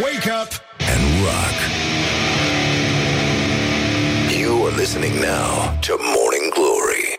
Wake 0.00 0.26
up 0.26 0.48
and 0.78 1.02
rock. 1.22 1.56
You 4.40 4.66
are 4.66 4.76
listening 4.76 5.14
now 5.20 5.78
to 5.80 5.98
Morning 5.98 6.52
Glory. 6.54 7.18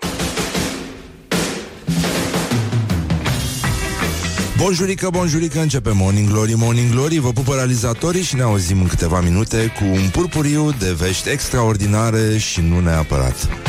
Bonjurică, 4.57 5.09
bonjurică, 5.11 5.59
începe 5.59 5.91
Morning 5.93 6.29
Glory, 6.29 6.53
Morning 6.55 6.91
Glory 6.91 7.17
Vă 7.19 7.31
pupă 7.31 7.53
realizatorii 7.55 8.23
și 8.23 8.35
ne 8.35 8.41
auzim 8.41 8.81
în 8.81 8.87
câteva 8.87 9.21
minute 9.21 9.73
Cu 9.79 9.83
un 9.85 10.09
purpuriu 10.11 10.71
de 10.79 10.91
vești 10.91 11.29
extraordinare 11.29 12.37
și 12.37 12.61
nu 12.61 12.79
neapărat 12.79 13.62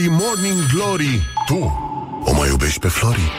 Glory, 0.00 0.08
Morning 0.08 0.66
Glory. 0.72 1.22
Tu 1.46 1.58
o 2.24 2.32
mai 2.32 2.48
iubești 2.48 2.78
pe 2.78 2.88
Flori? 2.88 3.32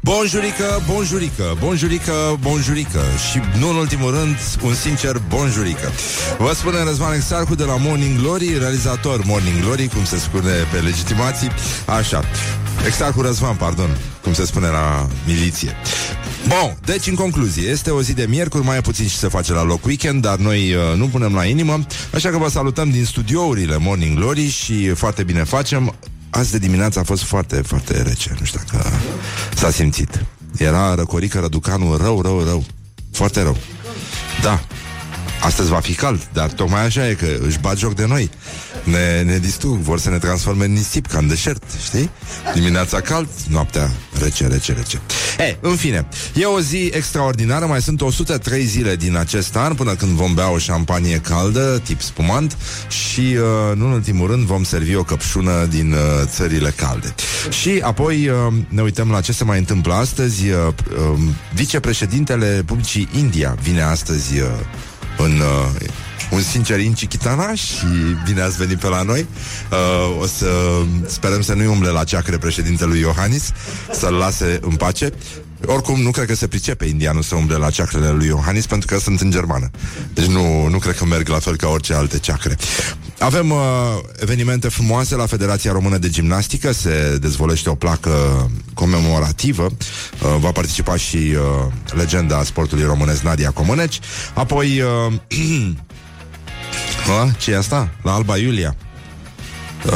Bonjurică, 0.00 0.82
bonjurică, 0.86 1.56
bonjurică, 1.58 2.12
bonjurică 2.40 3.00
Și 3.30 3.40
nu 3.58 3.68
în 3.68 3.76
ultimul 3.76 4.10
rând, 4.10 4.36
un 4.62 4.74
sincer 4.74 5.22
bonjurică 5.28 5.92
Vă 6.38 6.52
spune 6.54 6.82
Răzvan 6.82 7.12
Exarcu 7.12 7.54
de 7.54 7.64
la 7.64 7.76
Morning 7.76 8.20
Glory 8.20 8.58
Realizator 8.58 9.20
Morning 9.24 9.60
Glory, 9.60 9.88
cum 9.88 10.04
se 10.04 10.18
spune 10.18 10.52
pe 10.72 10.78
legitimații 10.78 11.50
Așa, 11.98 12.24
Exarcu 12.86 13.20
Răzvan, 13.20 13.56
pardon 13.56 13.96
Cum 14.22 14.32
se 14.32 14.46
spune 14.46 14.68
la 14.68 15.08
miliție 15.26 15.76
Bun, 16.48 16.76
deci 16.84 17.06
în 17.06 17.14
concluzie, 17.14 17.68
este 17.68 17.90
o 17.90 18.02
zi 18.02 18.12
de 18.12 18.26
miercuri, 18.28 18.64
mai 18.64 18.76
e 18.76 18.80
puțin 18.80 19.06
și 19.06 19.16
se 19.16 19.28
face 19.28 19.52
la 19.52 19.62
loc 19.62 19.84
weekend, 19.84 20.22
dar 20.22 20.36
noi 20.36 20.74
uh, 20.74 20.96
nu 20.96 21.06
punem 21.06 21.34
la 21.34 21.44
inimă, 21.44 21.86
așa 22.14 22.30
că 22.30 22.38
vă 22.38 22.48
salutăm 22.48 22.90
din 22.90 23.04
studiourile 23.04 23.76
Morning 23.76 24.18
Glory 24.18 24.48
și 24.48 24.88
foarte 24.88 25.22
bine 25.22 25.44
facem. 25.44 25.94
Azi 26.30 26.50
de 26.50 26.58
dimineață 26.58 26.98
a 26.98 27.02
fost 27.02 27.22
foarte, 27.22 27.62
foarte 27.66 28.02
rece, 28.02 28.36
nu 28.38 28.44
știu 28.44 28.60
dacă 28.66 28.88
s-a 29.54 29.70
simțit. 29.70 30.24
Era 30.56 30.94
răcorică 30.94 31.38
răducanul 31.38 31.96
rău, 31.96 32.22
rău, 32.22 32.44
rău. 32.44 32.64
Foarte 33.12 33.42
rău. 33.42 33.56
Da. 34.42 34.64
Astăzi 35.44 35.70
va 35.70 35.80
fi 35.80 35.94
cald, 35.94 36.28
dar 36.32 36.50
tocmai 36.50 36.84
așa 36.84 37.08
e 37.08 37.14
că 37.14 37.26
își 37.46 37.60
bat 37.60 37.78
joc 37.78 37.94
de 37.94 38.06
noi. 38.06 38.30
Ne, 38.84 39.22
ne 39.22 39.38
distrug, 39.38 39.76
vor 39.76 39.98
să 39.98 40.10
ne 40.10 40.18
transforme 40.18 40.64
în 40.64 40.72
nisip, 40.72 41.06
ca 41.06 41.18
în 41.18 41.28
deșert, 41.28 41.62
știi? 41.84 42.10
Dimineața 42.54 43.00
cald, 43.00 43.28
noaptea 43.48 43.90
rece, 44.22 44.46
rece, 44.46 44.72
rece. 44.72 45.00
E, 45.38 45.56
în 45.60 45.76
fine, 45.76 46.06
e 46.34 46.44
o 46.44 46.60
zi 46.60 46.90
extraordinară, 46.94 47.66
mai 47.66 47.82
sunt 47.82 48.00
103 48.00 48.64
zile 48.64 48.96
din 48.96 49.16
acest 49.16 49.56
an 49.56 49.74
până 49.74 49.94
când 49.94 50.10
vom 50.10 50.34
bea 50.34 50.50
o 50.50 50.58
șampanie 50.58 51.18
caldă, 51.18 51.80
tip 51.84 52.00
spumant, 52.00 52.56
și, 52.88 53.20
uh, 53.20 53.76
nu 53.76 53.86
în 53.86 53.92
ultimul 53.92 54.30
rând, 54.30 54.46
vom 54.46 54.62
servi 54.62 54.94
o 54.94 55.02
căpșună 55.02 55.66
din 55.70 55.92
uh, 55.92 55.98
țările 56.24 56.72
calde. 56.76 57.14
Și 57.50 57.80
apoi 57.82 58.28
uh, 58.28 58.54
ne 58.68 58.82
uităm 58.82 59.10
la 59.10 59.20
ce 59.20 59.32
se 59.32 59.44
mai 59.44 59.58
întâmplă 59.58 59.94
astăzi. 59.94 60.48
Uh, 60.48 60.56
uh, 61.12 61.18
vicepreședintele 61.54 62.54
Republicii 62.54 63.08
India 63.18 63.56
vine 63.62 63.82
astăzi 63.82 64.40
uh, 64.40 64.46
în 65.18 65.40
uh, 65.40 65.88
un 66.30 66.42
sincer 66.42 66.78
Chitana 67.08 67.54
și 67.54 67.86
bine 68.24 68.40
ați 68.40 68.56
venit 68.56 68.78
pe 68.78 68.88
la 68.88 69.02
noi. 69.02 69.26
Uh, 69.70 70.20
o 70.20 70.26
să 70.26 70.48
sperăm 71.06 71.42
să 71.42 71.54
nu-i 71.54 71.66
umble 71.66 71.88
la 71.88 72.04
ceacre 72.04 72.38
președintelui 72.38 73.00
Iohannis, 73.00 73.52
să-l 73.92 74.14
lase 74.14 74.58
în 74.62 74.76
pace. 74.76 75.12
Oricum, 75.66 76.00
nu 76.00 76.10
cred 76.10 76.26
că 76.26 76.34
se 76.34 76.46
pricepe 76.46 76.84
indianul 76.84 77.22
să 77.22 77.34
umble 77.34 77.56
la 77.56 77.70
ceacrele 77.70 78.10
lui 78.10 78.26
Iohannis 78.26 78.66
pentru 78.66 78.86
că 78.86 79.00
sunt 79.00 79.20
în 79.20 79.30
germană. 79.30 79.70
Deci 80.14 80.24
nu, 80.24 80.66
nu 80.66 80.78
cred 80.78 80.96
că 80.96 81.04
merg 81.04 81.28
la 81.28 81.38
fel 81.38 81.56
ca 81.56 81.68
orice 81.68 81.94
alte 81.94 82.18
ceacre. 82.18 82.56
Avem 83.18 83.50
uh, 83.50 83.58
evenimente 84.20 84.68
frumoase 84.68 85.14
la 85.14 85.26
Federația 85.26 85.72
Română 85.72 85.98
de 85.98 86.08
Gimnastică, 86.08 86.72
se 86.72 87.18
dezvolește 87.20 87.70
o 87.70 87.74
placă 87.74 88.50
comemorativă. 88.74 89.64
Uh, 89.64 90.36
va 90.38 90.50
participa 90.50 90.96
și 90.96 91.16
uh, 91.16 91.72
legenda 91.96 92.44
sportului 92.44 92.84
românesc 92.84 93.22
Nadia 93.22 93.50
Comăneci. 93.50 94.00
Apoi 94.34 94.80
uh, 94.80 95.12
A, 97.20 97.30
ce 97.38 97.50
e 97.50 97.56
asta? 97.56 97.90
La 98.02 98.12
Alba 98.12 98.36
Iulia. 98.36 98.76
Uh, 99.86 99.92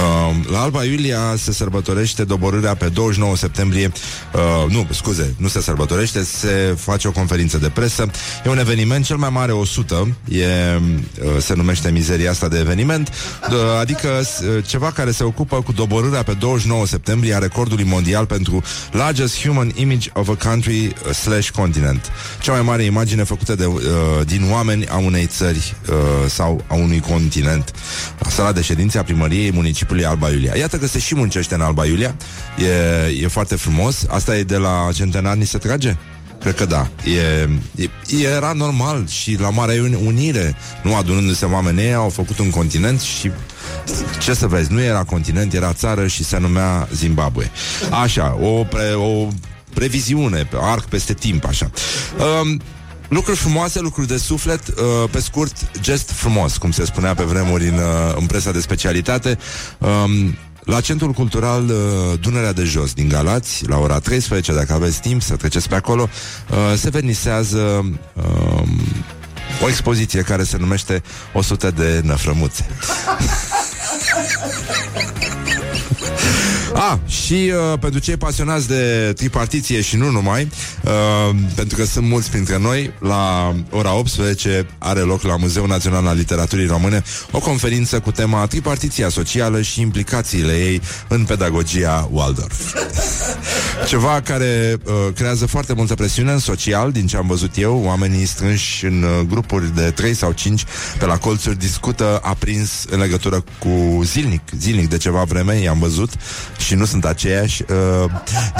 la 0.50 0.60
Alba 0.60 0.84
Iulia 0.84 1.34
se 1.36 1.52
sărbătorește 1.52 2.24
doborârea 2.24 2.74
pe 2.74 2.88
29 2.88 3.36
septembrie 3.36 3.92
uh, 4.34 4.72
Nu, 4.72 4.86
scuze, 4.90 5.34
nu 5.36 5.48
se 5.48 5.60
sărbătorește 5.60 6.22
Se 6.22 6.76
face 6.78 7.08
o 7.08 7.10
conferință 7.10 7.58
de 7.58 7.68
presă. 7.68 8.10
E 8.44 8.48
un 8.48 8.58
eveniment 8.58 9.04
cel 9.04 9.16
mai 9.16 9.28
mare 9.30 9.52
100 9.52 10.16
e, 10.28 10.44
uh, 10.44 11.42
Se 11.42 11.54
numește 11.54 11.90
mizeria 11.90 12.30
asta 12.30 12.48
de 12.48 12.58
eveniment 12.58 13.08
uh, 13.50 13.56
Adică 13.80 14.08
uh, 14.08 14.64
ceva 14.66 14.90
care 14.90 15.10
se 15.10 15.24
ocupă 15.24 15.62
cu 15.62 15.72
doborârea 15.72 16.22
pe 16.22 16.32
29 16.32 16.86
septembrie 16.86 17.34
A 17.34 17.38
recordului 17.38 17.84
mondial 17.84 18.26
pentru 18.26 18.62
Largest 18.92 19.42
Human 19.42 19.70
Image 19.74 20.10
of 20.12 20.28
a 20.28 20.34
Country 20.48 20.86
uh, 20.86 21.14
Slash 21.14 21.50
Continent. 21.50 22.10
Cea 22.40 22.52
mai 22.52 22.62
mare 22.62 22.82
imagine 22.82 23.22
făcută 23.22 23.54
de, 23.54 23.64
uh, 23.66 23.80
din 24.26 24.48
oameni 24.50 24.86
a 24.88 24.96
unei 24.96 25.26
țări 25.26 25.76
uh, 25.88 25.94
Sau 26.28 26.64
a 26.66 26.74
unui 26.74 27.00
continent. 27.00 27.72
Sala 28.28 28.52
de 28.52 28.62
ședințe 28.62 28.98
a 28.98 29.02
primăriei 29.02 29.52
municipiului 29.52 29.76
municipiului 29.78 30.04
Alba 30.04 30.30
Iulia. 30.30 30.56
Iată 30.56 30.76
că 30.76 30.86
se 30.86 30.98
și 30.98 31.14
muncește 31.14 31.54
în 31.54 31.60
Alba 31.60 31.86
Iulia. 31.86 32.14
E, 32.58 33.22
e 33.22 33.28
foarte 33.28 33.56
frumos. 33.56 34.06
Asta 34.08 34.36
e 34.36 34.42
de 34.42 34.56
la 34.56 34.88
centenar 34.94 35.36
ni 35.36 35.46
se 35.46 35.58
trage? 35.58 35.96
Cred 36.40 36.54
că 36.54 36.64
da. 36.64 36.88
E, 37.04 37.48
e, 37.76 38.22
era 38.22 38.52
normal 38.52 39.06
și 39.08 39.36
la 39.40 39.50
Marea 39.50 39.82
Unire, 40.04 40.56
nu 40.82 40.96
adunându-se 40.96 41.44
oamenii, 41.44 41.92
au 41.92 42.08
făcut 42.08 42.38
un 42.38 42.50
continent 42.50 43.00
și 43.00 43.30
ce 44.18 44.34
să 44.34 44.46
vezi, 44.46 44.72
nu 44.72 44.80
era 44.80 45.04
continent, 45.04 45.54
era 45.54 45.72
țară 45.72 46.06
și 46.06 46.24
se 46.24 46.38
numea 46.38 46.88
Zimbabwe. 46.94 47.50
Așa, 48.02 48.38
o, 48.40 48.64
pre, 48.64 48.92
o 48.94 49.28
previziune, 49.74 50.48
arc 50.60 50.84
peste 50.84 51.14
timp, 51.14 51.44
așa. 51.46 51.70
Um, 52.40 52.60
Lucruri 53.08 53.38
frumoase, 53.38 53.80
lucruri 53.80 54.06
de 54.06 54.16
suflet, 54.16 54.68
uh, 54.68 54.74
pe 55.10 55.20
scurt, 55.20 55.80
gest 55.80 56.10
frumos, 56.10 56.56
cum 56.56 56.70
se 56.70 56.84
spunea 56.84 57.14
pe 57.14 57.22
vremuri 57.22 57.68
în, 57.68 57.74
uh, 57.74 58.14
în 58.16 58.26
presa 58.26 58.50
de 58.50 58.60
specialitate. 58.60 59.38
Um, 59.78 60.36
la 60.68 60.80
Centrul 60.80 61.12
Cultural 61.12 61.64
uh, 61.64 62.18
Dunărea 62.20 62.52
de 62.52 62.64
Jos 62.64 62.92
din 62.92 63.08
Galați, 63.08 63.68
la 63.68 63.78
ora 63.78 63.98
13, 63.98 64.52
dacă 64.52 64.72
aveți 64.72 65.00
timp 65.00 65.22
să 65.22 65.36
treceți 65.36 65.68
pe 65.68 65.74
acolo, 65.74 66.08
uh, 66.50 66.56
se 66.76 66.90
vernisează 66.90 67.90
uh, 68.12 68.62
o 69.62 69.68
expoziție 69.68 70.22
care 70.22 70.42
se 70.42 70.56
numește 70.56 71.02
100 71.32 71.70
de 71.70 72.00
năfrămuțe. 72.04 72.66
Ah, 76.74 76.98
și 77.06 77.52
uh, 77.72 77.78
pentru 77.78 78.00
cei 78.00 78.16
pasionați 78.16 78.68
de 78.68 79.12
tripartiție 79.16 79.80
și 79.80 79.96
nu 79.96 80.10
numai, 80.10 80.50
uh, 80.82 81.36
pentru 81.54 81.76
că 81.76 81.84
sunt 81.84 82.06
mulți 82.06 82.30
printre 82.30 82.58
noi, 82.58 82.92
la 82.98 83.54
ora 83.70 83.94
18 83.94 84.66
are 84.78 85.00
loc 85.00 85.22
la 85.22 85.36
Muzeul 85.36 85.68
Național 85.68 86.06
al 86.06 86.16
Literaturii 86.16 86.66
Române 86.66 87.02
o 87.30 87.38
conferință 87.38 88.00
cu 88.00 88.10
tema 88.10 88.46
tripartiția 88.46 89.08
socială 89.08 89.62
și 89.62 89.80
implicațiile 89.80 90.52
ei 90.52 90.80
în 91.08 91.24
pedagogia 91.24 92.08
Waldorf. 92.12 92.74
Ceva 93.88 94.20
care 94.20 94.76
uh, 94.84 94.94
creează 95.14 95.46
foarte 95.46 95.72
multă 95.72 95.94
presiune 95.94 96.32
în 96.32 96.38
social, 96.38 96.92
din 96.92 97.06
ce 97.06 97.16
am 97.16 97.26
văzut 97.26 97.56
eu, 97.56 97.82
oamenii 97.84 98.26
strânși 98.26 98.84
în 98.84 99.02
uh, 99.02 99.26
grupuri 99.28 99.74
de 99.74 99.90
3 99.90 100.14
sau 100.14 100.32
5 100.32 100.64
pe 100.98 101.06
la 101.06 101.18
colțuri 101.18 101.58
discută 101.58 102.20
aprins 102.22 102.84
în 102.90 102.98
legătură 102.98 103.44
cu 103.58 104.00
zilnic, 104.04 104.42
zilnic 104.58 104.88
de 104.88 104.96
ceva 104.96 105.22
vreme, 105.22 105.54
i-am 105.54 105.78
văzut 105.78 106.10
și 106.58 106.74
nu 106.74 106.84
sunt 106.84 107.04
aceiași, 107.04 107.62
uh, 107.62 108.10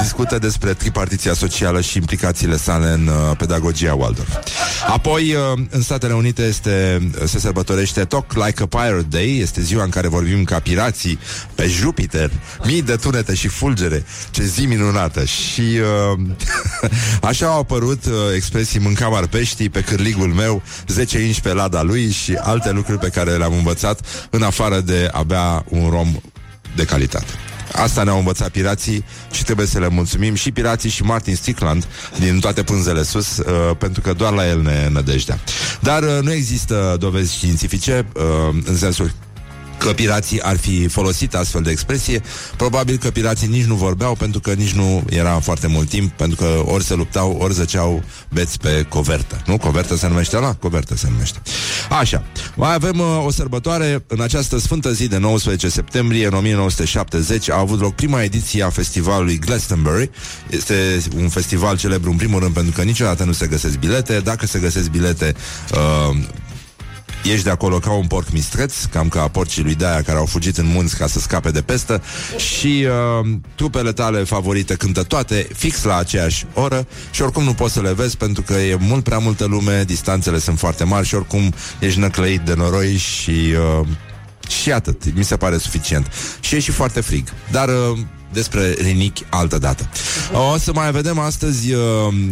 discută 0.00 0.38
despre 0.38 0.72
tripartiția 0.72 1.34
socială 1.34 1.80
și 1.80 1.96
implicațiile 1.96 2.56
sale 2.56 2.86
în 2.86 3.06
uh, 3.06 3.36
pedagogia 3.36 3.94
Waldorf. 3.94 4.28
Apoi, 4.88 5.34
uh, 5.34 5.58
în 5.70 5.82
Statele 5.82 6.12
Unite 6.12 6.42
este, 6.42 7.08
se 7.24 7.38
sărbătorește 7.38 8.04
Talk 8.04 8.32
Like 8.32 8.62
a 8.62 8.66
Pirate 8.66 9.06
Day, 9.08 9.38
este 9.38 9.60
ziua 9.60 9.82
în 9.82 9.90
care 9.90 10.08
vorbim 10.08 10.44
ca 10.44 10.58
pirații 10.60 11.18
pe 11.54 11.66
Jupiter, 11.66 12.30
mii 12.64 12.82
de 12.82 12.96
tunete 12.96 13.34
și 13.34 13.48
fulgere, 13.48 14.04
ce 14.30 14.42
zi 14.42 14.66
minunată. 14.66 15.24
Și 15.24 15.60
uh, 15.60 16.20
așa 17.30 17.46
au 17.46 17.58
apărut 17.58 18.04
uh, 18.04 18.12
expresii 18.34 18.80
mâncam 18.80 19.14
arpeștii 19.14 19.68
pe 19.68 19.80
cârligul 19.80 20.28
meu, 20.28 20.62
10 20.86 21.18
inci 21.18 21.40
pe 21.40 21.52
lada 21.52 21.82
lui 21.82 22.10
și 22.10 22.34
alte 22.34 22.70
lucruri 22.70 22.98
pe 22.98 23.08
care 23.08 23.36
le-am 23.36 23.52
învățat 23.52 24.00
în 24.30 24.42
afară 24.42 24.80
de 24.80 25.08
a 25.12 25.22
bea 25.22 25.64
un 25.68 25.90
rom 25.90 26.20
de 26.74 26.84
calitate. 26.84 27.32
Asta 27.72 28.02
ne-au 28.02 28.18
învățat 28.18 28.48
pirații 28.48 29.04
și 29.30 29.44
trebuie 29.44 29.66
să 29.66 29.78
le 29.78 29.88
mulțumim 29.88 30.34
și 30.34 30.52
pirații 30.52 30.90
și 30.90 31.02
Martin 31.02 31.34
Stickland 31.34 31.86
din 32.18 32.40
toate 32.40 32.62
pânzele 32.62 33.02
sus, 33.02 33.38
uh, 33.38 33.76
pentru 33.78 34.00
că 34.00 34.12
doar 34.12 34.32
la 34.32 34.48
el 34.48 34.62
ne 34.62 34.88
nădejdea. 34.92 35.38
Dar 35.80 36.02
uh, 36.02 36.18
nu 36.22 36.32
există 36.32 36.96
dovezi 36.98 37.34
științifice 37.34 38.06
uh, 38.14 38.22
în 38.64 38.76
sensul 38.76 39.12
că 39.78 39.92
pirații 39.92 40.42
ar 40.42 40.56
fi 40.56 40.88
folosit 40.88 41.34
astfel 41.34 41.62
de 41.62 41.70
expresie, 41.70 42.22
probabil 42.56 42.96
că 42.96 43.10
pirații 43.10 43.48
nici 43.48 43.64
nu 43.64 43.74
vorbeau 43.74 44.14
pentru 44.14 44.40
că 44.40 44.52
nici 44.52 44.72
nu 44.72 45.04
era 45.10 45.38
foarte 45.38 45.66
mult 45.66 45.88
timp, 45.88 46.12
pentru 46.12 46.36
că 46.36 46.62
ori 46.64 46.84
se 46.84 46.94
luptau, 46.94 47.36
ori 47.40 47.54
zăceau 47.54 48.02
beți 48.32 48.58
pe 48.58 48.86
covertă. 48.88 49.42
Nu? 49.46 49.58
Covertă 49.58 49.96
se 49.96 50.08
numește 50.08 50.36
la? 50.36 50.54
Covertă 50.54 50.96
se 50.96 51.08
numește. 51.10 51.42
Așa. 51.90 52.24
Mai 52.56 52.74
avem 52.74 52.98
uh, 52.98 53.24
o 53.26 53.30
sărbătoare 53.30 54.04
în 54.06 54.20
această 54.20 54.58
sfântă 54.58 54.92
zi 54.92 55.08
de 55.08 55.18
19 55.18 55.68
septembrie, 55.68 56.26
în 56.26 56.34
1970, 56.34 57.50
a 57.50 57.58
avut 57.58 57.80
loc 57.80 57.94
prima 57.94 58.22
ediție 58.22 58.62
a 58.62 58.70
festivalului 58.70 59.38
Glastonbury. 59.38 60.10
Este 60.50 61.02
un 61.16 61.28
festival 61.28 61.78
celebru 61.78 62.10
în 62.10 62.16
primul 62.16 62.40
rând 62.40 62.54
pentru 62.54 62.72
că 62.72 62.82
niciodată 62.82 63.24
nu 63.24 63.32
se 63.32 63.46
găsesc 63.46 63.78
bilete. 63.78 64.20
Dacă 64.20 64.46
se 64.46 64.58
găsesc 64.58 64.90
bilete, 64.90 65.34
uh, 65.72 66.16
Ești 67.24 67.44
de 67.44 67.50
acolo 67.50 67.78
ca 67.78 67.92
un 67.92 68.06
porc 68.06 68.30
mistreț, 68.30 68.84
cam 68.84 69.08
ca 69.08 69.28
porcii 69.28 69.62
lui 69.62 69.74
Daia 69.74 70.02
care 70.02 70.18
au 70.18 70.26
fugit 70.26 70.56
în 70.56 70.66
munți 70.66 70.96
ca 70.96 71.06
să 71.06 71.18
scape 71.18 71.50
de 71.50 71.62
pestă 71.62 72.02
și 72.36 72.86
uh, 73.20 73.28
trupele 73.54 73.92
tale 73.92 74.24
favorite 74.24 74.74
cântă 74.74 75.02
toate 75.02 75.48
fix 75.54 75.82
la 75.82 75.96
aceeași 75.96 76.46
oră 76.54 76.86
și 77.10 77.22
oricum 77.22 77.44
nu 77.44 77.54
poți 77.54 77.72
să 77.72 77.80
le 77.80 77.92
vezi 77.92 78.16
pentru 78.16 78.42
că 78.42 78.52
e 78.52 78.76
mult 78.80 79.04
prea 79.04 79.18
multă 79.18 79.44
lume, 79.44 79.84
distanțele 79.86 80.38
sunt 80.38 80.58
foarte 80.58 80.84
mari 80.84 81.06
și 81.06 81.14
oricum 81.14 81.54
ești 81.78 81.98
năclăit 81.98 82.40
de 82.40 82.54
noroi 82.54 82.96
și... 82.96 83.54
Uh, 83.80 83.86
și 84.48 84.72
atât, 84.72 85.14
mi 85.14 85.24
se 85.24 85.36
pare 85.36 85.58
suficient. 85.58 86.12
Și 86.40 86.54
e 86.54 86.58
și 86.58 86.70
foarte 86.70 87.00
frig. 87.00 87.28
Dar 87.50 87.68
uh, 87.68 87.98
despre 88.32 88.74
rinichi 88.78 89.24
altă 89.28 89.58
dată. 89.58 89.88
O 90.52 90.58
să 90.58 90.72
mai 90.74 90.90
vedem 90.90 91.18
astăzi 91.18 91.72
uh, 91.72 91.82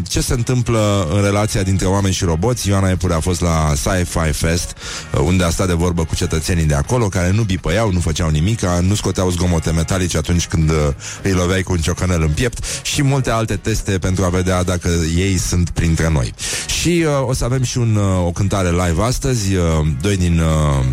ce 0.09 0.21
se 0.21 0.33
întâmplă 0.33 1.09
în 1.15 1.23
relația 1.23 1.63
dintre 1.63 1.87
oameni 1.87 2.15
și 2.15 2.25
roboți. 2.25 2.69
Ioana 2.69 2.91
Epure 2.91 3.15
a 3.15 3.21
fost 3.21 3.41
la 3.41 3.73
Sci-Fi 3.75 4.33
Fest, 4.33 4.77
uh, 5.15 5.21
unde 5.21 5.45
a 5.45 5.51
stat 5.51 5.67
de 5.67 5.73
vorbă 5.73 6.05
cu 6.05 6.15
cetățenii 6.15 6.65
de 6.65 6.75
acolo, 6.75 7.09
care 7.09 7.31
nu 7.31 7.43
bipăiau, 7.43 7.93
nu 7.93 8.01
făceau 8.01 8.29
nimic, 8.29 8.61
nu 8.81 8.95
scoteau 8.95 9.31
zgomote 9.31 9.71
metalice 9.71 10.17
atunci 10.17 10.47
când 10.47 10.71
uh, 10.71 10.77
îi 11.23 11.33
loveai 11.33 11.63
cu 11.63 11.73
un 11.73 11.79
ciocanel 11.79 12.23
în 12.23 12.31
piept 12.31 12.65
și 12.83 13.03
multe 13.03 13.31
alte 13.31 13.57
teste 13.57 13.99
pentru 13.99 14.25
a 14.25 14.29
vedea 14.29 14.63
dacă 14.63 14.89
ei 15.17 15.39
sunt 15.39 15.71
printre 15.71 16.09
noi. 16.09 16.35
Și 16.81 17.05
uh, 17.07 17.29
o 17.29 17.33
să 17.33 17.45
avem 17.45 17.63
și 17.63 17.79
un, 17.79 17.97
uh, 17.97 18.27
o 18.27 18.31
cântare 18.31 18.71
live 18.71 19.03
astăzi, 19.03 19.55
uh, 19.55 19.63
doi 20.01 20.17
din 20.17 20.39
uh, 20.39 20.47
uh, 20.47 20.85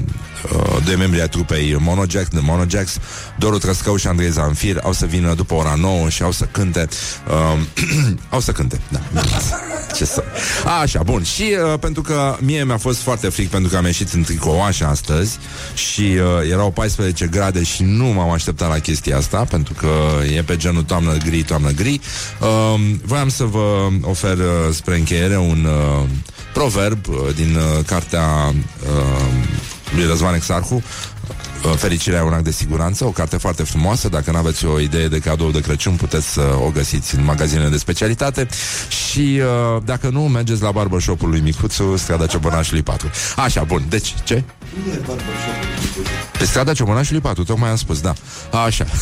doi 0.86 0.96
membri 0.96 1.22
ai 1.22 1.30
trupei 1.30 1.76
Monojack, 1.80 2.30
de 2.30 2.40
Monojacks, 2.42 2.98
Doru 3.38 3.58
Trăscău 3.58 3.96
și 3.96 4.08
Andrei 4.08 4.30
Zanfir, 4.30 4.80
au 4.84 4.92
să 4.94 5.06
vină 5.06 5.34
după 5.34 5.54
ora 5.54 5.74
9 5.78 6.10
și 6.10 6.24
au 6.24 6.32
să 6.32 6.46
cânte. 6.52 6.88
Uh, 7.28 7.60
au 8.30 8.40
să 8.40 8.52
cânte, 8.52 8.80
da. 8.90 9.00
Ce 9.96 10.06
să... 10.06 10.24
A, 10.66 10.80
așa, 10.80 11.04
bun. 11.04 11.24
Și 11.24 11.56
uh, 11.74 11.80
pentru 11.80 12.02
că 12.02 12.38
mie 12.40 12.64
mi-a 12.64 12.78
fost 12.78 13.00
foarte 13.00 13.30
fric 13.30 13.50
pentru 13.50 13.70
că 13.70 13.78
am 13.78 13.86
ieșit 13.86 14.12
în 14.14 14.24
tricouașă 14.24 14.86
astăzi 14.86 15.38
și 15.74 16.02
uh, 16.02 16.52
erau 16.52 16.72
14 16.72 17.28
grade 17.28 17.64
și 17.64 17.84
nu 17.84 18.06
m-am 18.06 18.32
așteptat 18.32 18.70
la 18.70 18.80
chestia 18.80 19.18
asta 19.18 19.46
pentru 19.50 19.74
că 19.74 19.88
e 20.36 20.42
pe 20.42 20.56
genul 20.58 20.84
toamnă 20.84 21.18
gri, 21.26 21.44
toamnă 21.44 21.70
gri. 21.72 22.02
Uh, 22.40 22.80
voiam 23.06 23.30
să 23.30 23.44
vă 23.44 23.88
ofer 24.02 24.38
uh, 24.38 24.46
spre 24.74 24.96
încheiere 24.98 25.38
un 25.38 25.66
uh, 25.66 26.08
proverb 26.54 27.08
uh, 27.08 27.16
din 27.36 27.56
uh, 27.56 27.86
cartea 27.86 28.54
uh, 28.84 29.54
lui 29.96 30.06
Răzvan 30.06 30.34
Exarhu 30.34 30.84
uh, 31.66 31.72
Fericirea 31.76 32.20
e 32.20 32.24
un 32.24 32.34
act 32.34 32.44
de 32.44 32.52
siguranță, 32.52 33.06
o 33.06 33.10
carte 33.10 33.38
foarte 33.38 33.64
frumoasă. 33.64 34.10
Dacă 34.10 34.32
nu 34.32 34.38
aveți 34.38 34.66
o 34.66 34.80
idee 34.80 35.08
de 35.08 35.20
cadou 35.20 35.52
de 35.52 35.62
Crăciun, 35.62 35.96
puteți 35.96 36.28
să 36.28 36.56
o 36.66 36.70
găsiți 36.70 37.16
în 37.16 37.24
magazinele 37.24 37.70
de 37.70 37.78
specialitate. 37.78 38.48
Și 38.90 39.42
uh, 39.76 39.82
dacă 39.86 40.10
nu, 40.10 40.22
mergeți 40.22 40.62
la 40.62 40.72
barbershop-ul 40.72 41.30
lui 41.30 41.40
Micuțu, 41.40 41.98
strada 41.98 42.26
Ciobănașului 42.26 42.82
4. 42.82 43.10
Așa, 43.36 43.64
bun. 43.64 43.84
Deci, 43.90 44.14
ce? 44.24 44.44
Pe 46.38 46.46
strada 46.46 46.74
Ciobănașului 46.74 47.22
4, 47.22 47.44
tocmai 47.44 47.70
am 47.70 47.76
spus, 47.76 48.02
da. 48.02 48.14
Așa. 48.66 48.86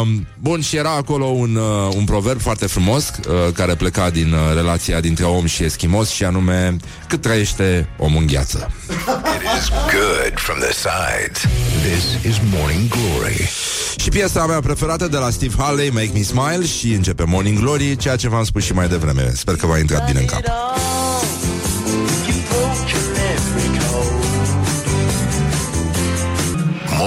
um, 0.00 0.26
bun, 0.38 0.60
și 0.60 0.76
era 0.76 0.90
acolo 0.90 1.24
un, 1.24 1.54
uh, 1.54 1.94
un 1.96 2.04
proverb 2.04 2.40
foarte 2.40 2.66
frumos 2.66 3.08
uh, 3.08 3.52
care 3.52 3.74
pleca 3.74 4.10
din 4.10 4.32
uh, 4.32 4.54
relația 4.54 5.00
dintre 5.00 5.24
om 5.24 5.46
și 5.46 5.64
eschimos 5.64 6.10
și 6.10 6.24
anume 6.24 6.76
cât 7.06 7.20
trăiește 7.20 7.88
omul 7.98 8.20
în 8.20 8.26
gheață. 8.26 8.70
It 8.90 9.60
is 9.60 9.68
good 9.68 10.32
from 10.34 10.58
the 10.58 10.72
sides. 10.72 11.42
This 11.82 12.32
is 12.32 12.40
Morning 12.52 12.88
Glory. 12.88 13.50
Și 13.96 14.08
piesa 14.08 14.46
mea 14.46 14.60
preferată 14.60 15.08
de 15.08 15.16
la 15.16 15.30
Steve 15.30 15.54
Harley, 15.58 15.90
Make 15.90 16.10
Me 16.14 16.22
Smile 16.22 16.66
și 16.66 16.92
începe 16.92 17.24
Morning 17.26 17.58
Glory, 17.58 17.96
ceea 17.96 18.16
ce 18.16 18.28
v-am 18.28 18.44
spus 18.44 18.64
și 18.64 18.72
mai 18.72 18.88
devreme. 18.88 19.32
Sper 19.34 19.56
că 19.56 19.66
v-a 19.66 19.78
intrat 19.78 20.06
bine 20.06 20.20
în 20.20 20.26
cap. 20.26 20.42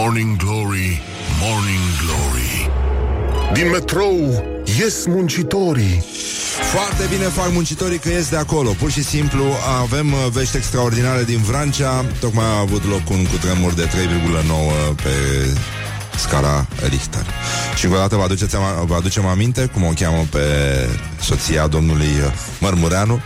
Morning 0.07 0.37
Glory, 0.37 1.01
Morning 1.41 1.85
Glory. 2.03 2.69
Din 3.53 3.69
metrou 3.69 4.43
ies 4.79 5.05
muncitorii. 5.05 6.03
Foarte 6.73 7.05
bine 7.09 7.23
fac 7.23 7.51
muncitorii 7.51 7.97
că 7.99 8.09
ies 8.09 8.29
de 8.29 8.35
acolo. 8.35 8.69
Pur 8.69 8.91
și 8.91 9.03
simplu 9.03 9.43
avem 9.81 10.11
uh, 10.11 10.19
vești 10.31 10.57
extraordinare 10.57 11.23
din 11.23 11.37
Vrancea. 11.37 12.05
Tocmai 12.19 12.45
a 12.45 12.59
avut 12.59 12.85
loc 12.85 13.09
un 13.09 13.25
cutremur 13.25 13.73
de 13.73 13.83
3,9 13.83 14.95
pe 14.95 15.11
scala 16.17 16.65
Richter. 16.89 17.25
Și 17.75 17.85
încă 17.85 17.97
o 17.97 17.99
dată 17.99 18.15
vă, 18.15 18.23
aduceți, 18.23 18.55
ama- 18.55 18.85
vă 18.85 18.95
aducem 18.95 19.25
aminte 19.25 19.65
cum 19.65 19.83
o 19.83 19.91
cheamă 19.95 20.25
pe 20.29 20.39
soția 21.21 21.67
domnului 21.67 22.11
uh, 22.25 22.33
Mărmureanu 22.59 23.21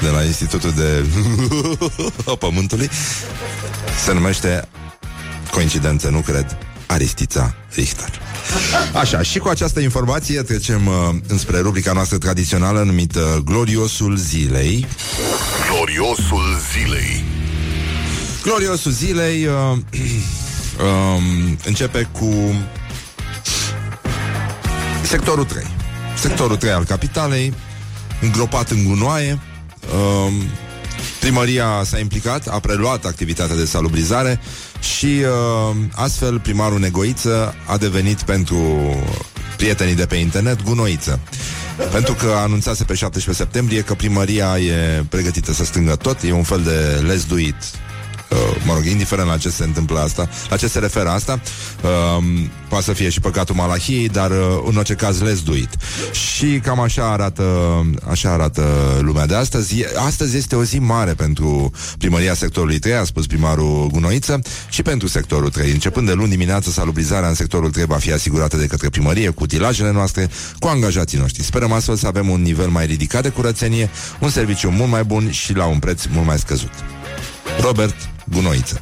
de 0.00 0.08
la 0.08 0.22
Institutul 0.22 0.72
de 0.76 1.04
Pământului. 2.44 2.90
Se 4.04 4.12
numește 4.12 4.68
coincidență, 5.50 6.08
nu 6.08 6.20
cred, 6.20 6.58
Aristița 6.86 7.54
Richter. 7.74 8.20
Așa, 8.94 9.22
și 9.22 9.38
cu 9.38 9.48
această 9.48 9.80
informație 9.80 10.42
trecem 10.42 10.86
uh, 10.86 10.94
înspre 11.26 11.58
rubrica 11.58 11.92
noastră 11.92 12.18
tradițională 12.18 12.82
numită 12.82 13.42
Gloriosul 13.44 14.16
Zilei. 14.16 14.86
Gloriosul 15.70 16.58
zilei. 16.72 17.24
Gloriosul 18.42 18.92
Zilei 18.92 19.46
uh, 19.46 19.52
um, 20.86 21.58
începe 21.64 22.08
cu 22.12 22.54
sectorul 25.02 25.44
3. 25.44 25.64
Sectorul 26.16 26.56
3 26.56 26.72
al 26.72 26.84
capitalei, 26.84 27.54
îngropat 28.20 28.70
în 28.70 28.84
gunoaie. 28.84 29.38
Um, 29.94 30.32
primăria 31.20 31.82
s-a 31.84 31.98
implicat, 31.98 32.46
a 32.46 32.58
preluat 32.60 33.04
activitatea 33.04 33.56
de 33.56 33.64
salubrizare 33.64 34.40
și 34.80 35.06
uh, 35.06 35.76
astfel 35.94 36.40
primarul 36.40 36.78
Negoiță 36.78 37.54
a 37.66 37.76
devenit 37.76 38.22
pentru 38.22 38.56
prietenii 39.56 39.94
de 39.94 40.06
pe 40.06 40.16
internet 40.16 40.62
gunoiță. 40.62 41.20
Pentru 41.92 42.14
că 42.14 42.26
anunțase 42.36 42.84
pe 42.84 42.94
17 42.94 43.42
septembrie 43.42 43.80
că 43.82 43.94
primăria 43.94 44.58
e 44.58 45.04
pregătită 45.08 45.52
să 45.52 45.64
strângă 45.64 45.96
tot, 45.96 46.22
e 46.22 46.32
un 46.32 46.42
fel 46.42 46.60
de 46.62 47.04
lezduit 47.06 47.54
Uh, 47.54 47.87
mă 48.64 48.74
rog, 48.74 48.84
indiferent 48.84 49.28
la 49.28 49.36
ce 49.36 49.48
se 49.48 49.64
întâmplă 49.64 50.00
asta, 50.00 50.28
la 50.50 50.56
ce 50.56 50.68
se 50.68 50.78
referă 50.78 51.08
asta, 51.08 51.40
uh, 51.82 52.24
poate 52.68 52.84
să 52.84 52.92
fie 52.92 53.08
și 53.08 53.20
păcatul 53.20 53.54
malahiei, 53.54 54.08
dar 54.08 54.30
uh, 54.30 54.36
în 54.66 54.76
orice 54.76 54.94
caz 54.94 55.22
let's 55.22 55.44
do 55.44 55.54
it. 55.54 55.68
Și 56.12 56.60
cam 56.62 56.80
așa 56.80 57.12
arată, 57.12 57.44
așa 58.10 58.32
arată 58.32 58.64
lumea 59.00 59.26
de 59.26 59.34
astăzi. 59.34 59.84
Astăzi 60.06 60.36
este 60.36 60.56
o 60.56 60.64
zi 60.64 60.78
mare 60.78 61.14
pentru 61.14 61.70
primăria 61.98 62.34
sectorului 62.34 62.78
3, 62.78 62.94
a 62.94 63.04
spus 63.04 63.26
primarul 63.26 63.88
Gunoiță, 63.92 64.40
și 64.68 64.82
pentru 64.82 65.08
sectorul 65.08 65.50
3. 65.50 65.70
Începând 65.70 66.06
de 66.06 66.12
luni 66.12 66.30
dimineață, 66.30 66.70
salubrizarea 66.70 67.28
în 67.28 67.34
sectorul 67.34 67.70
3 67.70 67.84
va 67.84 67.96
fi 67.96 68.12
asigurată 68.12 68.56
de 68.56 68.66
către 68.66 68.88
primărie, 68.88 69.28
cu 69.28 69.42
utilajele 69.42 69.92
noastre, 69.92 70.30
cu 70.58 70.66
angajații 70.66 71.18
noștri. 71.18 71.42
Sperăm 71.42 71.72
astfel 71.72 71.96
să 71.96 72.06
avem 72.06 72.28
un 72.28 72.42
nivel 72.42 72.68
mai 72.68 72.86
ridicat 72.86 73.22
de 73.22 73.28
curățenie, 73.28 73.90
un 74.20 74.30
serviciu 74.30 74.70
mult 74.70 74.90
mai 74.90 75.04
bun 75.04 75.30
și 75.30 75.54
la 75.54 75.64
un 75.64 75.78
preț 75.78 76.04
mult 76.04 76.26
mai 76.26 76.38
scăzut. 76.38 76.72
Robert 77.60 77.94
Gunoiță. 78.32 78.80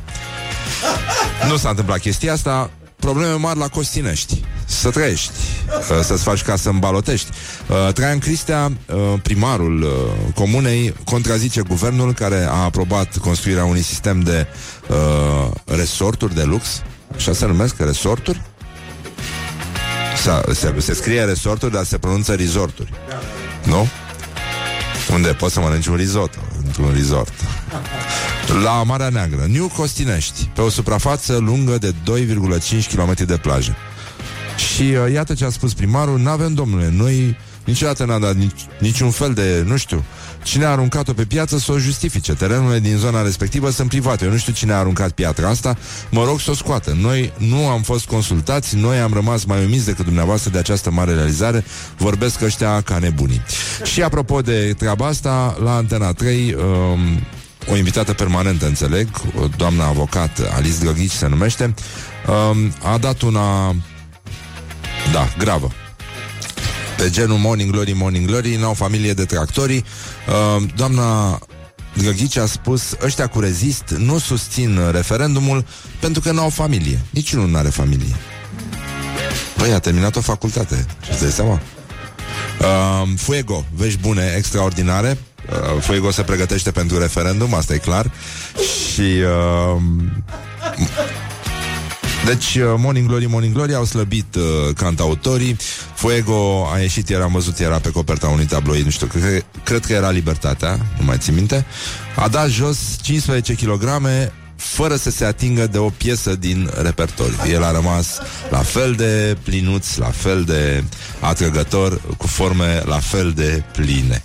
Nu 1.48 1.56
s-a 1.56 1.68
întâmplat 1.68 1.98
chestia 1.98 2.32
asta, 2.32 2.70
probleme 2.96 3.32
mari 3.32 3.58
la 3.58 3.68
Costinești. 3.68 4.44
Să 4.64 4.90
trăiești, 4.90 5.32
uh, 5.90 6.00
să-ți 6.02 6.22
faci 6.22 6.42
casă 6.42 6.68
în 6.68 6.78
Balotești. 6.78 7.30
Uh, 7.68 7.92
Traian 7.92 8.18
Cristea, 8.18 8.72
uh, 8.86 9.20
primarul 9.22 9.82
uh, 9.82 9.90
comunei, 10.34 10.94
contrazice 11.04 11.60
guvernul 11.60 12.12
care 12.12 12.46
a 12.48 12.62
aprobat 12.62 13.16
construirea 13.16 13.64
unui 13.64 13.82
sistem 13.82 14.20
de 14.20 14.46
uh, 14.88 15.50
resorturi 15.64 16.34
de 16.34 16.42
lux. 16.42 16.82
Așa 17.14 17.32
se 17.32 17.46
numesc, 17.46 17.74
resorturi? 17.78 18.42
Se, 20.22 20.54
se, 20.54 20.74
se 20.78 20.94
scrie 20.94 21.24
resorturi, 21.24 21.72
dar 21.72 21.84
se 21.84 21.98
pronunță 21.98 22.34
resorturi. 22.34 22.92
Nu? 23.64 23.88
Unde 25.12 25.28
poți 25.28 25.52
să 25.52 25.60
mănânci 25.60 25.86
un 25.86 25.96
risotto 25.96 26.38
Într-un 26.66 26.92
resort 26.94 27.32
La 28.64 28.82
Marea 28.82 29.08
Neagră, 29.08 29.46
New 29.50 29.68
Costinești 29.76 30.50
Pe 30.54 30.60
o 30.60 30.68
suprafață 30.68 31.36
lungă 31.36 31.78
de 31.78 31.92
2,5 31.92 32.94
km 32.94 33.24
de 33.26 33.36
plajă. 33.36 33.76
Și 34.56 34.82
uh, 34.82 35.12
iată 35.12 35.34
ce 35.34 35.44
a 35.44 35.50
spus 35.50 35.74
primarul 35.74 36.18
N-avem, 36.18 36.54
domnule, 36.54 36.90
noi 36.92 37.36
Niciodată 37.66 38.04
n-a 38.04 38.18
dat 38.18 38.34
nici, 38.34 38.66
niciun 38.78 39.10
fel 39.10 39.32
de, 39.32 39.64
nu 39.66 39.76
știu, 39.76 40.04
cine 40.42 40.64
a 40.64 40.70
aruncat-o 40.70 41.12
pe 41.12 41.24
piață 41.24 41.58
să 41.58 41.72
o 41.72 41.78
justifice. 41.78 42.32
Terenurile 42.32 42.78
din 42.78 42.96
zona 42.96 43.22
respectivă 43.22 43.70
sunt 43.70 43.88
private. 43.88 44.24
Eu 44.24 44.30
nu 44.30 44.36
știu 44.36 44.52
cine 44.52 44.72
a 44.72 44.76
aruncat 44.78 45.10
piatra 45.10 45.48
asta, 45.48 45.76
mă 46.10 46.24
rog 46.24 46.40
să 46.40 46.50
o 46.50 46.54
scoată. 46.54 46.96
Noi 47.00 47.32
nu 47.36 47.68
am 47.68 47.82
fost 47.82 48.06
consultați, 48.06 48.76
noi 48.76 48.98
am 48.98 49.12
rămas 49.12 49.44
mai 49.44 49.64
umiți 49.64 49.84
decât 49.84 50.04
dumneavoastră 50.04 50.50
de 50.50 50.58
această 50.58 50.90
mare 50.90 51.14
realizare. 51.14 51.64
Vorbesc 51.98 52.40
ăștia 52.40 52.80
ca 52.80 52.98
nebunii. 52.98 53.42
Și 53.82 54.02
apropo 54.02 54.40
de 54.40 54.74
treaba 54.78 55.06
asta, 55.06 55.56
la 55.62 55.74
Antena 55.74 56.12
3, 56.12 56.54
um, 56.54 57.00
o 57.70 57.76
invitată 57.76 58.12
permanentă, 58.12 58.66
înțeleg, 58.66 59.08
o 59.40 59.46
doamnă 59.56 59.82
avocat, 59.82 60.40
Alice 60.54 60.78
Drăghici 60.78 61.10
se 61.10 61.28
numește, 61.28 61.74
um, 62.50 62.72
a 62.82 62.98
dat 62.98 63.20
una, 63.20 63.74
da, 65.12 65.28
gravă. 65.38 65.70
Pe 66.96 67.10
genul 67.10 67.38
Morning 67.38 67.70
Glory, 67.70 67.92
Morning 67.92 68.26
Glory, 68.26 68.56
n-au 68.56 68.74
familie 68.74 69.12
de 69.12 69.24
tractorii. 69.24 69.84
Uh, 70.28 70.62
doamna 70.76 71.38
Drăghici 71.94 72.36
a 72.36 72.46
spus, 72.46 72.96
ăștia 73.02 73.26
cu 73.26 73.40
rezist 73.40 73.94
nu 73.98 74.18
susțin 74.18 74.80
referendumul 74.90 75.64
pentru 76.00 76.20
că 76.20 76.32
n-au 76.32 76.48
familie. 76.48 77.00
Niciunul 77.10 77.48
nu 77.48 77.56
are 77.56 77.68
familie. 77.68 78.16
Păi, 79.56 79.72
a 79.72 79.78
terminat 79.78 80.16
o 80.16 80.20
facultate. 80.20 80.86
Ce 81.04 81.18
dai 81.20 81.30
seama? 81.30 81.60
Uh, 82.60 83.08
Fuego, 83.16 83.64
vești 83.74 83.98
bune, 83.98 84.34
extraordinare. 84.36 85.18
Uh, 85.50 85.82
Fuego 85.82 86.10
se 86.10 86.22
pregătește 86.22 86.70
pentru 86.70 86.98
referendum, 86.98 87.54
asta 87.54 87.74
e 87.74 87.78
clar. 87.78 88.10
Și 88.92 89.00
uh, 89.00 89.82
deci, 92.26 92.54
uh, 92.54 92.74
Morning 92.76 93.06
Glory, 93.06 93.26
Morning 93.26 93.54
Glory 93.54 93.74
au 93.74 93.84
slăbit 93.84 94.34
uh, 94.34 94.42
cantautorii. 94.74 95.56
Fuego 95.94 96.68
a 96.74 96.78
ieșit, 96.78 97.08
iar 97.08 97.20
am 97.20 97.32
văzut, 97.32 97.58
era 97.58 97.78
pe 97.78 97.90
coperta 97.90 98.28
unui 98.28 98.44
tabloid, 98.44 98.84
nu 98.84 98.90
știu, 98.90 99.06
cred, 99.06 99.44
cred 99.64 99.84
că 99.84 99.92
era 99.92 100.10
Libertatea, 100.10 100.78
nu 100.98 101.04
mai 101.04 101.16
țin 101.18 101.34
minte. 101.34 101.66
A 102.16 102.28
dat 102.28 102.48
jos 102.48 102.78
15 103.02 103.54
kg 103.54 103.82
fără 104.56 104.96
să 104.96 105.10
se 105.10 105.24
atingă 105.24 105.66
de 105.66 105.78
o 105.78 105.88
piesă 105.88 106.34
din 106.34 106.70
repertoriu. 106.82 107.36
El 107.50 107.62
a 107.62 107.70
rămas 107.70 108.18
la 108.50 108.58
fel 108.58 108.92
de 108.92 109.36
plinuț, 109.42 109.96
la 109.96 110.10
fel 110.10 110.42
de 110.42 110.84
atrăgător, 111.20 112.00
cu 112.16 112.26
forme 112.26 112.82
la 112.84 112.98
fel 112.98 113.32
de 113.32 113.62
pline. 113.72 114.22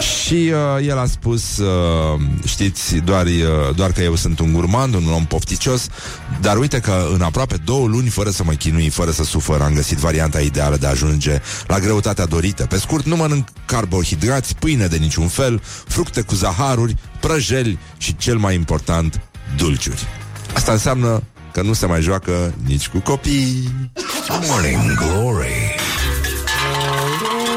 Și 0.00 0.52
uh, 0.52 0.86
el 0.86 0.98
a 0.98 1.06
spus, 1.06 1.58
uh, 1.58 2.20
știți, 2.44 2.96
doar, 2.96 3.26
uh, 3.26 3.74
doar 3.74 3.92
că 3.92 4.02
eu 4.02 4.16
sunt 4.16 4.38
un 4.38 4.52
gurmand, 4.52 4.94
un 4.94 5.12
om 5.12 5.26
pofticios, 5.26 5.86
dar 6.40 6.56
uite 6.56 6.80
că 6.80 7.08
în 7.12 7.22
aproape 7.22 7.56
două 7.64 7.86
luni, 7.86 8.08
fără 8.08 8.30
să 8.30 8.44
mă 8.44 8.52
chinui, 8.52 8.88
fără 8.88 9.10
să 9.10 9.24
sufăr, 9.24 9.60
am 9.60 9.74
găsit 9.74 9.98
varianta 9.98 10.40
ideală 10.40 10.76
de 10.76 10.86
a 10.86 10.90
ajunge 10.90 11.40
la 11.66 11.78
greutatea 11.78 12.26
dorită. 12.26 12.66
Pe 12.66 12.78
scurt, 12.78 13.04
nu 13.04 13.16
mănânc 13.16 13.48
carbohidrați, 13.64 14.54
pâine 14.54 14.86
de 14.86 14.96
niciun 14.96 15.28
fel, 15.28 15.62
fructe 15.86 16.20
cu 16.20 16.34
zaharuri, 16.34 16.96
prăjeli 17.20 17.78
și, 17.96 18.16
cel 18.16 18.36
mai 18.36 18.54
important, 18.54 19.20
dulciuri. 19.56 20.06
Asta 20.54 20.72
înseamnă 20.72 21.22
că 21.52 21.62
nu 21.62 21.72
se 21.72 21.86
mai 21.86 22.00
joacă 22.00 22.54
nici 22.66 22.88
cu 22.88 22.98
copii. 22.98 23.72
Morning 24.48 24.94
Glory 24.94 25.74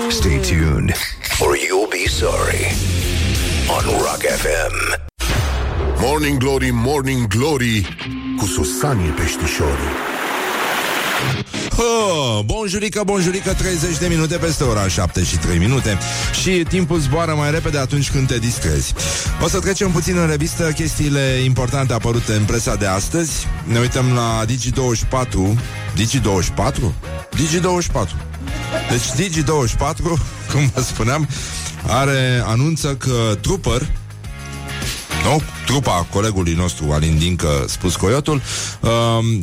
Stay 0.10 0.40
tuned 0.40 0.96
or 1.40 1.56
you'll 1.56 1.90
be 1.90 2.10
sorry 2.10 2.66
on 3.68 3.84
Rock 3.98 4.22
FM. 4.22 5.02
Morning 6.00 6.38
Glory, 6.38 6.70
Morning 6.74 7.28
Glory 7.28 7.98
cu 8.38 8.46
Susanii 8.46 9.10
Peștișorii. 9.10 10.13
Oh, 11.78 12.40
bonjurică, 12.46 13.02
bonjurică, 13.06 13.54
30 13.54 13.98
de 13.98 14.08
minute 14.08 14.36
peste 14.36 14.64
ora 14.64 14.88
7 14.88 15.24
și 15.24 15.38
3 15.38 15.58
minute. 15.58 15.98
Și 16.42 16.66
timpul 16.70 17.00
zboară 17.00 17.34
mai 17.36 17.52
repede 17.52 17.78
atunci 17.78 18.12
când 18.12 18.28
te 18.28 18.40
distrezi. 18.40 18.94
O 19.44 19.48
să 19.48 19.60
trecem 19.60 19.92
puțin 19.92 20.18
în 20.18 20.28
revistă 20.28 20.72
chestiile 20.72 21.42
importante 21.44 21.94
apărute 21.94 22.34
în 22.34 22.44
presa 22.44 22.76
de 22.76 22.86
astăzi. 22.86 23.48
Ne 23.64 23.80
uităm 23.80 24.14
la 24.14 24.46
Digi24. 24.46 25.60
Digi24? 25.98 26.94
Digi24. 27.36 28.34
Deci 28.90 29.28
Digi24, 29.28 29.98
cum 30.52 30.72
vă 30.74 30.82
spuneam 30.82 31.28
Are, 31.88 32.44
anunță 32.46 32.96
că 32.96 33.38
Trooper 33.42 33.88
nu? 35.24 35.42
Trupa 35.66 36.08
colegului 36.12 36.54
nostru 36.54 36.92
Alin 36.92 37.18
Dincă, 37.18 37.66
spus 37.68 37.96
Coyotul, 37.96 38.42
uh, 38.80 38.90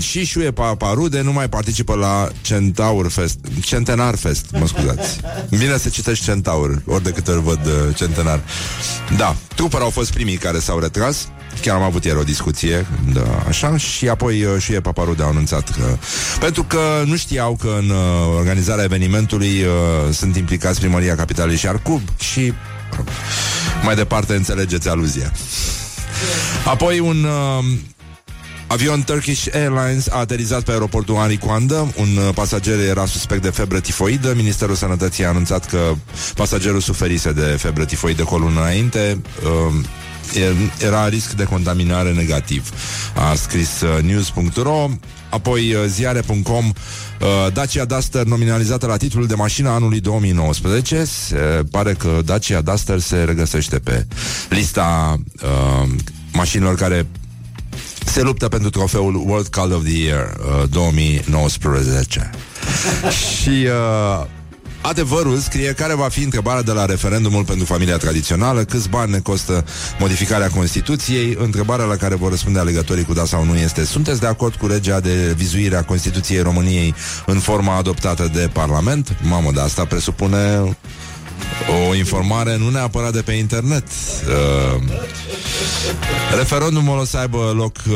și 0.03 0.25
Șuie 0.25 0.51
Paparude 0.51 1.21
nu 1.21 1.33
mai 1.33 1.49
participă 1.49 1.95
la 1.95 2.29
Centaur 2.41 3.11
Fest, 3.11 3.39
Centenar 3.61 4.17
Fest, 4.17 4.47
mă 4.59 4.67
scuzați. 4.67 5.21
Bine 5.51 5.79
să 5.79 5.89
citești 5.89 6.25
Centaur, 6.25 6.83
ori 6.87 7.03
de 7.03 7.11
câte 7.11 7.31
ori 7.31 7.43
văd 7.43 7.67
uh, 7.67 7.97
Centenar. 7.97 8.41
Da, 9.17 9.37
trupări 9.55 9.83
au 9.83 9.91
fost 9.91 10.13
primii 10.13 10.37
care 10.37 10.59
s-au 10.59 10.79
retras, 10.79 11.29
Chiar 11.61 11.77
am 11.77 11.83
avut 11.83 12.05
ieri 12.05 12.19
o 12.19 12.23
discuție, 12.23 12.87
da, 13.13 13.45
așa, 13.49 13.77
și 13.77 14.09
apoi 14.09 14.45
uh, 14.45 14.63
și 14.63 14.73
e 14.73 14.81
Paparude 14.81 15.23
a 15.23 15.27
anunțat 15.27 15.71
că... 15.71 15.97
Pentru 16.41 16.65
că 16.65 17.03
nu 17.05 17.17
știau 17.17 17.57
că 17.61 17.77
în 17.79 17.91
uh, 17.91 17.97
organizarea 18.37 18.85
evenimentului 18.85 19.63
uh, 19.63 20.13
sunt 20.13 20.37
implicați 20.37 20.81
Primăria 20.81 21.15
Capitalei 21.15 21.57
și 21.57 21.69
Arcub 21.69 22.01
și 22.19 22.53
mai 23.83 23.95
departe 23.95 24.35
înțelegeți 24.35 24.89
aluzia. 24.89 25.33
Apoi 26.65 26.99
un 26.99 27.25
uh, 27.25 27.65
avion 28.67 29.03
Turkish 29.03 29.47
Airlines 29.53 30.09
a 30.09 30.19
aterizat 30.19 30.63
pe 30.63 30.71
aeroportul 30.71 31.15
Henri 31.15 31.39
Coandă. 31.39 31.93
Un 31.97 32.17
uh, 32.17 32.35
pasager 32.35 32.79
era 32.79 33.07
suspect 33.07 33.43
de 33.43 33.51
febră 33.51 33.81
tifoidă. 33.81 34.33
Ministerul 34.35 34.75
Sănătății 34.75 35.25
a 35.25 35.29
anunțat 35.29 35.67
că 35.67 35.95
pasagerul 36.35 36.81
suferise 36.81 37.33
de 37.33 37.57
febră 37.59 37.85
tifoidă 37.85 38.23
cu 38.23 38.35
o 38.35 38.39
lună 38.39 38.61
înainte. 38.61 39.21
Uh, 39.45 39.85
era 40.79 41.09
risc 41.09 41.33
de 41.33 41.45
contaminare 41.45 42.13
negativ. 42.13 42.71
A 43.15 43.35
scris 43.35 43.81
uh, 43.81 44.03
news.ro, 44.03 44.89
apoi 45.31 45.75
uh, 45.75 45.85
ziare.com 45.87 46.65
uh, 46.65 47.53
Dacia 47.53 47.85
Duster 47.85 48.25
nominalizată 48.25 48.87
la 48.87 48.97
titlul 48.97 49.27
de 49.27 49.35
mașină 49.35 49.69
anului 49.69 50.01
2019. 50.01 51.05
Se 51.05 51.63
pare 51.71 51.93
că 51.93 52.21
Dacia 52.25 52.61
Duster 52.61 52.99
se 52.99 53.17
regăsește 53.17 53.79
pe 53.79 54.07
lista 54.49 55.17
uh, 55.43 55.89
mașinilor 56.33 56.75
care 56.75 57.07
se 58.05 58.23
luptă 58.23 58.49
pentru 58.49 58.71
trofeul 58.71 59.15
World 59.15 59.47
Car 59.47 59.71
of 59.71 59.85
the 59.85 59.99
Year 59.99 60.37
uh, 60.63 60.69
2019. 60.71 62.31
Și 63.41 63.49
uh, 63.49 64.27
Adevărul 64.83 65.39
scrie 65.39 65.73
care 65.73 65.95
va 65.95 66.09
fi 66.09 66.23
întrebarea 66.23 66.63
de 66.63 66.73
la 66.73 66.85
referendumul 66.85 67.45
pentru 67.45 67.65
familia 67.65 67.97
tradițională, 67.97 68.65
câți 68.65 68.89
bani 68.89 69.11
ne 69.11 69.19
costă 69.19 69.65
modificarea 69.99 70.49
Constituției, 70.49 71.37
întrebarea 71.41 71.85
la 71.85 71.97
care 71.97 72.15
vor 72.15 72.31
răspunde 72.31 72.59
alegătorii 72.59 73.05
cu 73.05 73.13
da 73.13 73.25
sau 73.25 73.45
nu 73.45 73.57
este 73.57 73.85
sunteți 73.85 74.21
de 74.21 74.27
acord 74.27 74.55
cu 74.55 74.67
legea 74.67 75.01
de 75.01 75.33
vizuire 75.37 75.77
a 75.77 75.85
Constituției 75.85 76.43
României 76.43 76.95
în 77.27 77.39
forma 77.39 77.77
adoptată 77.77 78.31
de 78.33 78.51
Parlament? 78.53 79.17
Mamă, 79.23 79.51
dar 79.55 79.65
asta 79.65 79.85
presupune 79.85 80.61
o 81.69 81.95
informare 81.95 82.57
nu 82.57 82.71
neapărat 82.71 83.13
de 83.13 83.23
pe 83.23 83.33
internet. 83.33 83.85
Uh, 84.29 84.83
referendumul 86.37 86.99
o 86.99 87.05
să 87.05 87.17
aibă 87.17 87.53
loc 87.57 87.77
uh, 87.89 87.95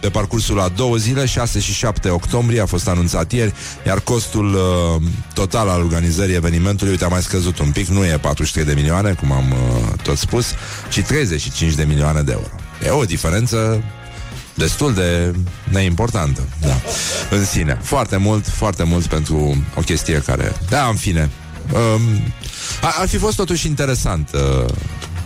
pe 0.00 0.08
parcursul 0.08 0.56
la 0.56 0.68
două 0.68 0.96
zile, 0.96 1.26
6 1.26 1.60
și 1.60 1.72
7 1.72 2.08
octombrie, 2.08 2.60
a 2.60 2.66
fost 2.66 2.88
anunțat 2.88 3.32
ieri, 3.32 3.52
iar 3.86 4.00
costul 4.00 4.54
uh, 4.54 5.02
total 5.34 5.68
al 5.68 5.80
organizării 5.80 6.34
evenimentului, 6.34 6.92
uite, 6.92 7.04
a 7.04 7.08
mai 7.08 7.22
scăzut 7.22 7.58
un 7.58 7.70
pic, 7.70 7.86
nu 7.86 8.04
e 8.04 8.18
43 8.18 8.64
de 8.64 8.80
milioane, 8.80 9.12
cum 9.12 9.32
am 9.32 9.50
uh, 9.50 9.98
tot 10.02 10.16
spus, 10.16 10.46
ci 10.90 11.00
35 11.00 11.74
de 11.74 11.84
milioane 11.84 12.22
de 12.22 12.32
euro. 12.32 12.50
E 12.86 12.90
o 12.90 13.04
diferență 13.04 13.82
destul 14.54 14.94
de 14.94 15.34
neimportantă, 15.64 16.40
da, 16.60 16.80
în 17.30 17.44
sine. 17.44 17.78
Foarte 17.82 18.16
mult, 18.16 18.46
foarte 18.46 18.82
mult 18.82 19.06
pentru 19.06 19.64
o 19.76 19.80
chestie 19.80 20.22
care, 20.26 20.52
da, 20.68 20.86
în 20.86 20.96
fine, 20.96 21.30
um, 21.72 22.00
ar, 22.80 22.94
ar 22.98 23.08
fi 23.08 23.16
fost 23.16 23.36
totuși 23.36 23.66
interesant 23.66 24.30
uh, 24.34 24.68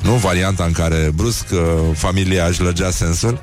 Nu 0.02 0.12
varianta 0.12 0.64
în 0.64 0.72
care 0.72 1.10
brusc 1.14 1.44
uh, 1.52 1.58
Familia 1.94 2.46
își 2.46 2.62
lăgea 2.62 2.90
sensul 2.90 3.42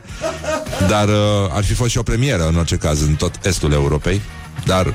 Dar 0.87 1.07
uh, 1.07 1.15
ar 1.49 1.63
fi 1.63 1.73
fost 1.73 1.89
și 1.89 1.97
o 1.97 2.03
premieră 2.03 2.47
În 2.47 2.55
orice 2.55 2.75
caz 2.75 3.01
în 3.01 3.15
tot 3.15 3.45
estul 3.45 3.71
Europei 3.71 4.21
Dar 4.65 4.93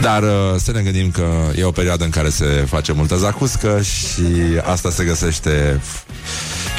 dar 0.00 0.22
uh, 0.22 0.30
să 0.62 0.72
ne 0.72 0.82
gândim 0.82 1.10
că 1.10 1.26
e 1.56 1.64
o 1.64 1.70
perioadă 1.70 2.04
în 2.04 2.10
care 2.10 2.28
se 2.28 2.44
face 2.44 2.92
multă 2.92 3.16
zacuscă 3.16 3.82
și 3.82 4.24
asta 4.64 4.90
se 4.90 5.04
găsește 5.04 5.80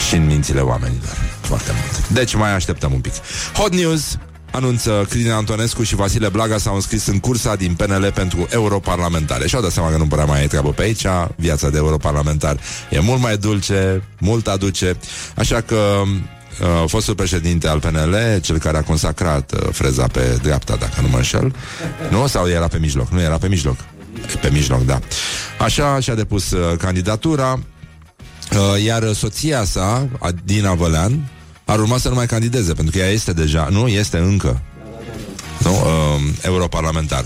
și 0.07 0.15
în 0.15 0.25
mințile 0.25 0.59
oamenilor. 0.59 1.17
Foarte 1.41 1.71
mult. 1.71 2.07
Deci 2.07 2.35
mai 2.35 2.53
așteptăm 2.53 2.93
un 2.93 2.99
pic. 2.99 3.13
Hot 3.53 3.73
News 3.73 4.17
anunță 4.51 5.05
Cristina 5.09 5.35
Antonescu 5.35 5.83
și 5.83 5.95
Vasile 5.95 6.29
Blaga 6.29 6.57
s-au 6.57 6.75
înscris 6.75 7.05
în 7.05 7.19
cursa 7.19 7.55
din 7.55 7.73
PNL 7.73 8.11
pentru 8.13 8.47
europarlamentare. 8.49 9.47
Și 9.47 9.55
au 9.55 9.61
dat 9.61 9.71
seama 9.71 9.91
că 9.91 9.97
nu 9.97 10.07
prea 10.07 10.25
mai 10.25 10.43
e 10.43 10.47
treabă 10.47 10.69
pe 10.69 10.81
aici, 10.81 11.05
viața 11.35 11.69
de 11.69 11.77
europarlamentar 11.77 12.57
e 12.89 12.99
mult 12.99 13.21
mai 13.21 13.37
dulce, 13.37 14.03
mult 14.19 14.47
aduce, 14.47 14.97
așa 15.35 15.61
că 15.61 15.75
uh, 15.75 16.83
fostul 16.87 17.15
președinte 17.15 17.67
al 17.67 17.79
PNL, 17.79 18.15
cel 18.41 18.57
care 18.57 18.77
a 18.77 18.83
consacrat 18.83 19.51
uh, 19.51 19.69
freza 19.71 20.07
pe 20.07 20.39
dreapta, 20.41 20.75
dacă 20.75 21.01
nu 21.01 21.07
mă 21.07 21.17
înșel, 21.17 21.55
nu? 22.09 22.27
Sau 22.27 22.47
era 22.47 22.67
pe 22.67 22.77
mijloc? 22.77 23.09
Nu 23.09 23.21
era 23.21 23.37
pe 23.37 23.47
mijloc. 23.47 23.75
Pe 24.41 24.49
mijloc, 24.51 24.85
da. 24.85 24.99
Așa 25.59 25.99
și-a 25.99 26.15
depus 26.15 26.51
uh, 26.51 26.77
candidatura, 26.77 27.59
uh, 28.51 28.83
iar 28.83 29.13
soția 29.13 29.63
sa, 29.63 30.07
Dina 30.43 30.73
Vălean, 30.73 31.29
ar 31.69 31.79
urma 31.79 31.97
să 31.97 32.09
nu 32.09 32.15
mai 32.15 32.25
candideze, 32.25 32.73
pentru 32.73 32.97
că 32.97 33.03
ea 33.03 33.11
este 33.11 33.33
deja, 33.33 33.67
nu, 33.71 33.87
este 33.87 34.17
încă 34.17 34.61
nu? 35.63 35.71
Uh, 35.71 36.21
europarlamentar. 36.41 37.25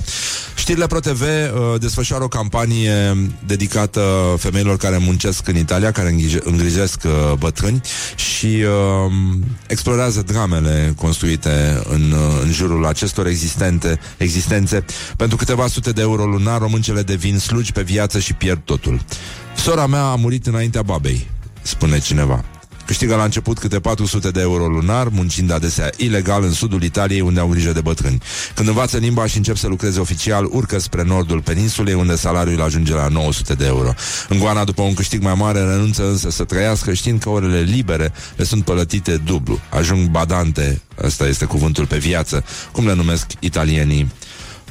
Știrile 0.56 0.88
ProTV 0.88 1.22
uh, 1.22 1.80
desfășoară 1.80 2.24
o 2.24 2.28
campanie 2.28 3.18
dedicată 3.46 4.02
femeilor 4.38 4.78
care 4.78 4.98
muncesc 4.98 5.48
în 5.48 5.56
Italia, 5.56 5.92
care 5.92 6.16
îngrijesc 6.44 7.02
uh, 7.06 7.34
bătrâni 7.38 7.82
și 8.16 8.46
uh, 8.46 9.12
explorează 9.68 10.22
dramele 10.22 10.94
construite 10.98 11.82
în, 11.90 12.12
uh, 12.12 12.42
în 12.44 12.52
jurul 12.52 12.86
acestor 12.86 13.28
existente, 13.28 14.00
existențe. 14.18 14.86
Pentru 15.18 15.38
câteva 15.38 15.68
sute 15.68 15.92
de 15.92 16.02
euro 16.02 16.26
lunar, 16.26 16.60
româncele 16.60 17.02
devin 17.02 17.40
slugi 17.40 17.72
pe 17.72 17.82
viață 17.82 18.20
și 18.20 18.34
pierd 18.34 18.62
totul. 18.66 19.02
Sora 19.56 19.86
mea 19.86 20.04
a 20.04 20.16
murit 20.16 20.48
înaintea 20.48 20.82
babei, 20.82 21.28
spune 21.62 22.00
cineva. 22.00 22.44
Câștigă 22.86 23.16
la 23.16 23.24
început 23.24 23.60
câte 23.60 23.80
400 23.80 24.30
de 24.30 24.42
euro 24.42 24.68
lunar, 24.68 25.08
muncind 25.08 25.52
adesea 25.52 25.90
ilegal 25.98 26.44
în 26.44 26.52
sudul 26.52 26.84
Italiei, 26.84 27.22
unde 27.22 27.40
au 27.40 27.48
grijă 27.48 27.72
de 27.72 27.82
bătrâni. 27.82 28.22
Când 28.56 28.68
învață 28.68 28.98
limba 28.98 29.26
și 29.26 29.38
încep 29.38 29.58
să 29.58 29.68
lucreze 29.68 30.00
oficial, 30.00 30.48
urcă 30.52 30.80
spre 30.80 31.04
nordul 31.04 31.42
peninsulei, 31.42 31.94
unde 31.94 32.16
salariul 32.16 32.62
ajunge 32.62 32.94
la 32.94 33.08
900 33.08 33.54
de 33.54 33.66
euro. 33.66 33.94
În 34.30 34.40
Goana, 34.40 34.64
după 34.64 34.82
un 34.82 34.94
câștig 34.94 35.22
mai 35.22 35.34
mare, 35.34 35.60
renunță 35.60 36.08
însă 36.08 36.30
să 36.30 36.44
trăiască, 36.44 36.94
știind 36.94 37.20
că 37.20 37.30
orele 37.30 37.60
libere 37.60 38.14
le 38.36 38.44
sunt 38.44 38.64
plătite 38.64 39.18
dublu. 39.18 39.60
Ajung 39.70 40.10
badante, 40.10 40.82
ăsta 41.04 41.28
este 41.28 41.46
cuvântul 41.46 41.86
pe 41.86 41.98
viață, 41.98 42.44
cum 42.72 42.86
le 42.86 42.94
numesc 42.94 43.26
italienii 43.40 44.12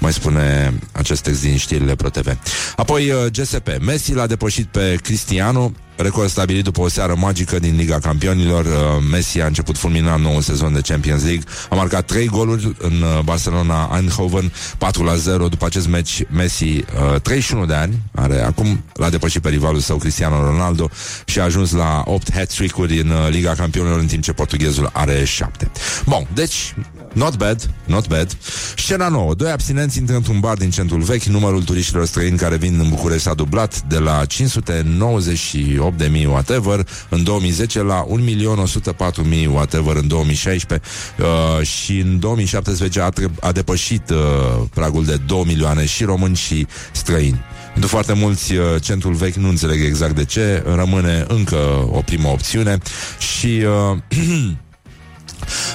mai 0.02 0.12
spune 0.12 0.74
acest 0.92 1.22
text 1.22 1.40
din 1.42 1.56
știrile 1.56 1.94
ProTV. 1.94 2.38
Apoi 2.76 3.10
uh, 3.10 3.26
GSP. 3.32 3.68
Messi 3.80 4.14
l-a 4.14 4.26
depășit 4.26 4.66
pe 4.66 4.98
Cristiano 5.02 5.72
Record 5.96 6.28
stabilit 6.28 6.64
după 6.64 6.80
o 6.80 6.88
seară 6.88 7.14
magică 7.18 7.58
din 7.58 7.76
Liga 7.76 7.98
Campionilor. 7.98 8.64
Uh, 8.64 8.72
Messi 9.10 9.40
a 9.40 9.46
început 9.46 9.78
fulminant 9.78 10.22
nou 10.22 10.40
sezon 10.40 10.72
de 10.72 10.80
Champions 10.80 11.22
League. 11.22 11.42
A 11.70 11.74
marcat 11.74 12.06
3 12.06 12.26
goluri 12.26 12.74
în 12.78 12.92
uh, 12.92 13.20
Barcelona 13.24 13.90
Eindhoven, 13.94 14.52
4 14.78 15.04
la 15.04 15.14
0. 15.14 15.48
După 15.48 15.64
acest 15.64 15.88
meci, 15.88 16.22
Messi, 16.30 16.84
31 17.22 17.66
de 17.66 17.74
ani, 17.74 17.98
are 18.14 18.40
acum 18.40 18.84
l-a 18.92 19.10
depășit 19.10 19.42
pe 19.42 19.48
rivalul 19.48 19.80
său 19.80 19.96
Cristiano 19.96 20.44
Ronaldo 20.44 20.90
și 21.24 21.40
a 21.40 21.44
ajuns 21.44 21.72
la 21.72 22.02
8 22.06 22.32
hat-trick-uri 22.32 23.00
în 23.00 23.12
Liga 23.30 23.54
Campionilor, 23.54 23.98
în 23.98 24.06
timp 24.06 24.22
ce 24.22 24.32
portughezul 24.32 24.90
are 24.92 25.24
7. 25.24 25.70
Bun, 26.04 26.26
deci 26.34 26.74
Not 27.14 27.36
bad, 27.36 27.70
not 27.84 28.08
bad. 28.08 28.36
Scena 28.76 29.08
nouă. 29.08 29.34
Doi 29.34 29.50
abstinenți 29.50 29.98
intră 29.98 30.16
într-un 30.16 30.40
bar 30.40 30.56
din 30.56 30.70
centrul 30.70 31.00
vechi. 31.00 31.22
Numărul 31.22 31.62
turiștilor 31.62 32.06
străini 32.06 32.36
care 32.36 32.56
vin 32.56 32.78
în 32.78 32.88
București 32.88 33.22
s-a 33.22 33.34
dublat 33.34 33.82
de 33.82 33.98
la 33.98 34.22
598.000 34.26 36.26
whatever 36.26 36.86
în 37.08 37.24
2010 37.24 37.82
la 37.82 38.06
1.104.000 38.06 39.46
whatever 39.52 39.96
în 39.96 40.08
2016 40.08 40.88
uh, 41.18 41.66
și 41.66 41.98
în 41.98 42.18
2017 42.18 43.00
a, 43.00 43.08
tre- 43.08 43.30
a 43.40 43.52
depășit 43.52 44.10
uh, 44.10 44.16
pragul 44.74 45.04
de 45.04 45.20
2 45.26 45.42
milioane 45.46 45.86
și 45.86 46.04
români 46.04 46.36
și 46.36 46.66
străini. 46.92 47.40
Pentru 47.72 47.90
foarte 47.90 48.12
mulți, 48.12 48.54
uh, 48.54 48.64
centrul 48.80 49.14
vechi 49.14 49.34
nu 49.34 49.48
înțeleg 49.48 49.84
exact 49.84 50.14
de 50.14 50.24
ce, 50.24 50.62
rămâne 50.74 51.24
încă 51.28 51.88
o 51.90 52.00
primă 52.00 52.28
opțiune 52.28 52.78
și 53.18 53.46
uh, 53.46 53.98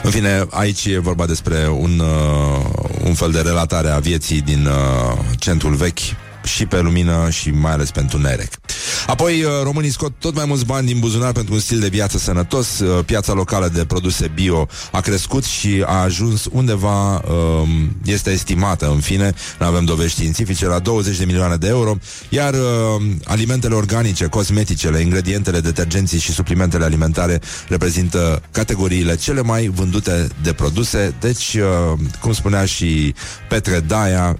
În 0.03 0.11
fine, 0.11 0.45
aici 0.49 0.85
e 0.85 0.99
vorba 0.99 1.25
despre 1.25 1.67
un, 1.67 1.99
uh, 1.99 2.65
un 3.03 3.13
fel 3.13 3.31
de 3.31 3.41
relatare 3.41 3.89
a 3.89 3.99
vieții 3.99 4.41
din 4.41 4.65
uh, 4.65 5.17
centrul 5.37 5.75
vechi 5.75 5.99
și 6.47 6.65
pe 6.65 6.79
lumină 6.79 7.29
și 7.29 7.49
mai 7.49 7.71
ales 7.71 7.91
pentru 7.91 8.17
nerec. 8.17 8.49
Apoi, 9.07 9.43
uh, 9.43 9.51
românii 9.63 9.89
scot 9.89 10.13
tot 10.19 10.35
mai 10.35 10.45
mulți 10.47 10.65
bani 10.65 10.87
din 10.87 10.99
buzunar 10.99 11.31
pentru 11.31 11.53
un 11.53 11.59
stil 11.59 11.79
de 11.79 11.87
viață 11.87 12.17
sănătos. 12.17 12.79
Uh, 12.79 13.05
piața 13.05 13.33
locală 13.33 13.67
de 13.73 13.85
produse 13.85 14.31
bio 14.33 14.67
a 14.91 14.99
crescut 14.99 15.43
și 15.43 15.83
a 15.85 16.01
ajuns 16.01 16.47
undeva, 16.51 17.15
um, 17.15 17.97
este 18.05 18.31
estimată, 18.31 18.89
în 18.89 18.99
fine, 18.99 19.33
nu 19.59 19.65
avem 19.65 19.85
dovezi 19.85 20.11
științifice, 20.11 20.65
la 20.65 20.79
20 20.79 21.17
de 21.17 21.25
milioane 21.25 21.55
de 21.55 21.67
euro, 21.67 21.97
iar 22.29 22.53
uh, 22.53 22.59
alimentele 23.25 23.75
organice, 23.75 24.25
cosmeticele, 24.25 24.99
ingredientele, 24.99 25.59
detergenții 25.59 26.19
și 26.19 26.31
suplimentele 26.31 26.83
alimentare 26.83 27.41
reprezintă 27.67 28.41
categoriile 28.51 29.15
cele 29.15 29.41
mai 29.41 29.67
vândute 29.67 30.27
de 30.43 30.53
produse. 30.53 31.15
Deci, 31.19 31.57
cum 32.21 32.33
spunea 32.33 32.65
și 32.65 33.13
Petre 33.49 33.79
Daia, 33.79 34.39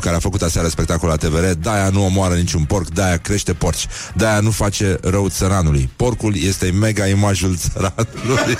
care 0.00 0.16
a 0.16 0.18
făcut 0.18 0.42
aseară 0.42 0.68
spectacol 0.68 1.08
la 1.08 1.16
TVR, 1.16 1.45
Daia 1.54 1.88
nu 1.88 2.04
omoară 2.04 2.34
niciun 2.34 2.64
porc, 2.64 2.88
Daia 2.88 3.16
crește 3.16 3.52
porci. 3.52 3.86
De-aia 4.14 4.40
nu 4.40 4.50
face 4.50 4.98
rău 5.02 5.28
țăranului. 5.28 5.90
Porcul 5.96 6.36
este 6.36 6.70
mega 6.70 7.06
imajul 7.06 7.56
țăranului. 7.56 8.56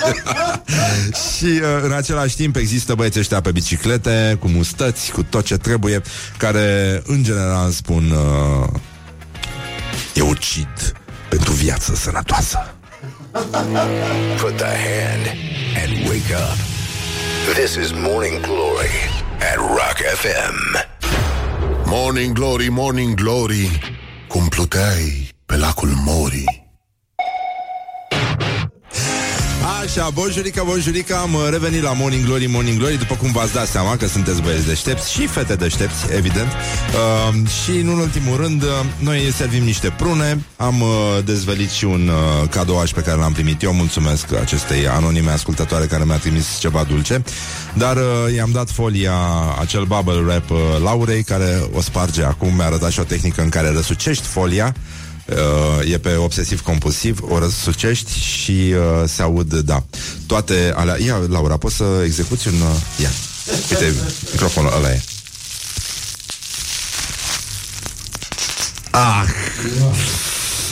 și 1.37 1.44
uh, 1.44 1.82
în 1.82 1.92
același 1.92 2.37
timp 2.37 2.56
există 2.56 2.94
băieți 2.94 3.18
ăștia 3.18 3.40
pe 3.40 3.50
biciclete, 3.52 4.37
cu 4.40 4.48
mustăți, 4.48 5.11
cu 5.11 5.22
tot 5.22 5.44
ce 5.44 5.56
trebuie, 5.56 6.02
care 6.38 7.02
în 7.06 7.22
general 7.22 7.70
spun 7.70 8.11
uh, 8.11 8.68
eu 10.14 10.28
ucid 10.28 10.94
pentru 11.28 11.52
viață 11.52 11.94
sănătoasă. 11.94 12.74
Put 14.40 14.56
the 14.56 14.64
hand 14.64 15.26
and 15.82 16.08
wake 16.08 16.34
up. 16.34 16.58
This 17.54 17.76
is 17.76 17.92
Morning 17.92 18.40
Glory 18.40 18.96
at 19.40 19.56
Rock 19.58 19.98
FM. 20.22 20.95
Morning 21.87 22.35
Glory, 22.35 22.68
Morning 22.68 23.14
Glory 23.14 23.81
cum 24.29 24.49
pluteai 24.49 25.29
pe 25.46 25.57
lacul 25.57 25.88
Mori. 26.05 26.65
Așa, 29.87 30.11
bonjurica, 30.11 30.62
bonjurica, 30.62 31.18
am 31.18 31.37
revenit 31.51 31.83
la 31.83 31.92
Morning 31.92 32.25
Glory, 32.25 32.46
Morning 32.46 32.79
Glory. 32.79 32.99
După 32.99 33.14
cum 33.14 33.33
v-ați 33.33 33.53
dat 33.53 33.66
seama 33.66 33.96
că 33.96 34.07
sunteți 34.07 34.42
băieți 34.42 34.66
deștepți 34.66 35.12
Și 35.12 35.27
fete 35.27 35.55
deștepți, 35.55 36.12
evident. 36.12 36.46
Uh, 36.46 37.49
Și 37.62 37.70
în 37.70 37.88
ultimul 37.88 38.37
rând 38.37 38.62
uh, 38.62 38.68
Noi 38.99 39.33
servim 39.37 39.64
niște 39.64 39.94
prune. 39.96 40.44
Am 40.57 40.81
uh, 40.81 40.88
dezvelit 41.25 41.70
și 41.70 41.85
un 41.85 42.09
uh, 42.09 42.49
cadouaș 42.49 42.90
pe 42.90 43.01
care 43.01 43.18
l-am 43.18 43.33
primit 43.33 43.62
eu. 43.62 43.72
Mulțumesc 43.72 44.33
acestei 44.40 44.88
anonime 44.88 45.31
ascultătoare 45.31 45.87
Care 45.87 46.05
mi-a 46.05 46.18
trimis 46.18 46.59
ceva 46.59 46.85
dulce. 46.88 47.22
Dar 47.72 47.96
uh, 47.96 48.35
i-am 48.35 48.51
dat 48.53 48.70
folia 48.70 49.14
Acel 49.61 49.85
bubble 49.85 50.20
wrap 50.20 50.51
uh, 50.51 50.59
Laurei 50.83 51.22
Care 51.22 51.62
o 51.72 51.81
sparge 51.81 52.25
acum. 52.25 52.55
Mi-a 52.55 52.66
arătat 52.66 52.90
și 52.90 53.01
o 53.01 53.05
tehnică 53.05 53.42
în 53.42 53.49
care 53.49 53.72
răsucești 53.72 54.27
folia 54.27 54.75
uh, 55.28 55.92
e 55.92 55.98
pe 55.98 56.14
obsesiv-compulsiv, 56.14 57.18
o 57.28 57.38
răsucești 57.38 58.18
și 58.18 58.74
uh, 58.74 59.08
se 59.08 59.22
aud, 59.22 59.54
da, 59.54 59.84
toate 60.26 60.72
alea. 60.76 60.96
Ia, 61.04 61.16
Laura, 61.28 61.56
poți 61.56 61.76
să 61.76 62.02
execuți 62.04 62.48
un... 62.48 62.54
Uh, 62.54 63.00
ia, 63.02 63.10
uite, 63.70 63.94
microfonul 64.32 64.72
ăla 64.76 64.90
e. 64.90 65.02
Ah! 68.90 69.24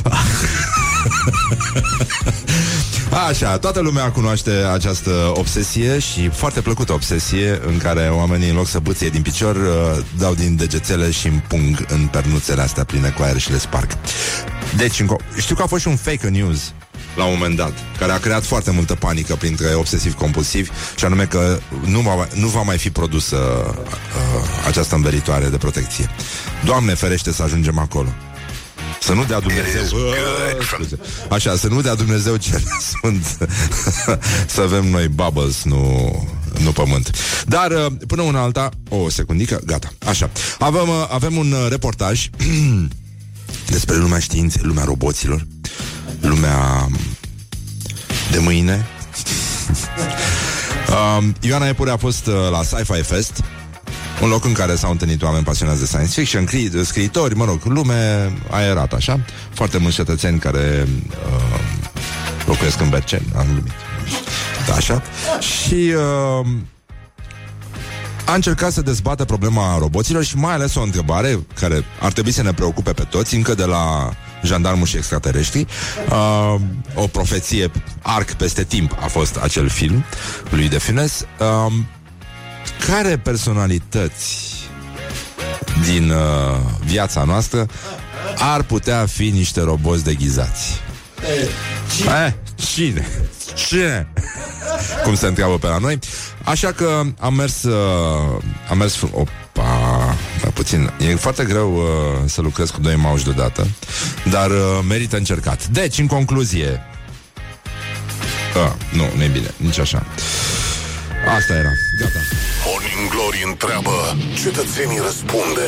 ah. 0.02 0.73
Așa, 3.28 3.58
toată 3.58 3.80
lumea 3.80 4.10
cunoaște 4.10 4.50
această 4.50 5.32
obsesie 5.34 5.98
și 5.98 6.28
foarte 6.28 6.60
plăcută 6.60 6.92
obsesie 6.92 7.60
în 7.66 7.78
care 7.78 8.08
oamenii 8.08 8.48
în 8.48 8.56
loc 8.56 8.68
să 8.68 8.78
bâție 8.78 9.08
din 9.08 9.22
picior 9.22 9.56
uh, 9.56 10.04
dau 10.18 10.34
din 10.34 10.56
degețele 10.56 11.10
și 11.10 11.26
împung 11.26 11.84
în 11.88 12.06
pernuțele 12.06 12.62
astea 12.62 12.84
pline 12.84 13.08
cu 13.08 13.22
aer 13.22 13.38
și 13.38 13.50
le 13.50 13.58
sparg. 13.58 13.88
Deci, 14.76 15.02
înco- 15.02 15.38
știu 15.38 15.54
că 15.54 15.62
a 15.62 15.66
fost 15.66 15.82
și 15.82 15.88
un 15.88 15.96
fake 15.96 16.28
news 16.28 16.72
la 17.16 17.24
un 17.24 17.32
moment 17.32 17.56
dat, 17.56 17.72
care 17.98 18.12
a 18.12 18.18
creat 18.18 18.44
foarte 18.44 18.70
multă 18.70 18.94
panică 18.94 19.34
printre 19.34 19.74
obsesiv-compulsivi 19.74 20.70
și 20.96 21.04
anume 21.04 21.24
că 21.24 21.58
nu 21.84 22.00
va, 22.00 22.28
nu 22.34 22.46
va 22.46 22.62
mai 22.62 22.78
fi 22.78 22.90
produsă 22.90 23.36
uh, 23.36 24.66
această 24.66 24.94
înveritoare 24.94 25.46
de 25.46 25.56
protecție. 25.56 26.10
Doamne 26.64 26.94
ferește 26.94 27.32
să 27.32 27.42
ajungem 27.42 27.78
acolo. 27.78 28.08
Să 29.04 29.12
nu 29.12 29.24
dea 29.24 29.40
Dumnezeu. 29.40 29.82
Așa, 31.28 31.56
să 31.56 31.68
nu 31.68 31.80
dea 31.80 31.94
Dumnezeu 31.94 32.36
ce 32.36 32.62
sunt. 33.00 33.38
Să 34.46 34.60
avem 34.60 34.88
noi 34.88 35.08
bubbles, 35.08 35.62
nu, 35.62 36.12
nu 36.58 36.72
pământ. 36.72 37.10
Dar 37.46 37.70
uh, 37.70 37.86
până 38.06 38.22
una 38.22 38.42
alta 38.42 38.68
O 38.88 39.08
secundică, 39.08 39.60
gata, 39.66 39.92
așa. 40.06 40.30
Avem, 40.58 40.88
uh, 40.88 41.06
avem 41.10 41.36
un 41.36 41.52
uh, 41.52 41.66
reportaj 41.68 42.28
Despre 43.74 43.96
lumea 43.96 44.18
științei, 44.18 44.62
lumea 44.64 44.84
roboților 44.84 45.46
Lumea 46.20 46.88
de 48.30 48.38
mâine. 48.38 48.86
Ioana 51.40 51.68
Epure 51.68 51.90
a 51.90 51.96
fost 51.96 52.26
la 52.26 52.62
Sci-Fi 52.62 53.02
Fest 53.02 53.42
un 54.22 54.28
loc 54.28 54.44
în 54.44 54.52
care 54.52 54.74
s-au 54.74 54.90
întâlnit 54.90 55.22
oameni 55.22 55.44
pasionați 55.44 55.78
de 55.80 55.86
science 55.86 56.12
fiction, 56.12 56.46
cri- 56.46 56.84
scriitori, 56.84 57.36
mă 57.36 57.44
rog, 57.44 57.64
lume 57.64 58.32
aerată, 58.50 58.96
așa. 58.96 59.20
Foarte 59.50 59.78
mulți 59.78 59.96
cetățeni 59.96 60.38
care 60.38 60.88
uh, 61.08 61.58
locuiesc 62.46 62.80
în 62.80 62.88
Berceni, 62.88 63.26
am 63.36 63.44
glumit. 63.44 63.72
Da, 64.66 64.74
așa. 64.74 65.02
Și 65.40 65.92
uh, 66.40 66.46
a 68.24 68.34
încercat 68.34 68.72
să 68.72 68.80
dezbată 68.80 69.24
problema 69.24 69.78
roboților 69.78 70.24
și 70.24 70.36
mai 70.36 70.52
ales 70.52 70.74
o 70.74 70.82
întrebare 70.82 71.46
care 71.60 71.84
ar 72.00 72.12
trebui 72.12 72.32
să 72.32 72.42
ne 72.42 72.52
preocupe 72.52 72.92
pe 72.92 73.02
toți, 73.02 73.34
încă 73.34 73.54
de 73.54 73.64
la 73.64 74.10
jandarmul 74.42 74.86
și 74.86 74.96
extraterestri. 74.96 75.66
Uh, 76.10 76.60
o 76.94 77.06
profeție 77.06 77.70
arc 78.02 78.32
peste 78.32 78.64
timp 78.64 78.96
a 79.00 79.06
fost 79.06 79.36
acel 79.36 79.68
film 79.68 80.04
lui 80.50 80.68
de 80.68 80.78
Fines. 80.78 81.26
Uh, 81.38 81.72
care 82.86 83.16
personalități 83.16 84.52
din 85.84 86.10
uh, 86.10 86.16
viața 86.84 87.24
noastră 87.24 87.66
ar 88.38 88.62
putea 88.62 89.06
fi 89.06 89.30
niște 89.30 89.60
roboți 89.60 90.04
deghizați? 90.04 90.80
Cine? 91.96 92.26
Eh, 92.26 92.32
cine? 92.54 93.06
Cine? 93.54 94.12
Cum 95.04 95.14
se 95.14 95.26
întreabă 95.26 95.58
pe 95.58 95.66
la 95.66 95.78
noi. 95.78 95.98
Așa 96.44 96.72
că 96.72 97.02
am 97.18 97.34
mers, 97.34 97.62
uh, 97.62 98.42
am 98.68 98.78
mers, 98.78 99.00
opa, 99.02 100.14
da, 100.42 100.48
puțin, 100.54 100.92
e 100.98 101.14
foarte 101.14 101.44
greu 101.44 101.74
uh, 101.76 101.82
să 102.24 102.40
lucrez 102.40 102.70
cu 102.70 102.80
doi 102.80 102.96
mauși 102.96 103.24
deodată, 103.24 103.66
dar 104.30 104.50
uh, 104.50 104.56
merită 104.88 105.16
încercat. 105.16 105.66
Deci, 105.66 105.98
în 105.98 106.06
concluzie, 106.06 106.80
uh, 108.56 108.72
nu, 108.92 109.04
nu 109.16 109.22
e 109.22 109.28
bine, 109.28 109.54
nici 109.56 109.78
așa. 109.78 110.06
Asta 111.28 111.52
era, 111.52 111.72
gata. 111.98 112.18
Morning 112.66 113.10
Glory 113.10 113.44
întreabă, 113.46 114.16
cetățenii 114.42 114.98
răspunde. 114.98 115.66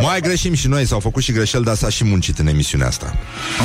Mai 0.00 0.20
greșim 0.20 0.54
și 0.54 0.68
noi, 0.68 0.86
s-au 0.86 1.00
făcut 1.00 1.22
și 1.22 1.32
greșeli, 1.32 1.64
dar 1.64 1.74
s-a 1.74 1.88
și 1.88 2.04
muncit 2.04 2.38
în 2.38 2.46
emisiunea 2.46 2.86
asta. 2.86 3.18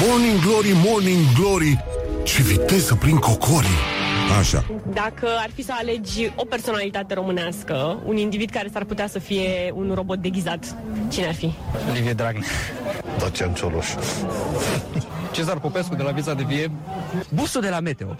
Morning 0.07 0.39
Glory, 0.41 0.71
Morning 0.73 1.25
Glory, 1.39 1.83
ce 2.23 2.41
viteză 2.41 2.95
prin 2.95 3.17
cocorii. 3.17 3.79
Așa. 4.39 4.65
Dacă 4.93 5.27
ar 5.39 5.49
fi 5.53 5.63
să 5.63 5.73
alegi 5.79 6.31
o 6.35 6.45
personalitate 6.45 7.13
românească, 7.13 7.99
un 8.05 8.17
individ 8.17 8.49
care 8.49 8.69
s-ar 8.73 8.83
putea 8.83 9.07
să 9.07 9.19
fie 9.19 9.71
un 9.73 9.91
robot 9.95 10.17
deghizat, 10.19 10.75
cine 11.09 11.27
ar 11.27 11.33
fi? 11.33 11.53
Liviu 11.93 12.13
Dragnea. 12.13 12.47
Dacian 13.19 13.53
Cioloș. 13.53 13.87
Cezar 15.31 15.59
Popescu 15.59 15.95
de 15.95 16.03
la 16.03 16.11
Vița 16.11 16.33
de 16.33 16.43
Vie. 16.43 16.71
Busul 17.33 17.61
de 17.61 17.69
la 17.69 17.79
Meteo. 17.79 18.15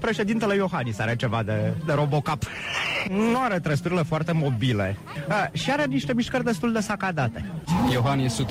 Președintele 0.00 0.54
Iohannis 0.54 0.98
are 0.98 1.16
ceva 1.16 1.42
de, 1.42 1.74
de 1.86 1.92
robocap. 1.92 2.42
Nu 3.08 3.38
are 3.40 3.58
trăsturile 3.58 4.02
foarte 4.02 4.32
mobile. 4.32 4.98
A, 5.28 5.48
și 5.52 5.70
are 5.70 5.84
niște 5.84 6.14
mișcări 6.14 6.44
destul 6.44 6.72
de 6.72 6.80
sacadate. 6.80 7.50
Iohannis 7.92 8.42
100%, 8.42 8.46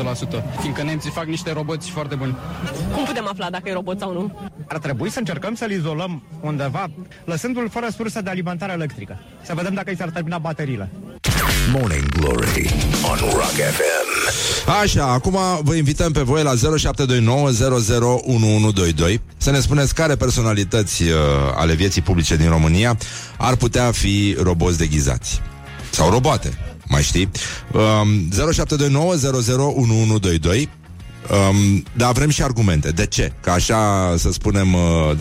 fiindcă 0.60 0.84
nemții 0.84 1.12
fac 1.12 1.26
niște 1.26 1.54
roboți 1.54 1.90
foarte 1.90 2.16
buni. 2.16 2.36
Cum 2.96 3.04
putem 3.04 3.28
afla 3.28 3.50
dacă 3.50 3.70
e 3.70 3.74
robot 3.74 4.00
sau 4.00 4.14
nu? 4.14 4.50
Ar 4.68 4.78
trebui 4.78 5.10
să 5.10 5.20
încercăm 5.20 5.56
să-l 5.56 5.72
izolăm 5.72 5.91
undeva, 6.42 6.88
lăsându-l 7.26 7.70
fără 7.70 7.88
sursă 7.96 8.22
de 8.22 8.30
alimentare 8.30 8.72
electrică. 8.72 9.20
Să 9.46 9.54
vedem 9.56 9.74
dacă 9.74 9.92
i 9.92 9.96
s-ar 9.96 10.10
termina 10.10 10.38
bateriile. 10.38 10.90
Morning 11.72 12.10
Glory 12.10 12.74
on 13.12 13.18
Rock 13.18 13.52
FM. 13.52 14.70
Așa, 14.82 15.06
acum 15.06 15.38
vă 15.62 15.76
invităm 15.76 16.12
pe 16.12 16.22
voi 16.22 16.44
la 16.44 16.54
0729001122 16.54 16.58
să 19.38 19.52
ne 19.52 19.60
spuneți 19.60 19.96
care 19.96 20.16
personalități 20.16 21.04
uh, 21.04 21.10
ale 21.56 21.74
vieții 21.74 22.02
publice 22.02 22.36
din 22.36 22.50
România 22.50 22.98
ar 23.38 23.56
putea 23.56 23.92
fi 23.92 24.36
roboți 24.42 24.78
deghizați. 24.78 25.42
Sau 25.92 26.10
roboate, 26.10 26.58
mai 26.88 27.02
știi? 27.02 27.30
Um, 27.74 28.30
0729001122 30.66 30.81
Um, 31.30 31.84
dar 31.94 32.12
vrem 32.12 32.30
și 32.30 32.44
argumente. 32.44 32.90
De 32.90 33.06
ce? 33.06 33.32
Că 33.42 33.50
așa, 33.50 34.14
să 34.18 34.32
spunem, 34.32 34.74
uh, 34.74 35.12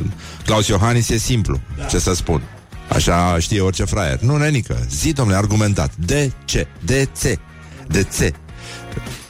Claus 0.44 0.66
Iohannis 0.66 1.08
e 1.08 1.18
simplu. 1.18 1.60
Da. 1.76 1.84
Ce 1.84 1.98
să 1.98 2.14
spun? 2.14 2.42
Așa 2.88 3.38
știe 3.38 3.60
orice 3.60 3.84
fraier. 3.84 4.20
Nu, 4.20 4.36
nenică. 4.36 4.86
Zi, 4.88 5.12
domnule, 5.12 5.38
argumentat. 5.38 5.92
De 5.96 6.32
ce? 6.44 6.66
De 6.84 7.08
ce? 7.20 7.38
De 7.86 8.06
ce? 8.18 8.32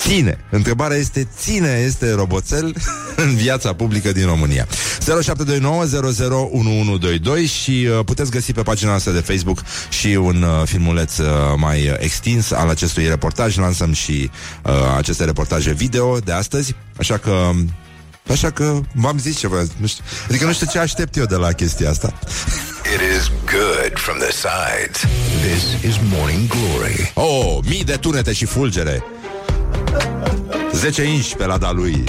Ține. 0.00 0.38
Întrebarea 0.50 0.96
este 0.96 1.28
ține 1.38 1.82
este 1.86 2.12
roboțel 2.12 2.74
în 3.24 3.34
viața 3.34 3.72
publică 3.72 4.12
din 4.12 4.26
România. 4.26 4.66
0729 5.22 5.84
și 7.44 7.88
uh, 7.90 8.04
puteți 8.04 8.30
găsi 8.30 8.52
pe 8.52 8.62
pagina 8.62 8.90
noastră 8.90 9.12
de 9.12 9.20
Facebook 9.20 9.62
și 9.88 10.06
un 10.06 10.42
uh, 10.42 10.66
filmuleț 10.66 11.18
uh, 11.18 11.26
mai 11.56 11.96
extins 11.98 12.50
al 12.50 12.68
acestui 12.68 13.08
reportaj. 13.08 13.56
Lansăm 13.56 13.92
și 13.92 14.30
uh, 14.64 14.72
aceste 14.96 15.24
reportaje 15.24 15.72
video 15.72 16.18
de 16.18 16.32
astăzi, 16.32 16.74
așa 16.96 17.18
că 17.18 17.50
Așa 18.30 18.50
că 18.50 18.80
v-am 18.94 19.18
zis 19.18 19.38
ceva 19.38 19.56
nu 19.76 19.86
știu, 19.86 20.04
Adică 20.28 20.44
nu 20.44 20.52
știu 20.52 20.66
ce 20.70 20.78
aștept 20.78 21.16
eu 21.16 21.24
de 21.24 21.34
la 21.34 21.52
chestia 21.52 21.90
asta 21.90 22.12
It 22.94 23.00
is 23.18 23.30
good 23.44 23.92
from 23.94 24.18
the 24.18 24.32
sides 24.32 25.00
This 25.42 25.90
is 25.90 25.96
Morning 26.14 26.48
Glory 26.48 27.12
Oh, 27.14 27.58
mii 27.68 27.84
de 27.84 27.92
tunete 27.92 28.32
și 28.32 28.44
fulgere 28.44 29.02
10 30.72 31.02
inși 31.02 31.36
pe 31.36 31.46
lada 31.46 31.72
lui. 31.72 32.04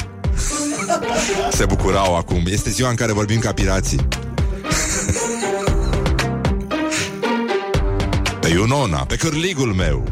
Se 1.52 1.65
bucurau 1.65 2.15
acum. 2.15 2.43
Este 2.45 2.69
ziua 2.69 2.89
în 2.89 2.95
care 2.95 3.12
vorbim 3.12 3.39
ca 3.39 3.54
pirații. 3.54 4.08
Pe 8.39 8.47
Iunona, 8.47 8.97
pe 8.97 9.15
cârligul 9.15 9.74
meu. 9.74 10.04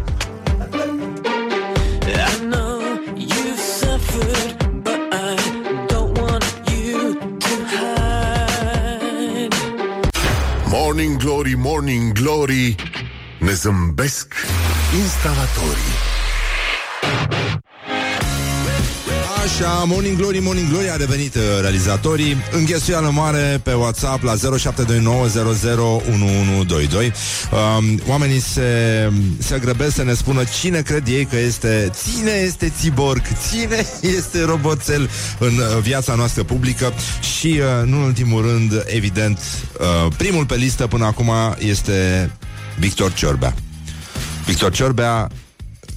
Morning 10.66 11.18
Glory, 11.18 11.54
Morning 11.58 12.12
Glory. 12.12 12.76
Ne 13.38 13.54
zâmbesc 13.54 14.34
instalatorii 15.02 15.99
Așa, 19.50 19.84
Morning 19.84 20.18
Glory, 20.18 20.40
Morning 20.40 20.70
Glory 20.70 20.90
a 20.90 20.96
revenit 20.96 21.36
uh, 21.36 21.42
realizatorii. 21.62 22.38
Înghesuială 22.52 23.10
mare 23.10 23.60
pe 23.64 23.74
WhatsApp 23.74 24.24
la 24.24 24.34
0729001122 24.36 24.40
um, 27.52 28.00
Oamenii 28.08 28.40
se, 28.40 29.12
se 29.38 29.60
grăbesc 29.60 29.96
să 29.96 30.04
ne 30.04 30.14
spună 30.14 30.44
cine 30.60 30.82
cred 30.82 31.08
ei 31.08 31.26
că 31.26 31.38
este 31.38 31.92
Cine 32.06 32.32
este 32.32 32.74
țiborg, 32.80 33.22
cine 33.52 33.86
este 34.18 34.44
roboțel 34.44 35.10
în 35.40 35.58
uh, 35.58 35.82
viața 35.82 36.16
noastră 36.16 36.44
publică. 36.44 36.94
Și, 37.38 37.48
uh, 37.48 37.88
nu 37.88 37.98
în 37.98 38.04
ultimul 38.04 38.42
rând, 38.42 38.84
evident, 38.86 39.40
uh, 39.80 40.14
primul 40.18 40.46
pe 40.46 40.56
listă 40.56 40.88
până 40.88 41.06
acum 41.06 41.32
este 41.58 42.32
Victor 42.78 43.14
Ciorbea. 43.14 43.54
Victor 44.46 44.72
Ciorbea 44.72 45.30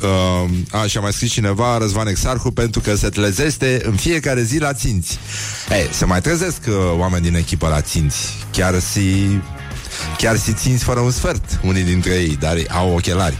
uh, 0.02 0.50
așa 0.70 1.00
mai 1.00 1.12
scris 1.12 1.30
cineva, 1.30 1.78
Răzvan 1.78 2.06
Exarhu, 2.06 2.50
pentru 2.50 2.80
că 2.80 2.94
se 2.94 3.08
trezește 3.08 3.80
în 3.84 3.94
fiecare 3.94 4.42
zi 4.42 4.58
la 4.58 4.72
ținți. 4.72 5.18
Ei, 5.70 5.88
se 5.90 6.04
mai 6.04 6.20
trezesc 6.20 6.60
uh, 6.68 6.74
oameni 6.96 7.22
din 7.22 7.34
echipă 7.34 7.68
la 7.68 7.80
ținți. 7.80 8.28
Chiar 8.50 8.78
si 8.78 9.40
chiar 10.18 10.36
si 10.36 10.52
ținți 10.52 10.84
fără 10.84 11.00
un 11.00 11.10
sfert, 11.10 11.60
unii 11.62 11.82
dintre 11.82 12.12
ei, 12.12 12.36
dar 12.40 12.56
au 12.68 12.94
ochelari 12.94 13.36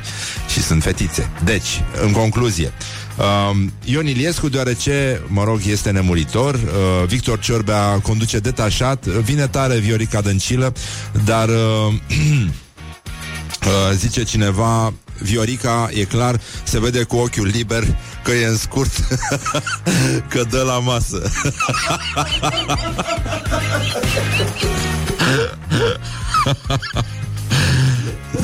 și 0.48 0.62
sunt 0.62 0.83
fetițe. 0.83 1.31
Deci, 1.44 1.83
în 2.05 2.12
concluzie, 2.12 2.72
Uh, 3.18 3.57
Ion 3.85 4.07
Iliescu, 4.07 4.48
deoarece, 4.48 5.22
mă 5.27 5.44
rog, 5.44 5.61
este 5.66 5.90
nemuritor 5.90 6.55
uh, 6.55 6.61
Victor 7.07 7.38
Ciorbea 7.38 8.01
conduce 8.03 8.38
detașat 8.38 9.05
Vine 9.05 9.46
tare 9.46 9.79
Viorica 9.79 10.20
Dăncilă 10.20 10.72
Dar 11.25 11.48
uh, 13.66 13.70
uh, 13.90 13.96
Zice 13.96 14.22
cineva 14.22 14.92
Viorica, 15.18 15.88
e 15.92 16.05
clar, 16.05 16.40
se 16.62 16.81
vede 16.81 17.03
cu 17.03 17.16
ochiul 17.16 17.46
liber 17.46 17.85
că 18.25 18.31
e 18.31 18.46
în 18.46 18.57
scurt, 18.57 18.92
că 20.31 20.44
dă 20.51 20.62
la 20.62 20.79
masă. 20.79 21.22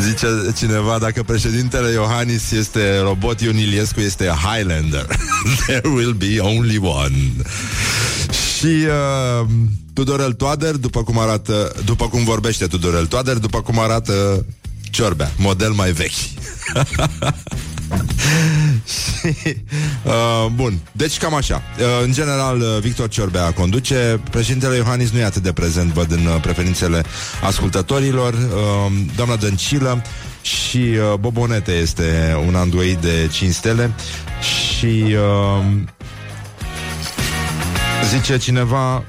Zice 0.01 0.27
cineva, 0.57 0.99
dacă 0.99 1.23
președintele 1.23 1.91
Iohannis 1.91 2.51
este 2.51 2.99
robot, 2.99 3.41
Ion 3.41 3.57
Iliescu 3.57 4.01
este 4.01 4.27
Highlander. 4.27 5.07
There 5.67 5.89
will 5.89 6.13
be 6.13 6.39
only 6.39 6.79
one. 6.83 7.33
Și 8.57 8.67
uh, 8.67 9.47
Tudorel 9.93 10.33
Toader, 10.33 10.75
după 10.75 11.03
cum 11.03 11.19
arată, 11.19 11.73
după 11.85 12.09
cum 12.09 12.25
vorbește 12.25 12.67
Tudorel 12.67 13.07
Toader, 13.07 13.37
după 13.37 13.61
cum 13.63 13.79
arată 13.79 14.45
Ciorbea, 14.91 15.31
model 15.37 15.71
mai 15.71 15.93
vechi. 15.93 16.11
și, 18.95 19.57
uh, 20.05 20.47
bun, 20.55 20.79
deci 20.93 21.19
cam 21.19 21.35
așa. 21.35 21.63
Uh, 21.79 21.85
în 22.03 22.13
general, 22.13 22.61
uh, 22.61 22.67
Victor 22.81 23.09
Ciorbea 23.09 23.53
conduce. 23.53 24.21
Președintele 24.31 24.77
Iohannis 24.77 25.11
nu 25.11 25.19
e 25.19 25.25
atât 25.25 25.43
de 25.43 25.53
prezent, 25.53 25.93
văd 25.93 26.13
în 26.13 26.27
uh, 26.27 26.41
preferințele 26.41 27.03
ascultătorilor. 27.43 28.33
Uh, 28.33 28.93
doamna 29.17 29.37
Dăncilă 29.37 30.03
și 30.43 30.77
uh, 30.77 31.15
Bobonete 31.21 31.73
este 31.73 32.37
un 32.47 32.55
android 32.55 33.01
de 33.01 33.29
5 33.33 33.55
stele 33.55 33.95
și 34.41 35.05
uh, 35.15 35.65
zice 38.09 38.39
cineva 38.39 39.05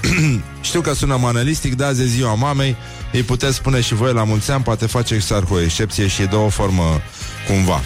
știu 0.60 0.80
că 0.80 0.94
sună 0.94 1.16
manelistic, 1.16 1.74
dar 1.74 1.88
azi 1.88 2.02
e 2.02 2.04
ziua 2.04 2.34
mamei 2.34 2.76
îi 3.12 3.22
puteți 3.22 3.54
spune 3.54 3.80
și 3.80 3.94
voi 3.94 4.12
la 4.12 4.24
mulți 4.24 4.50
ani, 4.50 4.62
poate 4.62 4.86
face 4.86 5.14
exact 5.14 5.46
cu 5.46 5.54
o 5.54 5.60
excepție 5.60 6.06
și 6.06 6.20
îi 6.20 6.26
dă 6.26 6.36
o 6.36 6.48
formă 6.48 7.00
cumva. 7.46 7.80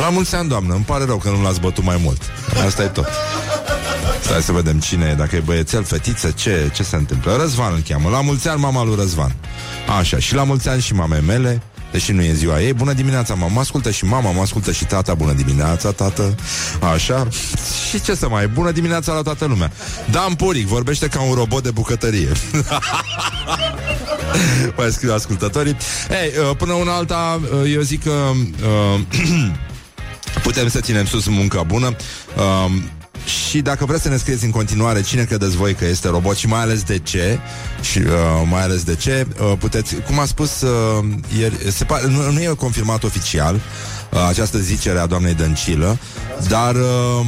La 0.00 0.08
mulți 0.08 0.34
ani, 0.34 0.48
doamnă, 0.48 0.74
îmi 0.74 0.84
pare 0.84 1.04
rău 1.04 1.16
că 1.16 1.30
nu 1.30 1.42
l-ați 1.42 1.60
bătut 1.60 1.84
mai 1.84 2.00
mult. 2.02 2.22
Asta 2.66 2.82
e 2.82 2.86
tot. 2.86 3.08
Stai 4.20 4.42
să 4.42 4.52
vedem 4.52 4.78
cine 4.78 5.06
e, 5.06 5.14
dacă 5.14 5.36
e 5.36 5.40
băiețel, 5.40 5.84
fetiță, 5.84 6.30
ce, 6.30 6.70
ce 6.74 6.82
se 6.82 6.96
întâmplă. 6.96 7.36
Răzvan 7.36 7.72
îl 7.72 7.82
cheamă. 7.88 8.08
La 8.08 8.20
mulți 8.20 8.48
ani 8.48 8.60
mama 8.60 8.84
lui 8.84 8.94
Răzvan. 8.96 9.34
Așa, 9.98 10.18
și 10.18 10.34
la 10.34 10.42
mulți 10.44 10.68
ani 10.68 10.80
și 10.80 10.94
mamei 10.94 11.22
mele, 11.26 11.62
deși 11.92 12.12
nu 12.12 12.22
e 12.22 12.32
ziua 12.32 12.60
ei. 12.60 12.72
Bună 12.72 12.92
dimineața, 12.92 13.34
mama, 13.34 13.52
mă 13.52 13.60
ascultă 13.60 13.90
și 13.90 14.04
mama, 14.04 14.30
mă 14.30 14.40
ascultă 14.40 14.72
și 14.72 14.84
tata. 14.84 15.14
Bună 15.14 15.32
dimineața, 15.32 15.92
tată. 15.92 16.34
Așa. 16.94 17.28
Și 17.90 18.00
ce 18.00 18.14
să 18.14 18.28
mai, 18.28 18.48
bună 18.48 18.70
dimineața 18.70 19.12
la 19.12 19.22
toată 19.22 19.44
lumea. 19.44 19.72
Dan 20.10 20.34
Puric 20.34 20.66
vorbește 20.66 21.08
ca 21.08 21.22
un 21.22 21.34
robot 21.34 21.62
de 21.62 21.70
bucătărie. 21.70 22.28
mai 24.76 24.90
scriu 24.90 25.12
ascultătorii. 25.12 25.76
Ei, 26.10 26.32
uh, 26.50 26.56
până 26.56 26.72
una 26.72 26.94
alta, 26.94 27.40
uh, 27.42 27.72
eu 27.74 27.80
zic 27.80 28.02
că 28.02 28.10
uh, 28.10 29.00
putem 30.42 30.68
să 30.68 30.80
ținem 30.80 31.06
sus 31.06 31.26
munca 31.26 31.62
bună. 31.62 31.96
Uh, 32.36 32.72
și 33.26 33.60
dacă 33.60 33.84
vreți 33.84 34.02
să 34.02 34.08
ne 34.08 34.16
scrieți 34.16 34.44
în 34.44 34.50
continuare 34.50 35.02
cine 35.02 35.24
credeți 35.24 35.56
voi 35.56 35.74
că 35.74 35.84
este 35.84 36.08
robot 36.08 36.36
și 36.36 36.46
mai 36.46 36.60
ales 36.60 36.82
de 36.82 36.98
ce, 36.98 37.38
și 37.80 37.98
uh, 37.98 38.12
mai 38.50 38.62
ales 38.62 38.82
de 38.82 38.94
ce, 38.94 39.26
uh, 39.40 39.52
puteți, 39.58 39.94
cum 39.94 40.18
a 40.18 40.24
spus 40.24 40.60
uh, 40.60 41.04
ieri, 41.38 41.72
se 41.72 41.84
pare, 41.84 42.06
nu, 42.06 42.30
nu 42.30 42.40
e 42.40 42.46
confirmat 42.46 43.04
oficial 43.04 43.54
uh, 43.54 44.26
această 44.28 44.58
zicere 44.58 44.98
a 44.98 45.06
doamnei 45.06 45.34
Dăncilă, 45.34 45.98
dar 46.48 46.74
uh, 46.74 47.26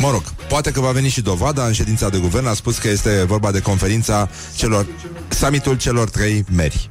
Mă 0.00 0.10
rog, 0.10 0.22
poate 0.48 0.70
că 0.70 0.80
va 0.80 0.90
veni 0.90 1.08
și 1.08 1.20
dovada 1.20 1.64
în 1.64 1.72
ședința 1.72 2.08
de 2.08 2.18
guvern 2.18 2.46
A 2.46 2.54
spus 2.54 2.78
că 2.78 2.88
este 2.88 3.24
vorba 3.26 3.50
de 3.50 3.60
conferința 3.60 4.28
celor 4.56 4.86
Summitul 5.28 5.76
celor 5.76 6.10
trei 6.10 6.44
meri 6.54 6.88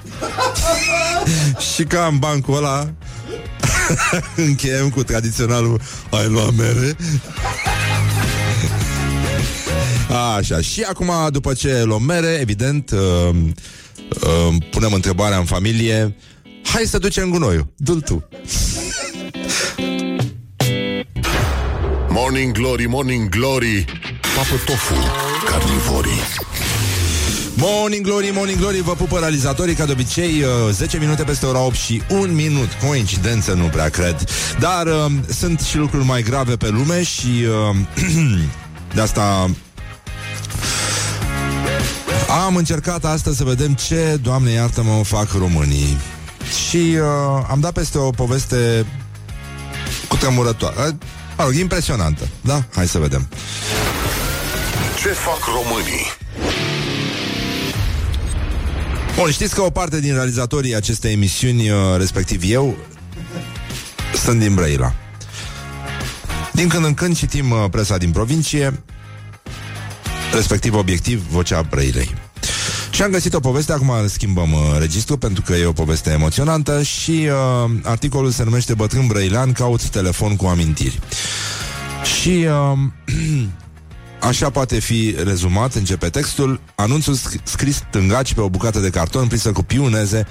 Și 1.73 1.83
ca 1.83 2.07
în 2.11 2.17
bancul 2.17 2.55
ăla 2.57 2.89
Încheiem 4.47 4.89
cu 4.89 5.03
tradiționalul 5.03 5.81
Ai 6.11 6.27
luat 6.27 6.53
mere? 6.55 6.95
Așa, 10.37 10.61
și 10.61 10.81
acum, 10.81 11.11
după 11.29 11.53
ce 11.53 11.83
luăm 11.83 12.03
mere, 12.03 12.37
evident, 12.41 12.91
uh, 12.91 13.35
uh, 14.09 14.55
punem 14.71 14.93
întrebarea 14.93 15.37
în 15.37 15.45
familie, 15.45 16.15
hai 16.63 16.83
să 16.85 16.97
ducem 16.97 17.29
gunoiul, 17.29 17.67
dă 17.75 17.93
tu. 17.93 18.27
Morning 22.09 22.51
Glory, 22.51 22.85
Morning 22.85 23.29
Glory 23.29 23.85
Papă 24.35 24.61
tofu, 24.65 24.93
carnivorii 25.49 26.21
Morning 27.55 28.05
Glory, 28.05 28.31
Morning 28.33 28.59
Glory, 28.59 28.81
vă 28.81 28.93
pupă 28.93 29.19
realizatorii 29.19 29.73
ca 29.73 29.85
de 29.85 29.91
obicei, 29.91 30.41
uh, 30.41 30.71
10 30.71 30.97
minute 30.97 31.23
peste 31.23 31.45
ora 31.45 31.59
8 31.65 31.75
și 31.75 32.01
1 32.09 32.21
minut. 32.21 32.67
Coincidență, 32.87 33.53
nu 33.53 33.63
prea 33.63 33.89
cred. 33.89 34.23
Dar 34.59 34.85
uh, 34.87 35.11
sunt 35.37 35.59
și 35.59 35.77
lucruri 35.77 36.05
mai 36.05 36.21
grave 36.21 36.55
pe 36.55 36.69
lume 36.69 37.03
și 37.03 37.45
uh, 37.69 37.75
de 38.95 39.01
asta 39.01 39.49
am 42.27 42.55
încercat 42.55 43.05
astăzi 43.05 43.37
să 43.37 43.43
vedem 43.43 43.73
ce, 43.73 44.19
Doamne 44.21 44.51
iartă-mă, 44.51 45.03
fac 45.03 45.31
românii. 45.31 45.97
Și 46.67 46.77
uh, 46.77 47.45
am 47.49 47.59
dat 47.59 47.71
peste 47.71 47.97
o 47.97 48.09
poveste 48.09 48.85
cu 50.07 50.15
tremurătoare. 50.15 50.97
Mă 51.37 51.43
rog, 51.43 51.53
impresionantă. 51.53 52.27
Da? 52.41 52.63
Hai 52.73 52.87
să 52.87 52.99
vedem. 52.99 53.27
Ce 55.01 55.07
fac 55.07 55.39
românii? 55.45 56.05
Bun, 59.15 59.31
știți 59.31 59.55
că 59.55 59.61
o 59.61 59.69
parte 59.69 59.99
din 59.99 60.13
realizatorii 60.13 60.75
acestei 60.75 61.11
emisiuni, 61.11 61.69
uh, 61.69 61.77
respectiv 61.97 62.41
eu, 62.45 62.77
sunt 64.23 64.39
din 64.39 64.53
Brăila. 64.53 64.93
Din 66.51 66.67
când 66.67 66.85
în 66.85 66.93
când 66.93 67.17
citim 67.17 67.51
uh, 67.51 67.65
presa 67.71 67.97
din 67.97 68.11
provincie, 68.11 68.83
respectiv 70.33 70.73
obiectiv 70.73 71.23
Vocea 71.29 71.61
Brăilei. 71.61 72.15
Și 72.89 73.03
am 73.03 73.11
găsit 73.11 73.33
o 73.33 73.39
poveste, 73.39 73.71
acum 73.71 73.91
schimbăm 74.07 74.53
uh, 74.53 74.59
registru 74.79 75.17
pentru 75.17 75.41
că 75.41 75.53
e 75.53 75.65
o 75.65 75.71
poveste 75.71 76.09
emoționantă 76.09 76.83
și 76.83 77.29
uh, 77.65 77.71
articolul 77.83 78.31
se 78.31 78.43
numește 78.43 78.73
Bătrân 78.73 79.07
Brăilean 79.07 79.51
caut 79.51 79.89
telefon 79.89 80.35
cu 80.35 80.45
amintiri. 80.45 80.99
Și 82.19 82.47
uh, 82.73 82.77
așa 84.29 84.49
poate 84.49 84.79
fi 84.79 85.15
rezumat, 85.23 85.73
începe 85.73 86.09
textul, 86.09 86.59
anunțul 86.75 87.17
sc- 87.17 87.43
scris 87.43 87.83
tângaci 87.91 88.33
pe 88.33 88.41
o 88.41 88.49
bucată 88.49 88.79
de 88.79 88.89
carton 88.89 89.27
prinsă 89.27 89.51
cu 89.51 89.63
piuneze 89.63 90.27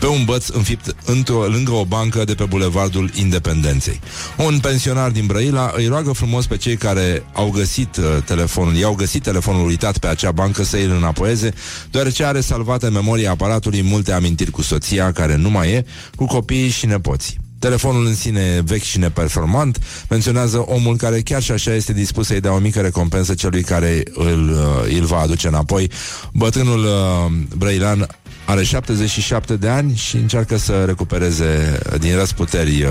pe 0.00 0.06
un 0.06 0.24
băț 0.24 0.48
înfipt 0.48 0.94
într-o, 1.04 1.46
lângă 1.46 1.72
o 1.72 1.84
bancă 1.84 2.24
de 2.24 2.34
pe 2.34 2.44
bulevardul 2.44 3.10
Independenței. 3.14 4.00
Un 4.36 4.58
pensionar 4.58 5.10
din 5.10 5.26
Brăila 5.26 5.72
îi 5.76 5.86
roagă 5.86 6.12
frumos 6.12 6.46
pe 6.46 6.56
cei 6.56 6.76
care 6.76 7.24
au 7.32 7.50
găsit 7.50 7.96
uh, 7.96 8.04
telefonul, 8.24 8.74
i-au 8.74 8.94
găsit 8.94 9.22
telefonul 9.22 9.66
uitat 9.66 9.98
pe 9.98 10.06
acea 10.06 10.32
bancă 10.32 10.62
să 10.62 10.76
îl 10.76 10.90
înapoieze, 10.90 11.52
deoarece 11.90 12.24
are 12.24 12.40
salvate 12.40 12.86
în 12.86 12.92
memoria 12.92 13.30
aparatului 13.30 13.82
multe 13.82 14.12
amintiri 14.12 14.50
cu 14.50 14.62
soția, 14.62 15.12
care 15.12 15.36
nu 15.36 15.50
mai 15.50 15.70
e, 15.70 15.84
cu 16.14 16.26
copiii 16.26 16.68
și 16.68 16.86
nepoții. 16.86 17.38
Telefonul 17.60 18.06
în 18.06 18.14
sine 18.14 18.60
vechi 18.64 18.82
și 18.82 18.98
neperformant 18.98 19.78
menționează 20.08 20.58
omul 20.58 20.96
care 20.96 21.20
chiar 21.20 21.42
și 21.42 21.52
așa 21.52 21.74
este 21.74 21.92
dispus 21.92 22.26
să-i 22.26 22.40
dea 22.40 22.52
o 22.52 22.58
mică 22.58 22.80
recompensă 22.80 23.34
celui 23.34 23.62
care 23.62 24.02
îl, 24.14 24.50
uh, 24.50 24.98
îl 24.98 25.04
va 25.04 25.18
aduce 25.18 25.46
înapoi. 25.46 25.90
Bătrânul 26.32 26.84
uh, 26.84 27.32
Brăilan 27.56 28.06
are 28.50 28.64
77 28.64 29.56
de 29.56 29.68
ani 29.68 29.96
și 29.96 30.16
încearcă 30.16 30.56
să 30.56 30.84
recupereze 30.84 31.78
din 31.98 32.16
răsputeri 32.16 32.82
uh, 32.82 32.90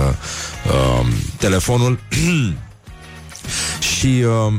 uh, 0.65 1.07
telefonul. 1.37 1.99
Și 3.97 4.23
uh, 4.25 4.53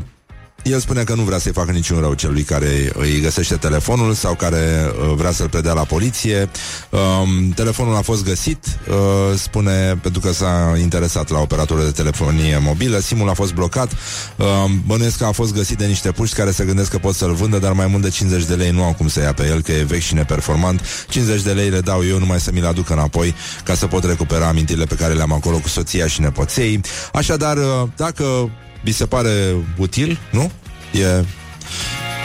el 0.63 0.81
spune 0.81 1.03
că 1.03 1.15
nu 1.15 1.23
vrea 1.23 1.39
să-i 1.39 1.53
facă 1.53 1.73
niciun 1.73 2.01
rău 2.01 2.15
celui 2.15 2.43
care 2.43 2.91
îi 2.95 3.21
găsește 3.21 3.57
telefonul 3.57 4.15
sau 4.15 4.35
care 4.35 4.91
uh, 5.09 5.15
vrea 5.17 5.33
să-l 5.33 5.49
predea 5.49 5.73
la 5.73 5.85
poliție. 5.85 6.51
Um, 6.91 7.51
telefonul 7.51 7.97
a 7.97 8.01
fost 8.01 8.25
găsit, 8.25 8.65
uh, 8.89 9.39
spune, 9.39 9.99
pentru 10.03 10.21
că 10.21 10.33
s-a 10.33 10.77
interesat 10.81 11.31
la 11.31 11.41
operatorul 11.41 11.85
de 11.85 11.91
telefonie 11.91 12.59
mobilă. 12.59 12.99
Simul 12.99 13.29
a 13.29 13.33
fost 13.33 13.55
blocat. 13.55 13.93
Uh, 14.37 14.47
bănuiesc 14.87 15.19
că 15.19 15.25
a 15.25 15.33
fost 15.33 15.55
găsit 15.55 15.79
de 15.79 15.87
niște 15.87 16.11
puști 16.11 16.37
care 16.37 16.51
se 16.51 16.65
gândesc 16.65 16.91
că 16.91 16.99
pot 16.99 17.15
să-l 17.15 17.33
vândă, 17.33 17.59
dar 17.59 17.73
mai 17.73 17.87
mult 17.87 18.03
de 18.03 18.09
50 18.09 18.45
de 18.45 18.55
lei 18.55 18.71
nu 18.71 18.85
au 18.85 18.93
cum 18.93 19.09
să 19.09 19.21
ia 19.21 19.33
pe 19.33 19.47
el, 19.47 19.63
că 19.63 19.73
e 19.73 19.83
vechi 19.83 20.03
și 20.03 20.15
neperformant. 20.15 20.81
50 21.09 21.43
de 21.43 21.53
lei 21.53 21.69
le 21.69 21.81
dau 21.81 22.05
eu 22.07 22.19
numai 22.19 22.41
să 22.41 22.51
mi-l 22.53 22.67
aduc 22.67 22.91
înapoi 22.91 23.35
ca 23.65 23.75
să 23.75 23.87
pot 23.87 24.05
recupera 24.05 24.47
amintirile 24.47 24.85
pe 24.85 24.95
care 24.95 25.15
le-am 25.15 25.33
acolo 25.33 25.57
cu 25.57 25.69
soția 25.69 26.07
și 26.07 26.21
nepoței. 26.21 26.81
Așadar, 27.13 27.57
uh, 27.57 27.89
dacă 27.97 28.51
vi 28.83 28.93
se 28.93 29.07
pare 29.07 29.55
util, 29.77 30.19
nu? 30.31 30.51
E... 30.93 31.25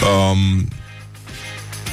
Um, 0.01 0.67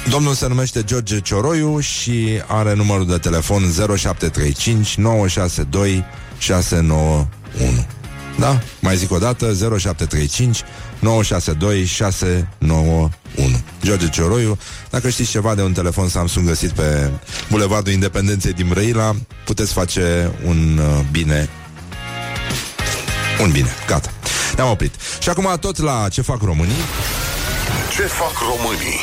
domnul 0.09 0.33
se 0.33 0.47
numește 0.47 0.83
George 0.83 1.19
Cioroiu 1.19 1.79
și 1.79 2.41
are 2.47 2.73
numărul 2.73 3.07
de 3.07 3.17
telefon 3.17 3.61
0735 3.61 4.95
962 4.97 6.03
691. 6.37 7.85
Da? 8.39 8.59
Mai 8.79 8.95
zic 8.95 9.11
o 9.11 9.17
dată, 9.17 9.45
0735 9.45 10.63
962 10.99 11.85
691. 11.85 13.11
George 13.83 14.09
Cioroiu, 14.09 14.57
dacă 14.89 15.09
știți 15.09 15.29
ceva 15.29 15.55
de 15.55 15.61
un 15.61 15.73
telefon 15.73 16.09
Samsung 16.09 16.47
găsit 16.47 16.69
pe 16.69 17.09
Bulevardul 17.49 17.93
Independenței 17.93 18.53
din 18.53 18.67
Brăila, 18.67 19.15
puteți 19.45 19.73
face 19.73 20.31
un 20.45 20.77
uh, 20.77 21.05
bine. 21.11 21.49
Un 23.41 23.51
bine, 23.51 23.69
gata. 23.87 24.09
Ne-am 24.55 24.69
oprit. 24.69 24.93
Și 25.19 25.29
acum 25.29 25.57
tot 25.59 25.77
la 25.77 26.07
ce 26.09 26.21
fac 26.21 26.41
românii. 26.41 26.81
Ce 27.95 28.01
fac 28.01 28.33
românii? 28.39 28.99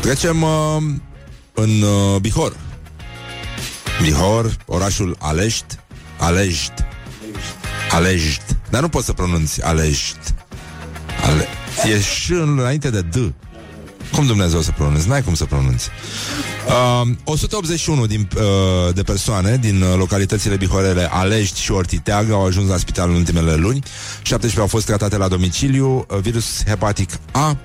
Trecem 0.00 0.42
uh, 0.42 0.76
în 1.52 1.82
uh, 1.82 2.20
Bihor. 2.20 2.56
Bihor, 4.02 4.56
orașul 4.66 5.16
Alești. 5.18 5.78
Alești. 6.18 6.72
Alești. 7.90 8.56
Dar 8.70 8.80
nu 8.80 8.88
poți 8.88 9.06
să 9.06 9.12
pronunți 9.12 9.62
Alești. 9.62 10.34
Ale... 11.24 11.46
E 11.84 12.00
și 12.00 12.32
înainte 12.32 12.90
de 12.90 13.00
D. 13.00 13.32
Cum 14.14 14.26
Dumnezeu 14.26 14.60
să 14.60 14.70
pronunți? 14.70 15.08
N-ai 15.08 15.22
cum 15.22 15.34
să 15.34 15.44
pronunți. 15.44 15.88
Uh, 16.70 17.08
181 17.24 18.06
din, 18.06 18.28
uh, 18.36 18.94
de 18.94 19.02
persoane 19.02 19.56
din 19.56 19.82
uh, 19.82 19.94
localitățile 19.96 20.56
bihorele 20.56 21.08
Alești 21.12 21.60
și 21.60 21.72
Ortiteagă 21.72 22.32
au 22.32 22.46
ajuns 22.46 22.68
la 22.68 22.76
spital 22.76 23.08
în 23.08 23.14
ultimele 23.14 23.54
luni. 23.54 23.82
17 24.22 24.60
au 24.60 24.66
fost 24.66 24.86
tratate 24.86 25.16
la 25.16 25.28
domiciliu. 25.28 26.06
Uh, 26.10 26.18
virus 26.18 26.64
hepatic 26.64 27.10
A, 27.32 27.56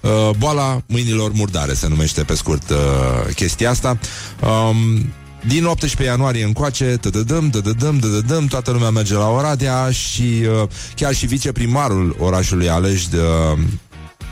Uh, 0.00 0.30
boala 0.38 0.82
mâinilor 0.86 1.32
murdare 1.32 1.72
se 1.74 1.88
numește 1.88 2.22
pe 2.22 2.34
scurt 2.34 2.70
uh, 2.70 3.34
chestia 3.34 3.70
asta. 3.70 3.98
Um, 4.42 5.12
din 5.46 5.64
18 5.64 6.10
ianuarie 6.10 6.44
încoace, 6.44 6.84
tădădăm, 6.84 7.50
tădădăm, 7.50 7.98
tădădăm, 7.98 8.46
toată 8.46 8.70
lumea 8.70 8.90
merge 8.90 9.14
la 9.14 9.28
Oradea 9.28 9.90
și 9.90 10.22
uh, 10.62 10.68
chiar 10.94 11.14
și 11.14 11.26
viceprimarul 11.26 12.16
orașului 12.18 12.68
Alești 12.68 13.16
uh, 13.16 13.58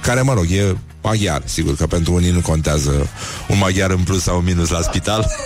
care, 0.03 0.21
mă 0.21 0.33
rog, 0.33 0.45
e 0.51 0.77
maghiar, 1.03 1.43
sigur 1.45 1.77
că 1.77 1.87
pentru 1.87 2.13
unii 2.13 2.31
nu 2.31 2.41
contează 2.41 3.09
un 3.49 3.59
maghiar 3.59 3.91
în 3.91 4.03
plus 4.03 4.23
sau 4.23 4.37
un 4.39 4.45
minus 4.45 4.69
la 4.69 4.81
spital. 4.81 5.27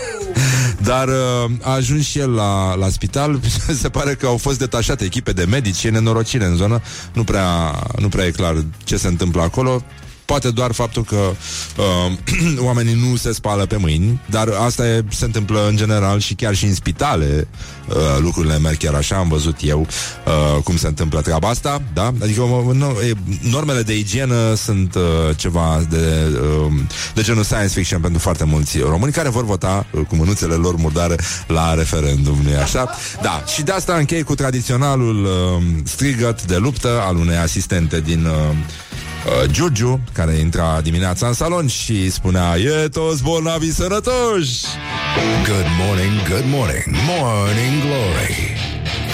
Dar 0.78 1.08
uh, 1.08 1.50
a 1.62 1.72
ajuns 1.72 2.04
și 2.04 2.18
el 2.18 2.30
la, 2.30 2.74
la 2.74 2.88
spital. 2.88 3.40
Se 3.82 3.88
pare 3.88 4.14
că 4.14 4.26
au 4.26 4.36
fost 4.36 4.58
detașate 4.58 5.04
echipe 5.04 5.32
de 5.32 5.44
medici 5.44 5.84
E 5.84 5.90
nenorocire 5.90 6.44
în 6.44 6.56
zonă. 6.56 6.82
Nu 7.12 7.24
prea, 7.24 7.82
nu 7.98 8.08
prea 8.08 8.24
e 8.24 8.30
clar 8.30 8.64
ce 8.84 8.96
se 8.96 9.08
întâmplă 9.08 9.42
acolo 9.42 9.82
Poate 10.32 10.50
doar 10.50 10.72
faptul 10.72 11.04
că 11.04 11.16
uh, 11.16 12.58
oamenii 12.68 12.94
nu 12.94 13.16
se 13.16 13.32
spală 13.32 13.66
pe 13.66 13.76
mâini, 13.76 14.20
dar 14.30 14.48
asta 14.48 14.86
e, 14.86 15.04
se 15.10 15.24
întâmplă 15.24 15.66
în 15.68 15.76
general 15.76 16.20
și 16.20 16.34
chiar 16.34 16.54
și 16.54 16.64
în 16.64 16.74
spitale 16.74 17.48
uh, 17.88 17.96
lucrurile 18.20 18.58
merg 18.58 18.76
chiar 18.76 18.94
așa, 18.94 19.16
am 19.16 19.28
văzut 19.28 19.56
eu 19.60 19.86
uh, 20.26 20.62
cum 20.62 20.76
se 20.76 20.86
întâmplă 20.86 21.20
treaba 21.20 21.48
asta, 21.48 21.82
da? 21.94 22.12
Adică 22.22 22.40
no, 22.72 22.86
e, 22.86 23.12
normele 23.50 23.82
de 23.82 23.98
igienă 23.98 24.54
sunt 24.54 24.94
uh, 24.94 25.02
ceva 25.36 25.86
de, 25.90 26.38
uh, 26.66 26.72
de 27.14 27.22
genul 27.22 27.42
science 27.42 27.72
fiction 27.72 28.00
pentru 28.00 28.20
foarte 28.20 28.44
mulți 28.44 28.78
români 28.78 29.12
care 29.12 29.28
vor 29.28 29.44
vota 29.44 29.86
uh, 29.90 30.00
cu 30.08 30.16
mânuțele 30.16 30.54
lor 30.54 30.76
murdare 30.76 31.16
la 31.46 31.74
referendum, 31.74 32.38
nu 32.42 32.58
așa? 32.62 32.90
Da, 33.22 33.44
și 33.54 33.62
de 33.62 33.72
asta 33.72 33.94
închei 33.94 34.22
cu 34.22 34.34
tradiționalul 34.34 35.24
uh, 35.24 35.62
strigăt 35.84 36.42
de 36.42 36.56
luptă 36.56 37.02
al 37.06 37.16
unei 37.16 37.36
asistente 37.36 38.00
din 38.00 38.24
uh, 38.24 38.56
uh, 39.26 39.50
Giurgiu, 39.50 40.00
care 40.12 40.32
intra 40.32 40.80
dimineața 40.80 41.26
în 41.26 41.32
salon 41.32 41.66
și 41.66 42.11
spunea 42.11 42.56
E 42.56 42.88
toți 42.88 43.22
bolnavi 43.22 43.70
sănătoși! 43.72 44.64
Good 45.46 45.66
morning, 45.87 46.28
good 46.28 46.44
morning, 46.46 46.85
morning 47.08 47.82
glory. 47.82 48.56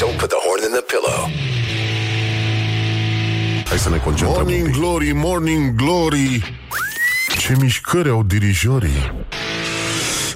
Don't 0.00 0.16
put 0.18 0.28
the 0.28 0.40
horn 0.46 0.62
in 0.62 0.72
the 0.78 0.84
pillow. 0.92 1.30
Hai 3.68 3.78
să 3.78 3.88
ne 3.88 3.96
concentrăm 3.96 4.42
Morning 4.42 4.70
glory, 4.70 5.12
morning 5.12 5.74
glory. 5.74 6.58
Ce 7.38 7.56
mișcări 7.60 8.08
au 8.08 8.22
dirijorii. 8.22 9.12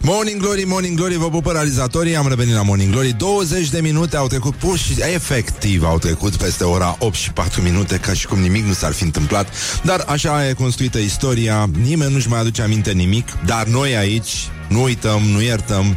Morning 0.04 0.40
Glory, 0.40 0.64
Morning 0.64 0.96
Glory, 0.96 1.16
vă 1.16 1.30
pupă 1.30 1.52
realizatorii 1.52 2.16
Am 2.16 2.28
revenit 2.28 2.54
la 2.54 2.62
Morning 2.62 2.92
Glory. 2.92 3.12
20 3.12 3.68
de 3.68 3.80
minute 3.80 4.16
au 4.16 4.26
trecut 4.26 4.54
pur 4.54 4.78
și 4.78 4.94
efectiv 5.14 5.84
Au 5.84 5.98
trecut 5.98 6.36
peste 6.36 6.64
ora 6.64 6.96
8 6.98 7.14
și 7.14 7.32
4 7.32 7.62
minute 7.62 7.96
Ca 7.96 8.12
și 8.12 8.26
cum 8.26 8.38
nimic 8.38 8.64
nu 8.64 8.72
s-ar 8.72 8.92
fi 8.92 9.02
întâmplat. 9.02 9.48
Dar 9.82 10.04
așa 10.06 10.48
e 10.48 10.52
construită 10.52 10.98
istoria 10.98 11.70
Nimeni 11.82 12.12
nu-și 12.12 12.28
mai 12.28 12.40
aduce 12.40 12.62
aminte 12.62 12.92
nimic 12.92 13.28
Dar 13.46 13.66
noi 13.66 13.96
aici 13.96 14.30
nu 14.68 14.82
uităm, 14.82 15.22
nu 15.22 15.40
iertăm 15.40 15.96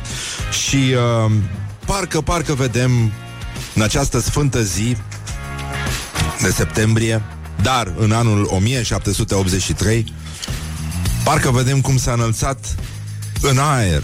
Și 0.65 0.75
uh, 1.25 1.31
parcă, 1.85 2.21
parcă 2.21 2.53
vedem 2.53 3.11
În 3.75 3.81
această 3.81 4.19
sfântă 4.19 4.61
zi 4.61 4.97
De 6.41 6.49
septembrie 6.49 7.21
Dar 7.61 7.93
în 7.97 8.11
anul 8.11 8.47
1783 8.51 10.13
Parcă 11.23 11.51
vedem 11.51 11.81
cum 11.81 11.97
s-a 11.97 12.11
înălțat 12.11 12.75
în 13.49 13.57
aer 13.57 14.03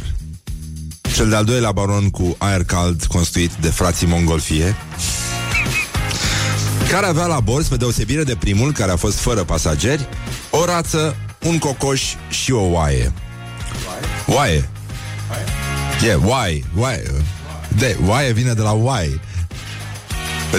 cel 1.13 1.29
de-al 1.29 1.45
doilea 1.45 1.71
baron 1.71 2.09
cu 2.09 2.35
aer 2.37 2.63
cald 2.63 3.05
construit 3.05 3.51
de 3.53 3.67
frații 3.67 4.07
Mongolfie 4.07 4.75
care 6.89 7.05
avea 7.05 7.25
la 7.25 7.39
bord, 7.39 7.63
spre 7.63 7.77
deosebire 7.77 8.23
de 8.23 8.35
primul, 8.35 8.71
care 8.71 8.91
a 8.91 8.95
fost 8.95 9.17
fără 9.17 9.43
pasageri, 9.43 10.07
o 10.49 10.65
rață, 10.65 11.15
un 11.41 11.57
cocoș 11.57 12.01
și 12.29 12.51
o 12.51 12.61
oaie. 12.61 13.13
Oaie. 14.27 14.69
E, 16.01 16.05
yeah, 16.05 16.19
oaie, 16.25 16.63
oaie. 16.75 17.11
De, 17.77 17.97
oaie 18.05 18.31
vine 18.31 18.53
de 18.53 18.61
la 18.61 18.73
oaie. 18.73 19.19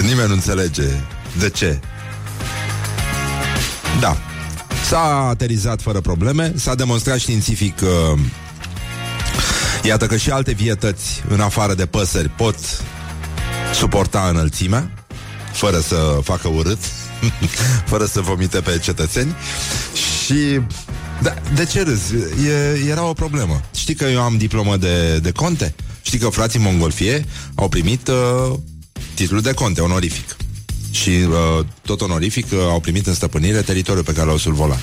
Nimeni 0.01 0.27
nu 0.27 0.33
înțelege 0.33 0.87
de 1.39 1.49
ce. 1.49 1.79
Da. 3.99 4.17
S-a 4.87 5.27
aterizat 5.27 5.81
fără 5.81 6.01
probleme, 6.01 6.53
s-a 6.55 6.75
demonstrat 6.75 7.19
științific 7.19 7.81
uh, 7.81 8.19
Iată 9.83 10.05
că 10.05 10.17
și 10.17 10.29
alte 10.29 10.51
vietăți, 10.51 11.23
în 11.29 11.39
afară 11.39 11.73
de 11.73 11.85
păsări, 11.85 12.29
pot 12.29 12.55
suporta 13.73 14.27
înălțimea, 14.29 14.91
fără 15.53 15.79
să 15.79 16.19
facă 16.23 16.47
urât, 16.47 16.79
fără 17.91 18.05
să 18.05 18.21
vomite 18.21 18.59
pe 18.59 18.79
cetățeni. 18.83 19.35
Și 20.23 20.59
da, 21.21 21.33
de 21.55 21.65
ce 21.65 21.81
râzi? 21.81 22.13
E, 22.45 22.89
era 22.89 23.03
o 23.03 23.13
problemă. 23.13 23.61
Știi 23.75 23.95
că 23.95 24.05
eu 24.05 24.21
am 24.21 24.37
diplomă 24.37 24.77
de, 24.77 25.19
de 25.19 25.31
conte? 25.31 25.75
Știi 26.01 26.19
că 26.19 26.29
frații 26.29 26.59
Mongolfie 26.59 27.25
au 27.55 27.69
primit 27.69 28.07
uh, 28.07 28.57
titlul 29.13 29.41
de 29.41 29.53
conte 29.53 29.81
onorific. 29.81 30.35
Și 30.91 31.09
uh, 31.09 31.65
tot 31.81 32.01
onorific 32.01 32.45
uh, 32.51 32.59
au 32.59 32.79
primit 32.79 33.07
în 33.07 33.13
stăpânire 33.13 33.61
teritoriul 33.61 34.03
pe 34.03 34.13
care 34.13 34.25
l-au 34.25 34.37
survolat. 34.37 34.81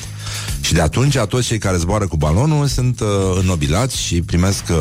Și 0.71 0.77
de 0.77 0.83
atunci 0.83 1.17
toți 1.17 1.47
cei 1.47 1.59
care 1.59 1.77
zboară 1.77 2.07
cu 2.07 2.17
balonul 2.17 2.67
sunt 2.67 3.01
uh, 3.01 3.09
înnobilați 3.39 4.03
și 4.03 4.23
primesc 4.23 4.65
uh, 4.71 4.77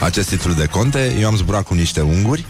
acest 0.00 0.28
titlu 0.28 0.52
de 0.52 0.66
conte. 0.66 1.16
Eu 1.20 1.26
am 1.26 1.36
zburat 1.36 1.62
cu 1.62 1.74
niște 1.74 2.00
unguri 2.00 2.44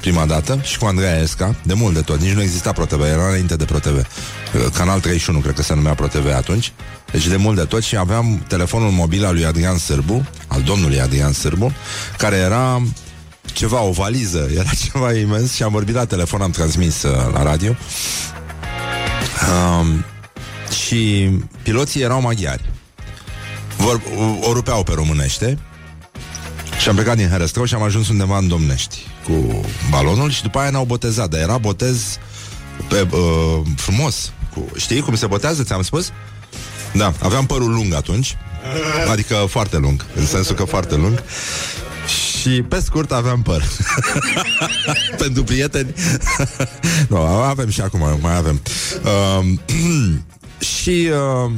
prima 0.00 0.26
dată 0.26 0.60
și 0.62 0.78
cu 0.78 0.84
Andreea 0.84 1.20
Esca, 1.20 1.54
de 1.62 1.74
mult 1.74 1.94
de 1.94 2.00
tot, 2.00 2.20
nici 2.20 2.32
nu 2.32 2.42
exista 2.42 2.72
ProTV, 2.72 3.00
era 3.00 3.26
înainte 3.28 3.56
de 3.56 3.64
ProTV. 3.64 3.96
Uh, 3.96 4.66
Canal 4.74 5.00
31, 5.00 5.38
cred 5.38 5.54
că 5.54 5.62
se 5.62 5.74
numea 5.74 5.94
ProTV 5.94 6.26
atunci. 6.36 6.72
Deci 7.12 7.26
de 7.26 7.36
mult 7.36 7.56
de 7.56 7.64
tot 7.64 7.82
și 7.82 7.96
aveam 7.96 8.44
telefonul 8.48 8.90
mobil 8.90 9.24
al 9.24 9.34
lui 9.34 9.44
Adrian 9.44 9.78
Sârbu, 9.78 10.28
al 10.46 10.62
domnului 10.62 11.00
Adrian 11.00 11.32
Sârbu, 11.32 11.72
care 12.18 12.36
era 12.36 12.82
ceva, 13.52 13.80
o 13.80 13.90
valiză, 13.90 14.48
era 14.58 14.70
ceva 14.90 15.12
imens 15.12 15.52
și 15.52 15.62
am 15.62 15.72
vorbit 15.72 15.94
la 15.94 16.04
telefon, 16.04 16.40
am 16.40 16.50
transmis 16.50 17.02
uh, 17.02 17.32
la 17.32 17.42
radio. 17.42 17.76
Um, 19.80 20.04
și 20.72 21.30
piloții 21.62 22.02
erau 22.02 22.20
maghiari. 22.20 22.70
Vor, 23.76 24.00
o 24.40 24.52
rupeau 24.52 24.82
pe 24.82 24.92
românește 24.94 25.58
și 26.80 26.88
am 26.88 26.94
plecat 26.94 27.16
din 27.16 27.28
Herăstrău 27.28 27.64
și 27.64 27.74
am 27.74 27.82
ajuns 27.82 28.08
undeva 28.08 28.38
în 28.38 28.48
Domnești 28.48 29.06
cu 29.24 29.60
balonul 29.90 30.30
și 30.30 30.42
după 30.42 30.58
aia 30.58 30.70
ne-au 30.70 30.84
botezat, 30.84 31.28
dar 31.28 31.40
era 31.40 31.58
botez 31.58 32.18
pe, 32.88 33.06
uh, 33.10 33.62
frumos. 33.76 34.32
Cu, 34.54 34.66
știi 34.76 35.00
cum 35.00 35.16
se 35.16 35.26
botează, 35.26 35.62
ți-am 35.62 35.82
spus? 35.82 36.12
Da, 36.92 37.12
aveam 37.22 37.46
părul 37.46 37.70
lung 37.70 37.94
atunci 37.94 38.36
Adică 39.10 39.34
foarte 39.34 39.76
lung 39.76 40.06
În 40.14 40.26
sensul 40.26 40.54
că 40.54 40.64
foarte 40.64 40.96
lung 40.96 41.22
Și 42.06 42.62
pe 42.62 42.80
scurt 42.80 43.12
aveam 43.12 43.42
păr 43.42 43.62
Pentru 45.18 45.44
prieteni 45.44 45.94
Nu, 47.08 47.16
no, 47.16 47.42
avem 47.42 47.70
și 47.70 47.80
acum 47.80 48.18
Mai 48.20 48.36
avem 48.36 48.62
uh, 49.04 49.58
Și 50.58 51.10
uh, 51.10 51.50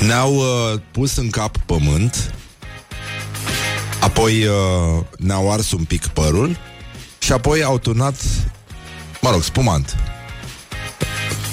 ne-au 0.00 0.34
uh, 0.34 0.80
pus 0.90 1.16
în 1.16 1.30
cap 1.30 1.56
pământ, 1.56 2.34
apoi 4.00 4.46
uh, 4.46 5.04
ne-au 5.18 5.52
ars 5.52 5.72
un 5.72 5.84
pic 5.84 6.06
părul 6.06 6.56
și 7.18 7.32
apoi 7.32 7.62
au 7.62 7.78
turnat, 7.78 8.14
mă 9.20 9.30
rog, 9.30 9.42
spumant. 9.42 9.96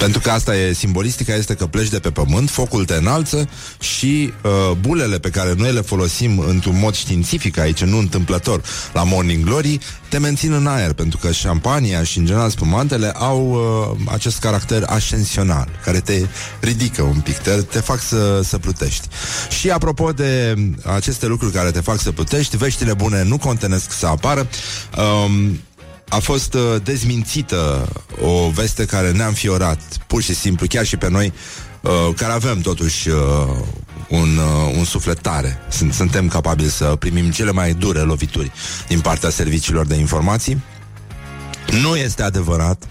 Pentru 0.02 0.20
că 0.20 0.30
asta 0.30 0.56
e 0.56 0.72
simbolistica, 0.72 1.34
este 1.34 1.54
că 1.54 1.66
pleci 1.66 1.88
de 1.88 1.98
pe 1.98 2.10
pământ, 2.10 2.50
focul 2.50 2.84
te 2.84 2.94
înalță 2.94 3.48
și 3.80 4.32
uh, 4.42 4.76
bulele 4.80 5.18
pe 5.18 5.28
care 5.28 5.54
noi 5.56 5.72
le 5.72 5.80
folosim 5.80 6.38
într-un 6.38 6.78
mod 6.78 6.94
științific 6.94 7.58
aici, 7.58 7.84
nu 7.84 7.98
întâmplător, 7.98 8.62
la 8.92 9.02
Morning 9.04 9.44
Glory, 9.44 9.78
te 10.08 10.18
mențin 10.18 10.52
în 10.52 10.66
aer, 10.66 10.92
pentru 10.92 11.18
că 11.18 11.32
șampania 11.32 12.02
și, 12.02 12.18
în 12.18 12.24
general, 12.24 12.50
spumantele 12.50 13.10
au 13.10 13.50
uh, 13.50 14.12
acest 14.12 14.38
caracter 14.38 14.82
ascensional, 14.86 15.68
care 15.84 16.00
te 16.00 16.26
ridică 16.60 17.02
un 17.02 17.20
pic, 17.20 17.36
te, 17.36 17.50
te 17.50 17.80
fac 17.80 18.00
să, 18.00 18.40
să 18.44 18.58
plutești. 18.58 19.08
Și 19.58 19.70
apropo 19.70 20.12
de 20.12 20.54
aceste 20.82 21.26
lucruri 21.26 21.52
care 21.52 21.70
te 21.70 21.80
fac 21.80 22.00
să 22.00 22.12
plutești, 22.12 22.56
veștile 22.56 22.94
bune 22.94 23.22
nu 23.22 23.38
contenesc 23.38 23.92
să 23.92 24.06
apară. 24.06 24.48
Um, 24.96 25.60
a 26.12 26.18
fost 26.18 26.54
uh, 26.54 26.60
dezmințită 26.82 27.88
o 28.20 28.50
veste 28.50 28.84
care 28.84 29.10
ne-a 29.10 29.26
înfiorat, 29.26 29.80
pur 30.06 30.22
și 30.22 30.34
simplu, 30.34 30.66
chiar 30.66 30.86
și 30.86 30.96
pe 30.96 31.08
noi, 31.08 31.32
uh, 31.80 31.90
care 32.16 32.32
avem 32.32 32.60
totuși 32.60 33.08
uh, 33.08 33.16
un, 34.08 34.36
uh, 34.36 34.74
un 34.76 34.84
suflet 34.84 35.20
tare. 35.20 35.58
Sunt, 35.70 35.92
suntem 35.92 36.28
capabili 36.28 36.70
să 36.70 36.84
primim 36.84 37.30
cele 37.30 37.50
mai 37.50 37.74
dure 37.74 38.00
lovituri 38.00 38.52
din 38.88 39.00
partea 39.00 39.30
serviciilor 39.30 39.86
de 39.86 39.94
informații. 39.94 40.62
Nu 41.82 41.96
este 41.96 42.22
adevărat, 42.22 42.82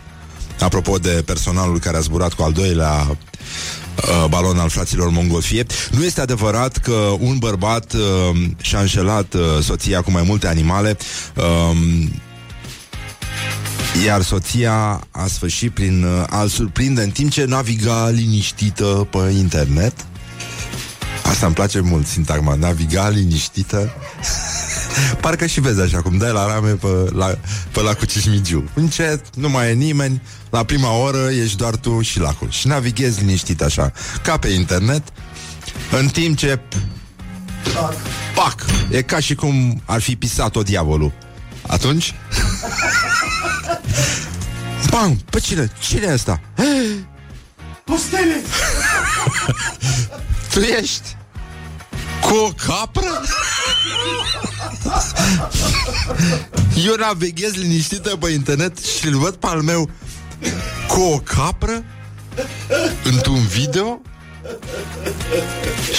apropo 0.59 0.97
de 0.97 1.23
personalul 1.25 1.79
care 1.79 1.97
a 1.97 1.99
zburat 1.99 2.33
cu 2.33 2.43
al 2.43 2.51
doilea 2.51 3.07
uh, 3.07 4.25
balon 4.29 4.59
al 4.59 4.69
fraților 4.69 5.09
Mongolfie. 5.09 5.65
Nu 5.91 6.03
este 6.03 6.21
adevărat 6.21 6.77
că 6.77 7.15
un 7.19 7.37
bărbat 7.37 7.93
uh, 7.93 8.41
și-a 8.61 8.79
înșelat 8.79 9.33
uh, 9.33 9.41
soția 9.61 10.01
cu 10.01 10.11
mai 10.11 10.23
multe 10.25 10.47
animale 10.47 10.97
uh, 11.35 11.77
iar 14.05 14.21
soția 14.21 15.07
a 15.11 15.27
sfârșit 15.27 15.71
prin 15.71 16.03
uh, 16.03 16.23
a-l 16.29 16.47
surprinde 16.47 17.01
în 17.01 17.09
timp 17.09 17.31
ce 17.31 17.45
naviga 17.45 18.09
liniștită 18.09 19.07
pe 19.11 19.33
internet. 19.37 20.05
Asta 21.23 21.45
îmi 21.45 21.55
place 21.55 21.79
mult, 21.79 22.07
sintagma, 22.07 22.55
naviga 22.55 23.09
liniștită. 23.09 23.89
Parcă 25.21 25.45
și 25.45 25.59
vezi 25.59 25.81
așa 25.81 26.01
cum 26.01 26.17
dai 26.17 26.31
la 26.31 26.47
rame 26.47 26.69
pe 26.69 26.87
la, 27.13 27.37
pe 27.71 27.81
la 27.81 27.93
cu 27.93 28.05
Cismigiu. 28.05 28.69
Încet, 28.73 29.35
nu 29.35 29.49
mai 29.49 29.69
e 29.69 29.73
nimeni, 29.73 30.21
la 30.49 30.63
prima 30.63 30.97
oră 30.97 31.29
ești 31.43 31.57
doar 31.57 31.75
tu 31.75 32.01
și 32.01 32.19
lacul. 32.19 32.49
Și 32.49 32.67
navighezi 32.67 33.19
liniștit 33.19 33.61
așa, 33.61 33.91
ca 34.23 34.37
pe 34.37 34.47
internet, 34.47 35.03
în 35.99 36.07
timp 36.07 36.37
ce... 36.37 36.59
Pac! 37.73 37.93
Pac! 38.35 38.65
E 38.89 39.01
ca 39.01 39.19
și 39.19 39.35
cum 39.35 39.81
ar 39.85 40.01
fi 40.01 40.15
pisat-o 40.15 40.61
diavolul. 40.61 41.11
Atunci... 41.67 42.13
Bam! 44.91 45.17
Pe 45.29 45.39
cine? 45.39 45.71
Cine 45.79 46.05
e 46.05 46.13
ăsta? 46.13 46.41
Postele! 47.83 48.41
tu 50.53 50.59
ești 50.59 51.15
cu 52.21 52.33
o 52.35 52.49
capră? 52.67 53.21
Eu 56.85 56.95
navighez 56.95 57.53
liniștită 57.53 58.17
pe 58.17 58.29
internet 58.29 58.77
și 58.77 59.07
îl 59.07 59.17
văd 59.17 59.35
pe 59.35 59.47
al 59.47 59.61
meu 59.61 59.89
cu 60.87 61.01
o 61.01 61.17
capră 61.17 61.83
într-un 63.03 63.45
video 63.45 64.01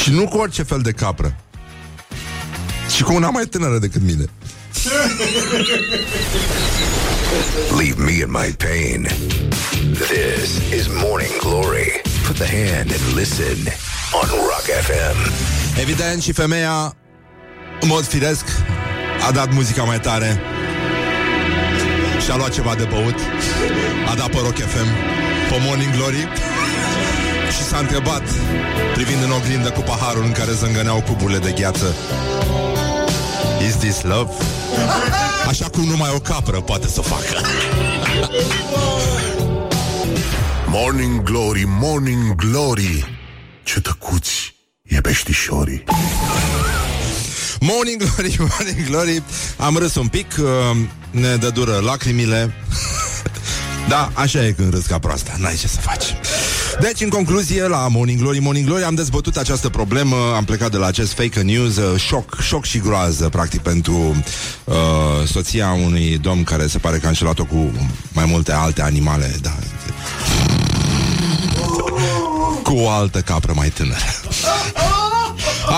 și 0.03 0.11
nu 0.11 0.28
cu 0.28 0.36
orice 0.36 0.62
fel 0.62 0.80
de 0.80 0.93
capră. 0.93 1.36
Și 2.95 3.03
cu 3.03 3.14
una 3.14 3.30
mai 3.30 3.45
tânără 3.45 3.78
decât 3.78 4.03
mine. 4.03 4.24
Leave 7.78 7.99
me 7.99 8.22
in 8.22 8.30
my 8.30 8.51
pain. 8.59 9.07
This 9.95 10.72
is 10.72 10.89
Morning 10.89 11.30
Glory. 11.41 12.01
Put 12.26 12.37
the 12.37 12.47
hand 12.47 12.91
and 12.91 13.14
listen 13.14 13.59
on 14.12 14.28
Rock 14.28 14.66
FM. 14.87 15.33
Evident 15.80 16.22
și 16.22 16.33
femeia 16.33 16.97
în 17.80 17.89
mod 17.89 18.05
firesc 18.05 18.45
a 19.28 19.33
dat 19.33 19.53
muzica 19.53 19.83
mai 19.83 20.01
tare 20.01 20.41
și-a 22.24 22.37
luat 22.37 22.53
ceva 22.53 22.74
de 22.74 22.85
băut 22.85 23.18
a 24.11 24.14
dat 24.14 24.28
pe 24.28 24.39
Rock 24.43 24.57
FM 24.57 24.89
pe 25.49 25.57
Morning 25.66 25.95
Glory 25.97 26.28
și 27.51 27.62
s-a 27.62 27.78
întrebat 27.78 28.22
privind 28.95 29.22
în 29.22 29.30
oglindă 29.30 29.70
cu 29.70 29.80
paharul 29.80 30.24
în 30.24 30.33
care 30.33 30.53
zângăneau 30.53 31.01
cuburile 31.01 31.39
de 31.39 31.55
gheață 31.61 31.95
Is 33.66 33.76
this 33.76 34.03
love? 34.03 34.33
Așa 35.49 35.68
cum 35.68 35.85
numai 35.85 36.11
o 36.14 36.18
capră 36.18 36.61
poate 36.61 36.89
să 36.89 37.01
facă. 37.01 37.47
Morning 40.66 41.23
Glory, 41.23 41.64
Morning 41.66 42.35
Glory. 42.35 43.20
Ce 43.62 43.81
tăcuți 43.81 44.55
e 44.83 45.01
peștișorii 45.01 45.85
Morning 47.61 48.03
Glory, 48.03 48.37
Morning 48.59 48.87
Glory. 48.87 49.23
Am 49.57 49.77
râs 49.77 49.95
un 49.95 50.09
pic 50.09 50.35
uh, 50.39 50.77
Ne 51.11 51.37
dă 51.37 51.51
dură 51.51 51.81
lacrimile. 51.85 52.51
Da, 53.89 54.11
așa 54.14 54.47
e 54.47 54.53
când 54.53 54.75
râs 54.75 54.87
ca 54.87 54.99
proasta. 54.99 55.33
N-ai 55.39 55.55
ce 55.55 55.68
să 55.68 55.81
faci 55.81 56.05
deci, 56.81 57.01
în 57.01 57.09
concluzie, 57.09 57.66
la 57.66 57.89
Morning 57.89 58.20
Glory, 58.20 58.39
Morning 58.39 58.66
Glory 58.66 58.85
am 58.85 58.95
dezbătut 58.95 59.37
această 59.37 59.68
problemă, 59.68 60.16
am 60.37 60.45
plecat 60.45 60.70
de 60.70 60.77
la 60.77 60.87
acest 60.87 61.12
fake 61.12 61.41
news, 61.41 61.77
uh, 61.77 62.01
șoc, 62.01 62.41
șoc 62.41 62.64
și 62.64 62.79
groază, 62.79 63.29
practic, 63.29 63.61
pentru 63.61 64.23
uh, 64.64 64.75
soția 65.27 65.73
unui 65.73 66.18
domn 66.18 66.45
care 66.45 66.66
se 66.66 66.79
pare 66.79 66.99
că 66.99 67.07
a 67.07 67.09
înșelat-o 67.09 67.45
cu 67.45 67.73
mai 68.12 68.25
multe 68.25 68.53
alte 68.53 68.83
animale, 68.83 69.35
da. 69.41 69.55
Cu 72.62 72.75
o 72.75 72.89
altă 72.89 73.20
capră 73.20 73.53
mai 73.57 73.68
tânără. 73.68 73.99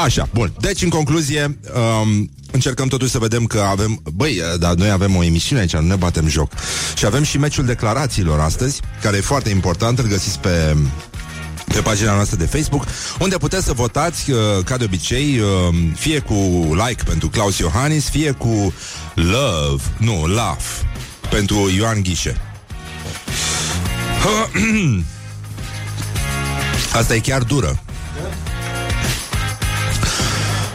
Așa, 0.02 0.28
bun. 0.32 0.52
Deci, 0.60 0.82
în 0.82 0.88
concluzie, 0.88 1.58
um, 1.74 2.30
încercăm 2.52 2.88
totuși 2.88 3.10
să 3.10 3.18
vedem 3.18 3.44
că 3.44 3.60
avem... 3.60 4.02
Băi, 4.14 4.40
dar 4.58 4.74
noi 4.74 4.90
avem 4.90 5.16
o 5.16 5.22
emisiune 5.22 5.60
aici, 5.60 5.72
nu 5.72 5.86
ne 5.86 5.94
batem 5.96 6.28
joc. 6.28 6.52
Și 6.96 7.06
avem 7.06 7.22
și 7.22 7.38
meciul 7.38 7.64
declarațiilor 7.64 8.40
astăzi, 8.40 8.80
care 9.02 9.16
e 9.16 9.20
foarte 9.20 9.50
important, 9.50 9.98
îl 9.98 10.06
găsiți 10.06 10.38
pe 10.38 10.76
pe 11.64 11.80
pagina 11.80 12.14
noastră 12.14 12.36
de 12.36 12.44
Facebook, 12.44 12.86
unde 13.18 13.36
puteți 13.36 13.64
să 13.64 13.72
votați, 13.72 14.30
uh, 14.30 14.38
ca 14.64 14.76
de 14.76 14.84
obicei, 14.84 15.38
uh, 15.38 15.48
fie 15.94 16.18
cu 16.18 16.34
like 16.86 17.02
pentru 17.04 17.28
Claus 17.28 17.58
Iohannis, 17.58 18.08
fie 18.08 18.30
cu 18.30 18.74
love, 19.14 19.82
nu, 19.98 20.26
love, 20.26 20.62
pentru 21.30 21.70
Ioan 21.76 22.02
Ghișe. 22.02 22.40
Asta 26.98 27.14
e 27.14 27.18
chiar 27.18 27.42
dură. 27.42 27.82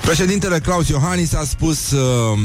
Președintele 0.10 0.60
Claus 0.60 0.88
Iohannis 0.88 1.34
a 1.34 1.44
spus 1.44 1.92
uh, 1.92 2.40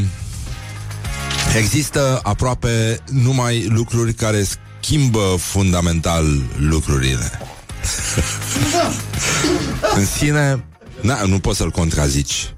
Există 1.57 2.21
aproape 2.23 2.99
numai 3.11 3.67
lucruri 3.69 4.13
care 4.13 4.47
schimbă 4.81 5.35
fundamental 5.39 6.43
lucrurile. 6.57 7.31
În 9.97 10.07
sine, 10.07 10.65
na, 11.01 11.23
nu 11.23 11.39
poți 11.39 11.57
să-l 11.57 11.71
contrazici. 11.71 12.55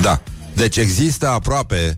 Da. 0.00 0.22
Deci 0.54 0.76
există 0.76 1.28
aproape 1.28 1.96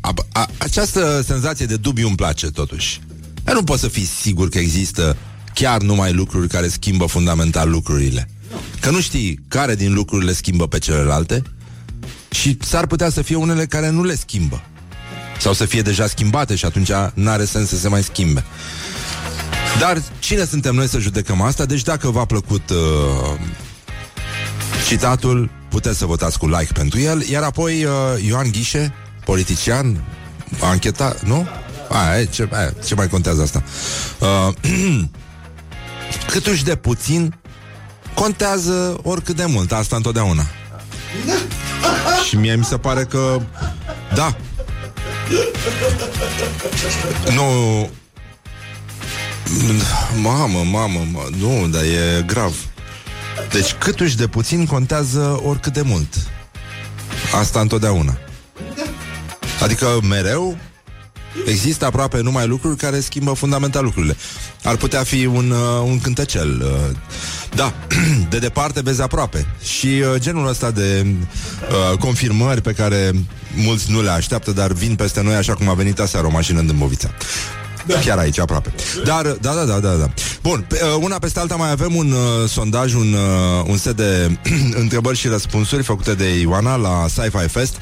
a, 0.00 0.14
a, 0.32 0.48
această 0.58 1.22
senzație 1.26 1.66
de 1.66 1.76
dubiu 1.76 2.06
îmi 2.06 2.16
place 2.16 2.50
totuși. 2.50 3.00
Dar 3.44 3.54
nu 3.54 3.64
poți 3.64 3.80
să 3.80 3.88
fii 3.88 4.06
sigur 4.20 4.48
că 4.48 4.58
există 4.58 5.16
chiar 5.54 5.80
numai 5.80 6.12
lucruri 6.12 6.48
care 6.48 6.68
schimbă 6.68 7.06
fundamental 7.06 7.70
lucrurile. 7.70 8.28
Că 8.80 8.90
nu 8.90 9.00
știi 9.00 9.40
care 9.48 9.74
din 9.74 9.92
lucrurile 9.92 10.32
schimbă 10.32 10.66
pe 10.66 10.78
celelalte 10.78 11.42
și 12.30 12.56
s-ar 12.60 12.86
putea 12.86 13.10
să 13.10 13.22
fie 13.22 13.36
unele 13.36 13.66
care 13.66 13.90
nu 13.90 14.04
le 14.04 14.14
schimbă. 14.14 14.62
Sau 15.38 15.52
să 15.52 15.64
fie 15.64 15.82
deja 15.82 16.06
schimbate 16.06 16.54
și 16.54 16.64
atunci 16.64 16.90
n-are 17.14 17.44
sens 17.44 17.68
să 17.68 17.76
se 17.76 17.88
mai 17.88 18.02
schimbe. 18.02 18.44
Dar 19.78 20.02
cine 20.18 20.44
suntem 20.44 20.74
noi 20.74 20.88
să 20.88 20.98
judecăm 20.98 21.40
asta? 21.40 21.64
Deci 21.64 21.82
dacă 21.82 22.10
v-a 22.10 22.24
plăcut 22.24 22.70
uh, 22.70 23.40
citatul, 24.86 25.50
puteți 25.68 25.98
să 25.98 26.06
votați 26.06 26.38
cu 26.38 26.46
like 26.46 26.72
pentru 26.72 27.00
el. 27.00 27.22
Iar 27.22 27.42
apoi 27.42 27.84
uh, 27.84 27.92
Ioan 28.26 28.50
Ghișe, 28.50 28.94
politician, 29.24 30.04
a 30.60 30.66
anchetat, 30.66 31.24
nu? 31.24 31.48
Aia, 31.88 32.24
ce, 32.24 32.48
aia, 32.52 32.72
ce 32.86 32.94
mai 32.94 33.08
contează 33.08 33.42
asta? 33.42 33.62
Uh, 34.20 34.54
câtuși 36.32 36.64
de 36.64 36.76
puțin 36.76 37.39
contează 38.14 38.96
oricât 39.02 39.36
de 39.36 39.44
mult, 39.44 39.72
asta 39.72 39.96
întotdeauna. 39.96 40.42
Și 42.28 42.36
mie 42.36 42.54
mi 42.54 42.64
se 42.64 42.78
pare 42.78 43.04
că 43.04 43.40
da. 44.14 44.36
Nu 47.34 47.44
Mamă, 50.20 50.58
mamă, 50.58 50.98
mamă, 51.10 51.28
nu, 51.38 51.68
dar 51.68 51.82
e 51.82 52.22
grav. 52.26 52.54
Deci 53.50 53.72
câtuși 53.72 54.16
de 54.16 54.26
puțin 54.26 54.66
contează 54.66 55.40
oricât 55.44 55.72
de 55.72 55.82
mult. 55.82 56.14
Asta 57.34 57.60
întotdeauna. 57.60 58.18
Adică 59.62 60.00
mereu 60.08 60.56
există 61.46 61.84
aproape 61.86 62.20
numai 62.20 62.46
lucruri 62.46 62.76
care 62.76 63.00
schimbă 63.00 63.32
fundamental 63.32 63.84
lucrurile. 63.84 64.16
Ar 64.62 64.76
putea 64.76 65.02
fi 65.02 65.26
un, 65.26 65.50
uh, 65.50 65.82
un 65.84 66.00
cântecel. 66.00 66.62
Uh, 66.64 66.96
da, 67.54 67.74
de 68.30 68.38
departe 68.38 68.80
vezi 68.80 69.02
aproape. 69.02 69.46
Și 69.62 69.86
uh, 69.86 70.14
genul 70.18 70.48
ăsta 70.48 70.70
de 70.70 71.06
uh, 71.06 71.98
confirmări 71.98 72.60
pe 72.60 72.72
care 72.72 73.12
mulți 73.54 73.90
nu 73.90 74.02
le 74.02 74.10
așteaptă, 74.10 74.50
dar 74.50 74.72
vin 74.72 74.94
peste 74.94 75.22
noi 75.22 75.34
așa 75.34 75.54
cum 75.54 75.68
a 75.68 75.74
venit 75.74 75.98
aseară 75.98 76.26
o 76.26 76.30
mașină 76.30 76.58
în 76.58 76.66
Dâmbovița. 76.66 77.10
Da. 77.86 77.98
Chiar 77.98 78.18
aici, 78.18 78.38
aproape. 78.38 78.72
Dar, 79.04 79.26
da, 79.26 79.54
da, 79.54 79.64
da, 79.64 79.78
da, 79.78 79.94
da. 79.94 80.10
Bun, 80.42 80.64
pe, 80.68 80.80
uh, 80.82 81.02
una 81.02 81.18
peste 81.18 81.38
alta 81.40 81.56
mai 81.56 81.70
avem 81.70 81.94
un 81.94 82.12
uh, 82.12 82.48
sondaj, 82.48 82.94
un, 82.94 83.12
uh, 83.12 83.64
un 83.66 83.76
set 83.76 83.96
de 83.96 84.38
întrebări 84.82 85.16
și 85.16 85.28
răspunsuri 85.28 85.82
făcute 85.82 86.14
de 86.14 86.38
Ioana 86.38 86.76
la 86.76 87.06
Sci-Fi 87.08 87.48
Fest. 87.48 87.76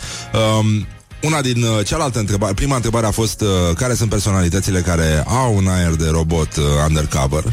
Um, 0.59 0.86
una 1.23 1.41
din 1.41 1.62
uh, 1.62 1.87
cealaltă 1.87 2.19
întrebare, 2.19 2.55
prima 2.55 2.75
întrebare 2.75 3.07
a 3.07 3.11
fost 3.11 3.41
uh, 3.41 3.49
care 3.75 3.95
sunt 3.95 4.11
personalitățile 4.11 4.81
care 4.81 5.25
au 5.27 5.57
un 5.57 5.69
aer 5.69 5.95
de 5.95 6.09
robot 6.09 6.57
uh, 6.57 6.64
undercover. 6.89 7.45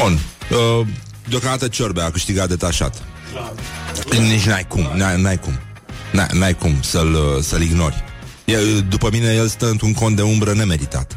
Bun. 0.00 0.18
Uh, 0.50 0.86
deocamdată 1.28 1.68
Ciorbea 1.68 2.04
a 2.04 2.10
câștigat 2.10 2.48
detașat. 2.48 3.02
Nici 4.10 4.46
n-ai 4.46 4.66
cum, 4.66 4.90
n-ai, 4.94 5.20
n-ai 5.20 5.38
cum. 5.38 5.58
N-ai, 6.12 6.26
n-ai 6.32 6.54
cum 6.54 6.76
să-l, 6.80 7.14
uh, 7.14 7.42
să-l 7.42 7.62
ignori. 7.62 8.04
E, 8.44 8.56
după 8.88 9.08
mine, 9.12 9.34
el 9.34 9.48
stă 9.48 9.68
într-un 9.68 9.92
cont 9.92 10.16
de 10.16 10.22
umbră 10.22 10.52
nemeritat. 10.52 11.16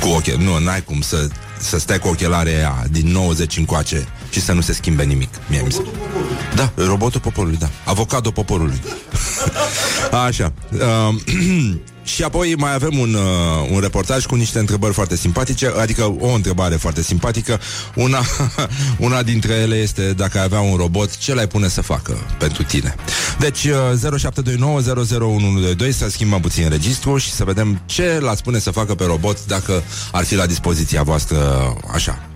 Cu 0.00 0.08
ochi, 0.08 0.26
nu, 0.26 0.58
n-ai 0.58 0.82
cum 0.82 1.00
să, 1.00 1.28
să 1.58 1.78
stai 1.78 1.98
cu 1.98 2.08
ochelare 2.08 2.50
aia 2.50 2.84
din 2.90 3.06
90 3.06 3.56
încoace 3.56 4.08
și 4.30 4.40
să 4.40 4.52
nu 4.52 4.60
se 4.60 4.72
schimbe 4.72 5.04
nimic. 5.04 5.28
Mie 5.48 5.58
robotul 5.58 5.92
poporului. 5.92 6.36
Da, 6.54 6.72
robotul 6.74 7.20
poporului, 7.20 7.56
da. 7.56 7.70
Avocado 7.84 8.30
poporului. 8.30 8.80
Așa. 10.26 10.52
Uh, 10.72 11.14
și 12.14 12.22
apoi 12.22 12.54
mai 12.58 12.74
avem 12.74 12.98
un, 12.98 13.14
uh, 13.14 13.70
un 13.72 13.80
reportaj 13.80 14.26
cu 14.26 14.34
niște 14.34 14.58
întrebări 14.58 14.92
foarte 14.92 15.16
simpatice, 15.16 15.72
adică 15.80 16.16
o 16.20 16.28
întrebare 16.28 16.76
foarte 16.76 17.02
simpatică. 17.02 17.60
Una, 17.94 18.20
una 19.06 19.22
dintre 19.22 19.52
ele 19.52 19.76
este 19.76 20.12
dacă 20.12 20.38
ai 20.38 20.44
avea 20.44 20.60
un 20.60 20.76
robot, 20.76 21.16
ce 21.16 21.34
l-ai 21.34 21.46
pune 21.46 21.68
să 21.68 21.82
facă 21.82 22.16
pentru 22.38 22.62
tine? 22.62 22.94
Deci 23.38 23.64
uh, 23.64 23.72
0729001122 25.88 25.90
să 25.90 26.08
schimbăm 26.10 26.40
puțin 26.40 26.68
registru 26.68 27.16
și 27.16 27.30
să 27.30 27.44
vedem 27.44 27.80
ce 27.86 28.18
l-ați 28.20 28.42
pune 28.42 28.58
să 28.58 28.70
facă 28.70 28.94
pe 28.94 29.04
robot 29.04 29.46
dacă 29.46 29.82
ar 30.12 30.24
fi 30.24 30.34
la 30.34 30.46
dispoziția 30.46 31.02
voastră 31.02 31.38
așa 31.92 32.28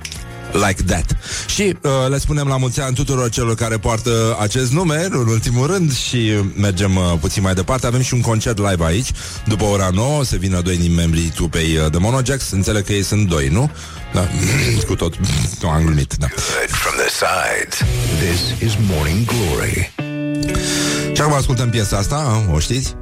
like 0.53 0.83
that. 0.87 1.17
Și 1.47 1.77
uh, 1.83 1.91
le 2.09 2.19
spunem 2.19 2.47
la 2.47 2.57
mulți 2.57 2.81
ani 2.81 2.95
tuturor 2.95 3.29
celor 3.29 3.55
care 3.55 3.77
poartă 3.77 4.37
acest 4.41 4.73
nume, 4.73 5.09
în 5.11 5.27
ultimul 5.29 5.67
rând, 5.67 5.95
și 5.95 6.33
mergem 6.57 6.97
uh, 6.97 7.03
puțin 7.21 7.43
mai 7.43 7.55
departe. 7.55 7.87
Avem 7.87 8.01
și 8.01 8.15
un 8.15 8.21
concert 8.21 8.59
live 8.59 8.85
aici. 8.85 9.11
După 9.47 9.65
ora 9.65 9.89
9 9.93 10.19
o 10.19 10.23
să 10.23 10.37
vină 10.37 10.61
doi 10.61 10.77
din 10.77 10.95
membrii 10.95 11.33
trupei 11.35 11.77
uh, 11.77 11.91
de 11.91 11.99
Monojax. 11.99 12.51
Înțeleg 12.51 12.85
că 12.85 12.93
ei 12.93 13.03
sunt 13.03 13.29
doi, 13.29 13.49
nu? 13.49 13.71
Da, 14.13 14.29
cu 14.89 14.95
tot. 14.95 15.15
Nu, 15.63 15.69
am 15.69 15.85
glumit, 15.85 16.15
da. 16.19 16.27
From 16.69 16.95
the 16.97 17.09
sides, 17.09 17.89
this 18.19 18.69
is 18.69 18.77
Morning 18.91 19.27
Glory. 19.27 19.93
Și 21.15 21.21
acum 21.21 21.35
ascultăm 21.35 21.71
piesa 21.71 21.97
asta, 21.97 22.47
o 22.53 22.59
știți? 22.59 22.95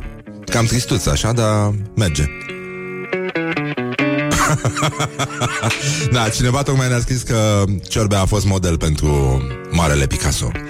Cam 0.44 0.64
tristuță 0.64 1.10
așa, 1.10 1.32
dar 1.32 1.74
merge. 1.94 2.24
da, 6.12 6.28
cineva 6.28 6.62
tocmai 6.62 6.88
ne-a 6.88 7.00
scris 7.00 7.22
că 7.22 7.64
Ciorbe 7.88 8.16
a 8.16 8.24
fost 8.24 8.46
model 8.46 8.76
pentru 8.76 9.42
Marele 9.70 10.06
Picasso. 10.06 10.50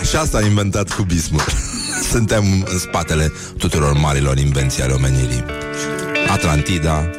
Așa 0.00 0.24
s-a 0.24 0.40
inventat 0.40 0.92
cubismul. 0.92 1.44
Suntem 2.10 2.66
în 2.72 2.78
spatele 2.78 3.32
tuturor 3.58 3.92
marilor 3.92 4.38
invenții 4.38 4.82
ale 4.82 4.92
omenirii. 4.92 5.44
Atlantida, 6.28 7.10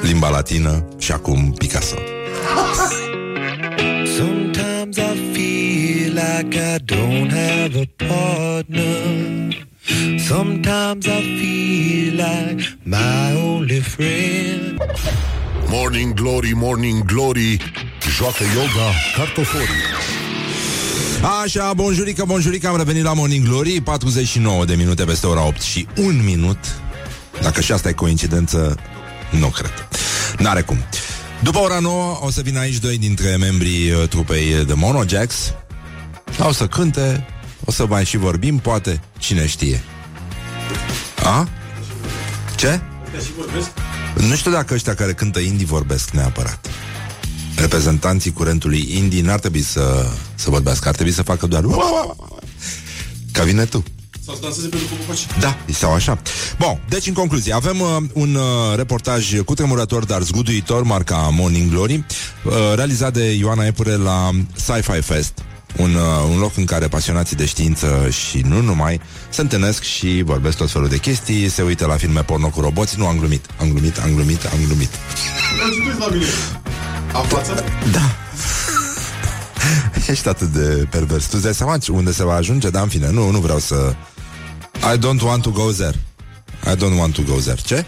limba 0.00 0.28
latină 0.28 0.84
și 0.98 1.12
acum 1.12 1.52
Picasso. 1.52 1.96
Sometimes 4.16 4.96
I 4.96 5.32
feel 5.32 6.12
like 6.14 6.56
I 6.56 6.78
don't 6.78 7.32
have 7.32 7.76
a 7.76 7.86
partner 7.96 9.68
Sometimes 10.26 11.06
I 11.06 11.20
feel 11.38 12.14
like 12.14 12.62
my 12.84 13.32
only 13.32 13.80
friend. 13.80 14.80
Morning 15.68 16.14
Glory, 16.14 16.52
Morning 16.54 17.04
Glory 17.04 17.58
Joacă 18.16 18.42
yoga 18.54 18.90
cartoforii. 19.16 19.66
Așa, 21.42 21.72
bonjurică, 21.72 22.24
bonjurică, 22.26 22.68
am 22.68 22.76
revenit 22.76 23.02
la 23.02 23.12
Morning 23.12 23.46
Glory 23.46 23.80
49 23.80 24.64
de 24.64 24.74
minute 24.74 25.04
peste 25.04 25.26
ora 25.26 25.46
8 25.46 25.60
și 25.60 25.86
un 25.96 26.24
minut. 26.24 26.58
Dacă 27.42 27.60
și 27.60 27.72
asta 27.72 27.88
e 27.88 27.92
coincidență, 27.92 28.78
nu 29.38 29.46
cred. 29.46 29.88
N-are 30.38 30.60
cum. 30.60 30.76
După 31.42 31.58
ora 31.58 31.78
9 31.78 32.18
o 32.22 32.30
să 32.30 32.40
vină 32.40 32.58
aici 32.58 32.78
doi 32.78 32.98
dintre 32.98 33.36
membrii 33.36 33.90
uh, 33.90 34.08
trupei 34.08 34.64
de 34.66 34.74
Monojax 34.74 35.54
O 36.38 36.52
să 36.52 36.66
cânte, 36.66 37.26
o 37.64 37.70
să 37.70 37.86
mai 37.86 38.04
și 38.04 38.16
vorbim, 38.16 38.58
poate, 38.58 39.00
cine 39.18 39.46
știe 39.46 39.82
a? 41.24 41.48
Ce? 42.56 42.80
Nu 44.28 44.34
știu 44.34 44.50
dacă 44.50 44.74
ăștia 44.74 44.94
care 44.94 45.12
cântă 45.12 45.38
indie 45.38 45.66
vorbesc 45.66 46.10
neapărat. 46.10 46.68
Reprezentanții 47.56 48.32
curentului 48.32 48.88
indie 48.96 49.22
n-ar 49.22 49.38
trebui 49.38 49.62
să, 49.62 50.06
să 50.34 50.50
vorbească, 50.50 50.88
ar 50.88 50.94
trebui 50.94 51.12
să 51.12 51.22
facă 51.22 51.46
doar 51.46 51.64
ca 53.32 53.42
vine 53.42 53.64
tu. 53.64 53.84
Sau 54.24 54.34
să 54.34 54.40
danseze 54.40 54.68
pentru 54.68 54.88
copaci. 54.88 55.26
Da, 55.40 55.56
sau 55.72 55.92
așa. 55.92 56.18
Bun, 56.58 56.80
deci 56.88 57.06
în 57.06 57.12
concluzie, 57.12 57.54
avem 57.54 57.80
uh, 57.80 57.96
un 58.12 58.34
uh, 58.34 58.76
reportaj 58.76 59.40
cu 59.40 59.54
tremurător, 59.54 60.04
dar 60.04 60.22
zguduitor, 60.22 60.82
marca 60.82 61.16
Morning 61.32 61.70
Glory, 61.70 62.04
uh, 62.44 62.52
realizat 62.74 63.12
de 63.12 63.32
Ioana 63.32 63.66
Epure 63.66 63.94
la 63.94 64.30
Sci-Fi 64.54 65.00
Fest, 65.00 65.44
un, 65.76 65.94
uh, 65.94 66.28
un 66.30 66.38
loc 66.38 66.56
în 66.56 66.64
care 66.64 66.88
pasionații 66.88 67.36
de 67.36 67.44
știință 67.44 68.08
și 68.10 68.40
nu 68.40 68.60
numai 68.60 69.00
se 69.28 69.40
întâlnesc 69.40 69.82
și 69.82 70.22
vorbesc 70.24 70.56
tot 70.56 70.70
felul 70.70 70.88
de 70.88 70.98
chestii, 70.98 71.48
se 71.48 71.62
uită 71.62 71.86
la 71.86 71.96
filme 71.96 72.22
porno 72.22 72.48
cu 72.48 72.60
roboți. 72.60 72.98
Nu, 72.98 73.06
am 73.06 73.18
glumit, 73.18 73.46
am 73.60 73.70
glumit, 73.70 73.98
am 73.98 74.14
glumit, 74.14 74.44
am 74.44 74.58
glumit. 74.66 74.90
la 75.98 76.08
mine. 76.08 76.26
Am 77.12 77.24
față? 77.24 77.64
Da. 77.92 78.16
Ești 80.10 80.28
atât 80.28 80.48
de 80.48 80.86
pervers. 80.90 81.24
Tu 81.24 81.30
îți 81.32 81.42
dai 81.42 81.54
seama 81.54 81.78
unde 81.88 82.12
se 82.12 82.24
va 82.24 82.34
ajunge? 82.34 82.70
Da, 82.70 82.80
în 82.80 82.88
fine, 82.88 83.10
nu, 83.10 83.30
nu 83.30 83.38
vreau 83.38 83.58
să... 83.58 83.94
I 84.94 84.98
don't 84.98 85.22
want 85.22 85.42
to 85.42 85.50
go 85.50 85.70
there. 85.70 85.98
I 86.72 86.76
don't 86.76 86.98
want 86.98 87.14
to 87.14 87.22
go 87.22 87.34
there. 87.34 87.60
Ce? 87.64 87.84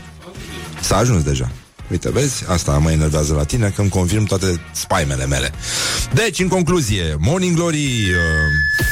S-a 0.81 0.97
ajuns 0.97 1.23
deja. 1.23 1.51
Uite, 1.93 2.11
vezi? 2.11 2.45
Asta 2.49 2.79
mă 2.79 2.91
enervează 2.91 3.35
la 3.35 3.45
tine, 3.45 3.73
că 3.75 3.81
îmi 3.81 3.91
confirm 3.91 4.25
toate 4.25 4.61
spaimele 4.71 5.27
mele. 5.27 5.51
Deci, 6.13 6.39
în 6.39 6.49
concluzie, 6.49 7.17
Morning 7.19 7.57
Glory... 7.57 7.77
Uh... 7.77 8.87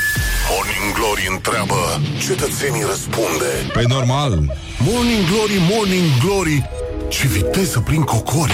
Morning 0.50 0.94
Glory 0.94 1.28
întreabă, 1.30 2.00
cetățenii 2.26 2.84
răspunde. 2.88 3.50
Păi 3.72 3.84
normal. 3.88 4.30
Morning 4.78 5.24
Glory, 5.30 5.58
Morning 5.70 6.08
Glory, 6.24 6.68
ce 7.08 7.26
viteză 7.26 7.80
prin 7.80 8.02
cocori. 8.02 8.52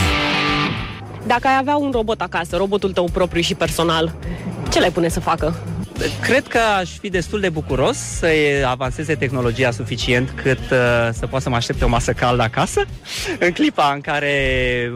Dacă 1.26 1.46
ai 1.48 1.56
avea 1.60 1.76
un 1.76 1.90
robot 1.92 2.20
acasă, 2.20 2.56
robotul 2.56 2.92
tău 2.92 3.08
propriu 3.12 3.42
și 3.42 3.54
personal, 3.54 4.14
ce 4.72 4.78
le 4.78 4.90
pune 4.90 5.08
să 5.08 5.20
facă? 5.20 5.54
Cred 6.20 6.46
că 6.46 6.58
aș 6.58 6.90
fi 6.90 7.08
destul 7.08 7.40
de 7.40 7.48
bucuros 7.48 7.96
să 7.96 8.28
avanseze 8.66 9.14
tehnologia 9.14 9.70
suficient 9.70 10.30
cât 10.42 10.58
uh, 10.58 11.08
să 11.12 11.26
pot 11.30 11.42
să 11.42 11.48
mă 11.48 11.56
aștepte 11.56 11.84
o 11.84 11.88
masă 11.88 12.12
caldă 12.12 12.42
acasă 12.42 12.84
în 13.38 13.52
clipa 13.52 13.92
în 13.94 14.00
care 14.00 14.32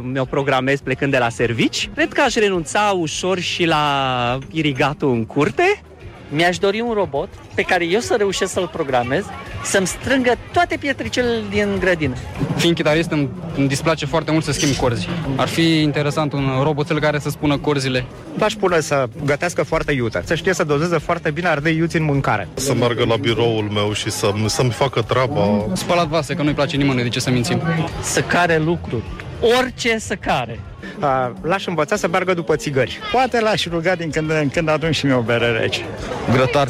mi-o 0.03 0.24
programez 0.24 0.80
plecând 0.80 1.12
de 1.12 1.18
la 1.18 1.28
servici. 1.28 1.90
Cred 1.94 2.12
că 2.12 2.20
aș 2.20 2.34
renunța 2.34 2.94
ușor 2.96 3.38
și 3.38 3.64
la 3.64 4.38
irigatul 4.51 5.11
în 5.12 5.26
curte. 5.26 5.82
Mi-aș 6.28 6.59
dori 6.59 6.80
un 6.80 6.92
robot 6.92 7.28
pe 7.55 7.62
care 7.62 7.84
eu 7.84 8.01
să 8.01 8.14
reușesc 8.18 8.53
să-l 8.53 8.68
programez, 8.68 9.24
să-mi 9.63 9.87
strângă 9.87 10.33
toate 10.53 10.77
pietricele 10.81 11.43
din 11.51 11.77
grădină. 11.79 12.15
Fiind 12.57 12.75
chitarist, 12.75 13.11
îmi, 13.11 13.29
îmi 13.57 13.69
displace 13.69 14.07
foarte 14.07 14.31
mult 14.31 14.45
să 14.45 14.53
schimb 14.53 14.75
corzi. 14.75 15.09
Ar 15.37 15.49
fi 15.49 15.81
interesant 15.81 16.33
un 16.33 16.49
roboțel 16.63 17.01
care 17.01 17.19
să 17.19 17.31
spună 17.31 17.59
corzile. 17.59 18.05
V-aș 18.37 18.53
pune 18.53 18.81
să 18.81 19.09
gătească 19.25 19.63
foarte 19.63 19.93
iute, 19.93 20.23
să 20.25 20.35
știe 20.35 20.53
să 20.55 20.65
dozeze 20.65 20.99
foarte 20.99 21.31
bine 21.31 21.49
ardei 21.49 21.77
iuți 21.77 21.97
în 21.97 22.05
mâncare. 22.05 22.49
Să 22.55 22.75
meargă 22.75 23.05
la 23.05 23.17
biroul 23.17 23.69
meu 23.73 23.93
și 23.93 24.11
să, 24.11 24.33
să-mi 24.47 24.71
facă 24.71 25.03
treaba. 25.03 25.67
Spălat 25.73 26.07
vase, 26.07 26.35
că 26.35 26.43
nu-i 26.43 26.55
place 26.55 26.77
nimănui, 26.77 27.03
de 27.03 27.09
ce 27.09 27.21
să 27.21 27.31
mințim? 27.31 27.63
Să 28.03 28.21
care 28.21 28.59
lucruri. 28.59 29.05
Orice 29.41 29.99
să 29.99 30.14
care. 30.14 30.61
Uh, 31.01 31.30
l-aș 31.43 31.66
învăța 31.66 31.97
să 31.97 32.09
meargă 32.09 32.34
după 32.34 32.57
țigări. 32.57 32.99
Poate 33.12 33.41
l-aș 33.41 33.66
ruga 33.66 33.95
din 33.95 34.11
când 34.11 34.30
în 34.30 34.49
când 34.49 34.68
atunci 34.68 34.95
și 34.95 35.07
mi 35.07 35.12
o 35.12 35.20
bere 35.20 35.51
rece. 35.51 35.84
Grătar. 36.32 36.68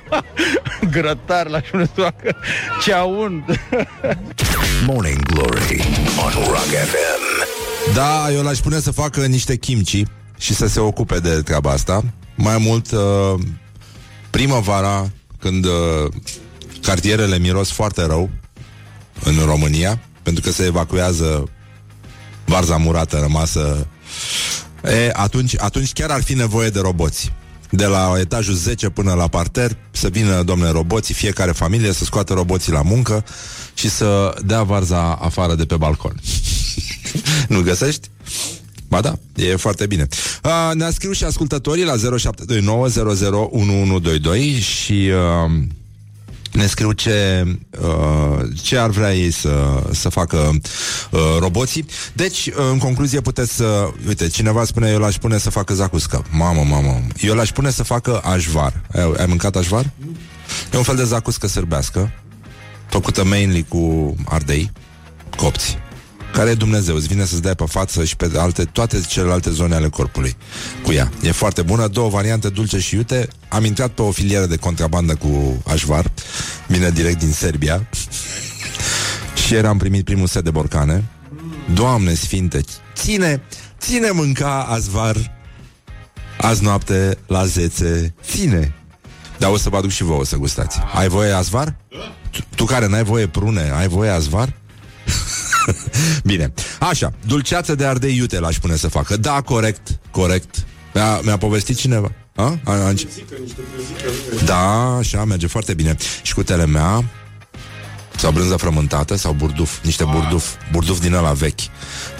Grătar 0.90 1.48
la 1.48 1.60
și 1.60 1.70
toacă. 1.94 2.36
Ceaun. 2.84 3.44
Morning 4.86 5.22
Glory 5.22 5.84
on 6.24 6.44
Rock 6.46 6.66
FM. 6.66 7.28
Da, 7.94 8.32
eu 8.32 8.42
l-aș 8.42 8.58
pune 8.58 8.78
să 8.78 8.90
facă 8.90 9.26
niște 9.26 9.56
kimchi 9.56 10.02
și 10.38 10.54
să 10.54 10.66
se 10.66 10.80
ocupe 10.80 11.18
de 11.18 11.42
treaba 11.42 11.70
asta. 11.70 12.04
Mai 12.34 12.58
mult, 12.58 12.90
uh, 12.90 13.40
primăvara, 14.30 15.10
când 15.38 15.64
uh, 15.64 16.12
cartierele 16.82 17.38
miros 17.38 17.70
foarte 17.70 18.06
rău 18.06 18.30
în 19.24 19.34
România, 19.44 20.00
pentru 20.22 20.42
că 20.42 20.50
se 20.50 20.64
evacuează 20.64 21.48
varza 22.48 22.76
murată 22.76 23.16
rămasă, 23.16 23.86
e, 24.84 25.10
atunci, 25.12 25.54
atunci 25.58 25.92
chiar 25.92 26.10
ar 26.10 26.22
fi 26.22 26.34
nevoie 26.34 26.68
de 26.68 26.80
roboți. 26.80 27.32
De 27.70 27.86
la 27.86 28.12
etajul 28.18 28.54
10 28.54 28.88
până 28.88 29.12
la 29.12 29.28
parter 29.28 29.76
Să 29.90 30.08
vină, 30.08 30.42
domnule, 30.42 30.70
roboții 30.70 31.14
Fiecare 31.14 31.52
familie 31.52 31.92
să 31.92 32.04
scoată 32.04 32.32
roboții 32.32 32.72
la 32.72 32.82
muncă 32.82 33.24
Și 33.74 33.88
să 33.88 34.34
dea 34.44 34.62
varza 34.62 35.18
afară 35.20 35.54
de 35.54 35.64
pe 35.64 35.76
balcon 35.76 36.20
Nu 37.48 37.60
găsești? 37.60 38.08
Ba 38.88 39.00
da, 39.00 39.18
e 39.34 39.56
foarte 39.56 39.86
bine. 39.86 40.06
Uh, 40.44 40.70
ne-a 40.74 40.90
scris 40.90 41.16
și 41.16 41.24
ascultătorii 41.24 41.84
la 41.84 41.94
0729001122 41.96 44.62
și 44.62 44.92
uh, 44.92 45.50
ne 46.58 46.66
scriu 46.66 46.92
ce, 46.92 47.44
uh, 47.80 48.44
ce 48.62 48.78
ar 48.78 48.90
vrea 48.90 49.14
ei 49.14 49.30
să, 49.30 49.82
să 49.90 50.08
facă 50.08 50.36
uh, 51.10 51.20
roboții. 51.38 51.86
Deci, 52.12 52.46
uh, 52.46 52.54
în 52.70 52.78
concluzie, 52.78 53.20
puteți 53.20 53.54
să... 53.54 53.90
Uite, 54.06 54.28
cineva 54.28 54.64
spune, 54.64 54.90
eu 54.90 54.98
l-aș 54.98 55.16
pune 55.16 55.38
să 55.38 55.50
facă 55.50 55.74
zacuscă. 55.74 56.24
Mamă, 56.30 56.62
mamă. 56.62 57.00
Eu 57.20 57.34
l-aș 57.34 57.50
pune 57.50 57.70
să 57.70 57.82
facă 57.82 58.20
așvar. 58.24 58.72
Ai, 58.92 59.12
ai 59.18 59.26
mâncat 59.26 59.56
așvar? 59.56 59.90
E 60.72 60.76
un 60.76 60.82
fel 60.82 60.96
de 60.96 61.04
zacuscă 61.04 61.46
sârbească, 61.46 62.12
făcută 62.88 63.24
mainly 63.24 63.64
cu 63.68 64.14
ardei, 64.28 64.72
copți 65.36 65.78
care 66.38 66.50
e 66.50 66.54
Dumnezeu, 66.54 66.94
îți 66.94 67.06
vine 67.06 67.24
să-ți 67.24 67.42
dai 67.42 67.54
pe 67.54 67.64
față 67.68 68.04
și 68.04 68.16
pe 68.16 68.30
alte, 68.36 68.64
toate 68.64 69.00
celelalte 69.00 69.50
zone 69.50 69.74
ale 69.74 69.88
corpului 69.88 70.36
cu 70.82 70.92
ea. 70.92 71.10
E 71.22 71.30
foarte 71.30 71.62
bună, 71.62 71.86
două 71.86 72.08
variante, 72.08 72.48
dulce 72.48 72.78
și 72.78 72.94
iute. 72.94 73.28
Am 73.48 73.64
intrat 73.64 73.90
pe 73.90 74.02
o 74.02 74.10
filieră 74.10 74.46
de 74.46 74.56
contrabandă 74.56 75.14
cu 75.14 75.62
așvar, 75.66 76.12
vine 76.66 76.90
direct 76.90 77.18
din 77.18 77.32
Serbia 77.32 77.88
și 79.46 79.54
era 79.54 79.68
am 79.68 79.78
primit 79.78 80.04
primul 80.04 80.26
set 80.26 80.44
de 80.44 80.50
borcane. 80.50 81.04
Doamne 81.74 82.14
sfinte, 82.14 82.60
ține, 82.94 83.42
ține 83.80 84.10
mânca 84.10 84.66
azvar 84.68 85.16
azi 86.40 86.62
noapte 86.62 87.18
la 87.26 87.44
zețe, 87.44 88.14
ține. 88.30 88.74
Dar 89.38 89.50
o 89.50 89.56
să 89.56 89.68
vă 89.68 89.76
aduc 89.76 89.90
și 89.90 90.02
vouă 90.02 90.24
să 90.24 90.36
gustați. 90.36 90.78
Ai 90.94 91.08
voie 91.08 91.32
azvar? 91.32 91.76
Tu, 92.30 92.40
tu 92.54 92.64
care 92.64 92.88
n-ai 92.88 93.04
voie 93.04 93.26
prune, 93.26 93.72
ai 93.74 93.88
voie 93.88 94.10
azvar? 94.10 94.52
Bine. 96.24 96.52
Așa, 96.80 97.12
dulceață 97.26 97.74
de 97.74 97.84
ardei 97.84 98.16
iute 98.16 98.38
l-aș 98.38 98.58
pune 98.58 98.76
să 98.76 98.88
facă. 98.88 99.16
Da, 99.16 99.40
corect, 99.40 99.98
corect. 100.10 100.66
Mi-a, 100.94 101.20
mi-a 101.20 101.36
povestit 101.36 101.76
cineva? 101.76 102.12
A? 102.34 102.58
A, 102.64 102.72
a, 102.72 102.92
da, 104.44 104.96
așa, 104.96 105.24
merge 105.24 105.46
foarte 105.46 105.74
bine. 105.74 105.96
Și 106.22 106.34
cu 106.34 106.42
telemea 106.42 107.04
sau 108.16 108.30
brânză 108.30 108.56
frământată 108.56 109.16
sau 109.16 109.32
burduf, 109.32 109.84
niște 109.84 110.04
burduf, 110.04 110.54
burduf 110.72 111.00
din 111.00 111.12
ăla 111.12 111.32
vechi. 111.32 111.60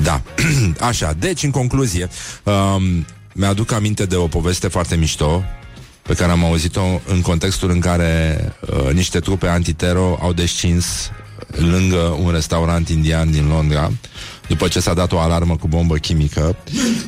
Da. 0.02 0.22
Așa, 0.88 1.12
deci 1.18 1.42
în 1.42 1.50
concluzie, 1.50 2.08
um, 2.42 3.06
mi-aduc 3.34 3.72
aminte 3.72 4.04
de 4.04 4.16
o 4.16 4.26
poveste 4.26 4.68
foarte 4.68 4.96
mișto 4.96 5.44
pe 6.02 6.14
care 6.14 6.32
am 6.32 6.44
auzit-o 6.44 7.00
în 7.06 7.20
contextul 7.20 7.70
în 7.70 7.80
care 7.80 8.38
uh, 8.60 8.92
niște 8.92 9.20
trupe 9.20 9.46
antitero 9.46 10.18
au 10.22 10.32
descins 10.32 11.10
lângă 11.46 12.16
un 12.22 12.30
restaurant 12.30 12.88
indian 12.88 13.30
din 13.30 13.48
Londra 13.48 13.92
după 14.48 14.68
ce 14.68 14.80
s-a 14.80 14.94
dat 14.94 15.12
o 15.12 15.18
alarmă 15.18 15.56
cu 15.56 15.68
bombă 15.68 15.96
chimică 15.96 16.56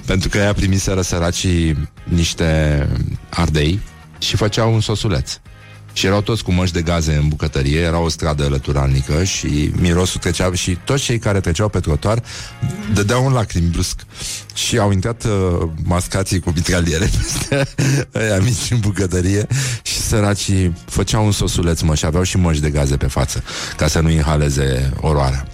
pentru 0.07 0.28
că 0.28 0.39
ea 0.39 0.53
primiseră 0.53 1.01
săracii 1.01 1.89
niște 2.05 2.89
ardei 3.31 3.81
și 4.18 4.37
făceau 4.37 4.72
un 4.74 4.81
sosuleț. 4.81 5.39
Și 5.93 6.07
erau 6.07 6.20
toți 6.20 6.45
cu 6.45 6.53
măști 6.53 6.74
de 6.74 6.82
gaze 6.82 7.14
în 7.14 7.28
bucătărie, 7.28 7.80
era 7.80 7.99
o 7.99 8.09
stradă 8.09 8.47
lăturalnică 8.49 9.24
și 9.24 9.70
mirosul 9.76 10.20
trecea 10.20 10.53
și 10.53 10.78
toți 10.84 11.03
cei 11.03 11.18
care 11.18 11.41
treceau 11.41 11.68
pe 11.68 11.80
trotuar 11.80 12.22
dădeau 12.95 13.24
un 13.24 13.32
lacrimi 13.32 13.68
brusc. 13.68 14.01
Și 14.55 14.78
au 14.78 14.93
intrat 14.93 15.24
uh, 15.24 15.68
mascații 15.84 16.41
cu 16.41 16.53
mitraliere 16.55 17.11
peste 17.16 17.68
aia 18.12 18.38
mici 18.38 18.70
în 18.70 18.80
bucătărie 18.80 19.47
și 19.82 20.01
săracii 20.01 20.74
făceau 20.86 21.24
un 21.24 21.32
sosuleț, 21.32 21.80
mă, 21.80 21.95
și 21.95 22.05
aveau 22.05 22.22
și 22.22 22.36
măști 22.36 22.62
de 22.62 22.70
gaze 22.70 22.97
pe 22.97 23.07
față, 23.07 23.43
ca 23.76 23.86
să 23.86 24.01
nu 24.01 24.11
inhaleze 24.11 24.93
oroarea. 25.01 25.47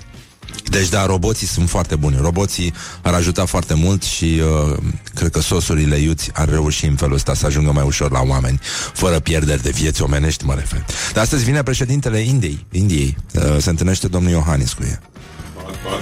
Deci, 0.70 0.88
da, 0.88 1.06
roboții 1.06 1.46
sunt 1.46 1.68
foarte 1.68 1.96
buni. 1.96 2.16
Roboții 2.20 2.74
ar 3.02 3.14
ajuta 3.14 3.44
foarte 3.44 3.74
mult 3.74 4.02
și 4.02 4.40
uh, 4.70 4.76
cred 5.14 5.30
că 5.30 5.40
sosurile 5.40 5.96
iuți 5.96 6.30
ar 6.32 6.48
reuși 6.48 6.86
în 6.86 6.96
felul 6.96 7.14
ăsta 7.14 7.34
să 7.34 7.46
ajungă 7.46 7.72
mai 7.72 7.84
ușor 7.84 8.10
la 8.10 8.20
oameni, 8.22 8.60
fără 8.92 9.20
pierderi 9.20 9.62
de 9.62 9.70
vieți 9.70 10.02
omenești, 10.02 10.44
mă 10.44 10.54
refer. 10.54 10.84
Dar 11.12 11.22
astăzi 11.22 11.44
vine 11.44 11.62
președintele 11.62 12.18
Indiei. 12.18 12.66
Indiei. 12.70 13.16
Uh, 13.34 13.56
se 13.58 13.70
întâlnește 13.70 14.08
domnul 14.08 14.30
Iohannis 14.30 14.72
cu 14.72 14.82
ea. 14.88 15.00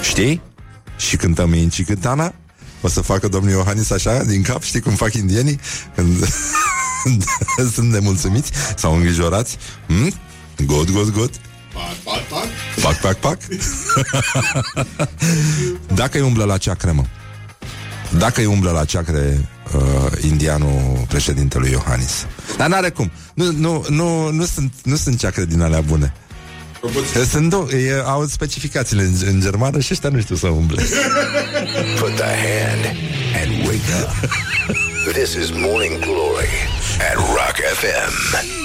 Știi? 0.02 0.40
Și 0.96 1.16
cântăm 1.16 1.52
Inci 1.54 1.84
Cântana. 1.84 2.34
O 2.80 2.88
să 2.88 3.00
facă 3.00 3.28
domnul 3.28 3.52
Iohannis 3.52 3.90
așa, 3.90 4.22
din 4.22 4.42
cap, 4.42 4.62
știi 4.62 4.80
cum 4.80 4.92
fac 4.92 5.14
indienii? 5.14 5.60
Când 5.94 6.28
sunt 7.74 7.92
nemulțumiți 7.92 8.50
sau 8.76 8.94
îngrijorați. 8.94 9.56
Hmm? 9.86 10.12
Good, 10.66 10.90
good, 10.90 11.10
good. 11.10 11.40
Pac, 11.74 11.94
pac, 12.04 12.22
pac. 12.28 12.46
Pac, 12.82 13.00
pac, 13.00 13.16
pac. 13.16 13.38
Dacă 16.00 16.18
îi 16.18 16.24
umblă 16.24 16.44
la 16.44 16.58
ceacre, 16.58 16.90
mă. 16.90 17.04
Dacă 18.18 18.40
îi 18.40 18.46
umblă 18.46 18.70
la 18.70 18.84
ceacre 18.84 19.48
uh, 19.74 19.82
indianul 20.20 21.04
președintelui 21.08 21.70
Iohannis. 21.70 22.26
Dar 22.56 22.68
n-are 22.68 22.90
cum. 22.90 23.10
Nu, 23.34 23.52
nu, 23.52 23.84
nu, 23.88 24.30
nu, 24.30 24.44
sunt, 24.44 24.72
nu 24.82 24.96
sunt 24.96 25.18
ceacre 25.18 25.44
din 25.44 25.60
alea 25.60 25.80
bune. 25.80 26.14
Sunt 27.30 27.50
două, 27.50 27.70
e, 27.70 28.02
au 28.04 28.24
specificațiile 28.24 29.02
în, 29.02 29.12
în 29.26 29.40
germană 29.40 29.80
și 29.80 29.88
ăștia 29.92 30.08
nu 30.08 30.20
știu 30.20 30.34
să 30.34 30.46
umble. 30.46 30.82
Put 32.00 32.14
the 32.14 32.24
hand 32.24 32.84
and 33.42 33.66
wake 33.66 33.90
up. 34.02 34.30
This 35.12 35.34
is 35.34 35.50
Morning 35.50 35.98
Glory 35.98 36.48
at 37.10 37.16
Rock 37.16 37.56
FM. 37.80 38.63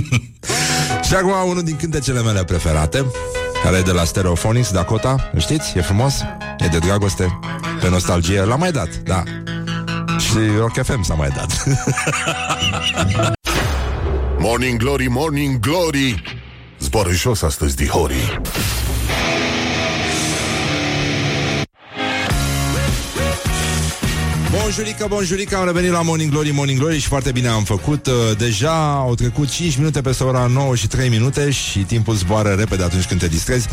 Și 1.06 1.14
acum 1.14 1.50
unul 1.50 1.62
din 1.62 1.76
cântecele 1.76 2.22
mele 2.22 2.44
preferate 2.44 3.06
care 3.62 3.76
e 3.76 3.82
de 3.82 3.92
la 3.92 4.04
Stereophonics, 4.04 4.70
Dakota, 4.70 5.30
știți? 5.36 5.78
E 5.78 5.80
frumos, 5.80 6.20
e 6.58 6.66
de 6.66 6.78
dragoste, 6.78 7.38
pe 7.80 7.88
nostalgie, 7.88 8.44
l-am 8.44 8.58
mai 8.58 8.72
dat, 8.72 8.96
da. 8.96 9.22
Și 10.18 10.36
Rock 10.58 10.82
FM 10.82 11.02
s-a 11.02 11.14
mai 11.14 11.28
dat. 11.28 11.64
Morning 14.38 14.78
Glory, 14.78 15.08
Morning 15.08 15.58
Glory 15.60 16.22
Zboară 16.78 17.10
jos 17.10 17.42
astăzi, 17.42 17.76
dihorii 17.76 18.40
Bonjurică, 24.60 25.06
bonjurică, 25.08 25.56
am 25.56 25.64
revenit 25.64 25.90
la 25.90 26.02
Morning 26.02 26.30
Glory, 26.30 26.50
Morning 26.50 26.78
Glory 26.78 26.98
și 26.98 27.06
foarte 27.06 27.32
bine 27.32 27.48
am 27.48 27.64
făcut. 27.64 28.06
Uh, 28.06 28.12
Deja 28.38 28.94
au 28.94 29.14
trecut 29.14 29.48
5 29.48 29.76
minute 29.76 30.00
peste 30.00 30.24
ora 30.24 30.46
9 30.46 30.74
și 30.76 30.86
3 30.86 31.08
minute 31.08 31.50
și 31.50 31.78
timpul 31.78 32.14
zboară 32.14 32.48
repede 32.48 32.82
atunci 32.82 33.04
când 33.04 33.20
te 33.20 33.28
distrezi. 33.28 33.68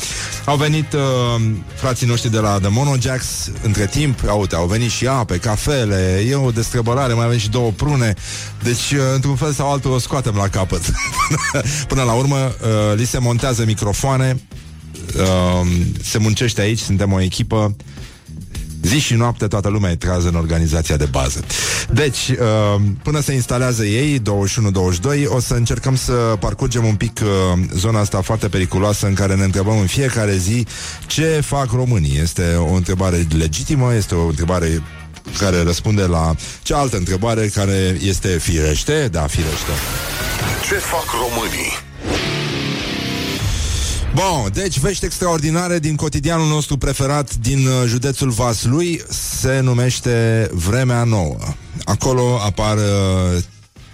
Au 0.46 0.58
venit 0.58 0.94
uh, 0.94 1.42
frații 1.76 2.08
noștri 2.08 2.32
de 2.32 2.40
la 2.40 2.60
The 2.60 2.70
Mono 2.70 2.96
Jacks 3.00 3.52
între 3.62 3.88
timp, 3.88 4.20
uite, 4.40 4.56
au 4.56 4.68
venit 4.68 4.90
și 4.90 5.08
ape, 5.08 5.38
cafele, 5.38 6.26
e 6.30 6.36
o 6.36 6.52
destrăbălare, 6.52 7.14
mai 7.14 7.26
avem 7.26 7.38
și 7.38 7.50
două 7.50 7.72
prune. 7.72 8.14
Deci, 8.64 8.92
uh, 8.92 9.00
într-un 9.14 9.36
fel 9.36 9.54
sau 9.54 9.72
altul, 9.72 9.92
o 9.92 10.00
scoatem 10.00 10.36
la 10.36 10.48
capăt. 10.48 10.82
Până 11.88 12.04
la 12.04 12.14
urmă, 12.14 12.36
uh, 12.38 12.96
li 12.96 13.06
se 13.06 13.20
montează 13.20 13.66
microfoane, 13.66 14.42
uh, 15.18 15.68
se 16.04 16.18
muncește 16.18 16.62
aici, 16.62 16.80
suntem 16.80 17.14
o 17.14 17.22
echipă 17.22 17.76
Zi 18.82 19.00
și 19.00 19.14
noapte 19.14 19.48
toată 19.48 19.70
lumea 19.70 19.92
e 19.92 19.96
trează 19.96 20.28
în 20.28 20.36
organizația 20.36 20.98
de 20.98 21.06
bază. 21.12 21.44
Deci, 21.94 22.28
uh, 22.28 22.82
până 23.04 23.20
se 23.20 23.34
instalează 23.34 23.86
ei, 23.86 24.20
21-22, 24.20 25.26
o 25.26 25.40
să 25.40 25.54
încercăm 25.54 25.96
să 25.96 26.14
parcurgem 26.40 26.86
un 26.86 26.96
pic 26.96 27.20
uh, 27.24 27.60
zona 27.76 28.00
asta 28.00 28.22
foarte 28.22 28.48
periculoasă 28.48 29.08
în 29.08 29.14
care 29.14 29.36
ne 29.36 29.44
întrebăm 29.44 29.80
în 29.80 29.88
fiecare 29.88 30.38
zi 30.38 30.66
ce 31.08 31.42
fac 31.46 31.72
românii. 31.72 32.20
Este 32.22 32.56
o 32.56 32.74
întrebare 32.74 33.28
legitimă, 33.38 33.94
este 33.96 34.16
o 34.16 34.28
întrebare 34.28 34.84
care 35.38 35.64
răspunde 35.64 36.04
la 36.04 36.36
cealaltă 36.64 36.98
întrebare 36.98 37.48
care 37.48 37.98
este 38.02 38.28
firește, 38.28 39.08
da, 39.12 39.28
firește. 39.28 39.72
Ce 40.68 40.76
fac 40.76 41.06
românii? 41.12 41.89
Bun, 44.14 44.50
deci 44.54 44.80
vești 44.80 45.06
extraordinare 45.06 45.80
din 45.80 45.96
cotidianul 45.96 46.48
nostru 46.48 46.78
preferat 46.78 47.36
din 47.36 47.68
uh, 47.68 47.74
județul 47.88 48.30
Vaslui 48.30 49.02
se 49.10 49.60
numește 49.60 50.50
Vremea 50.54 51.04
Nouă. 51.04 51.38
Acolo 51.84 52.40
apar 52.46 52.78
uh, 52.78 53.44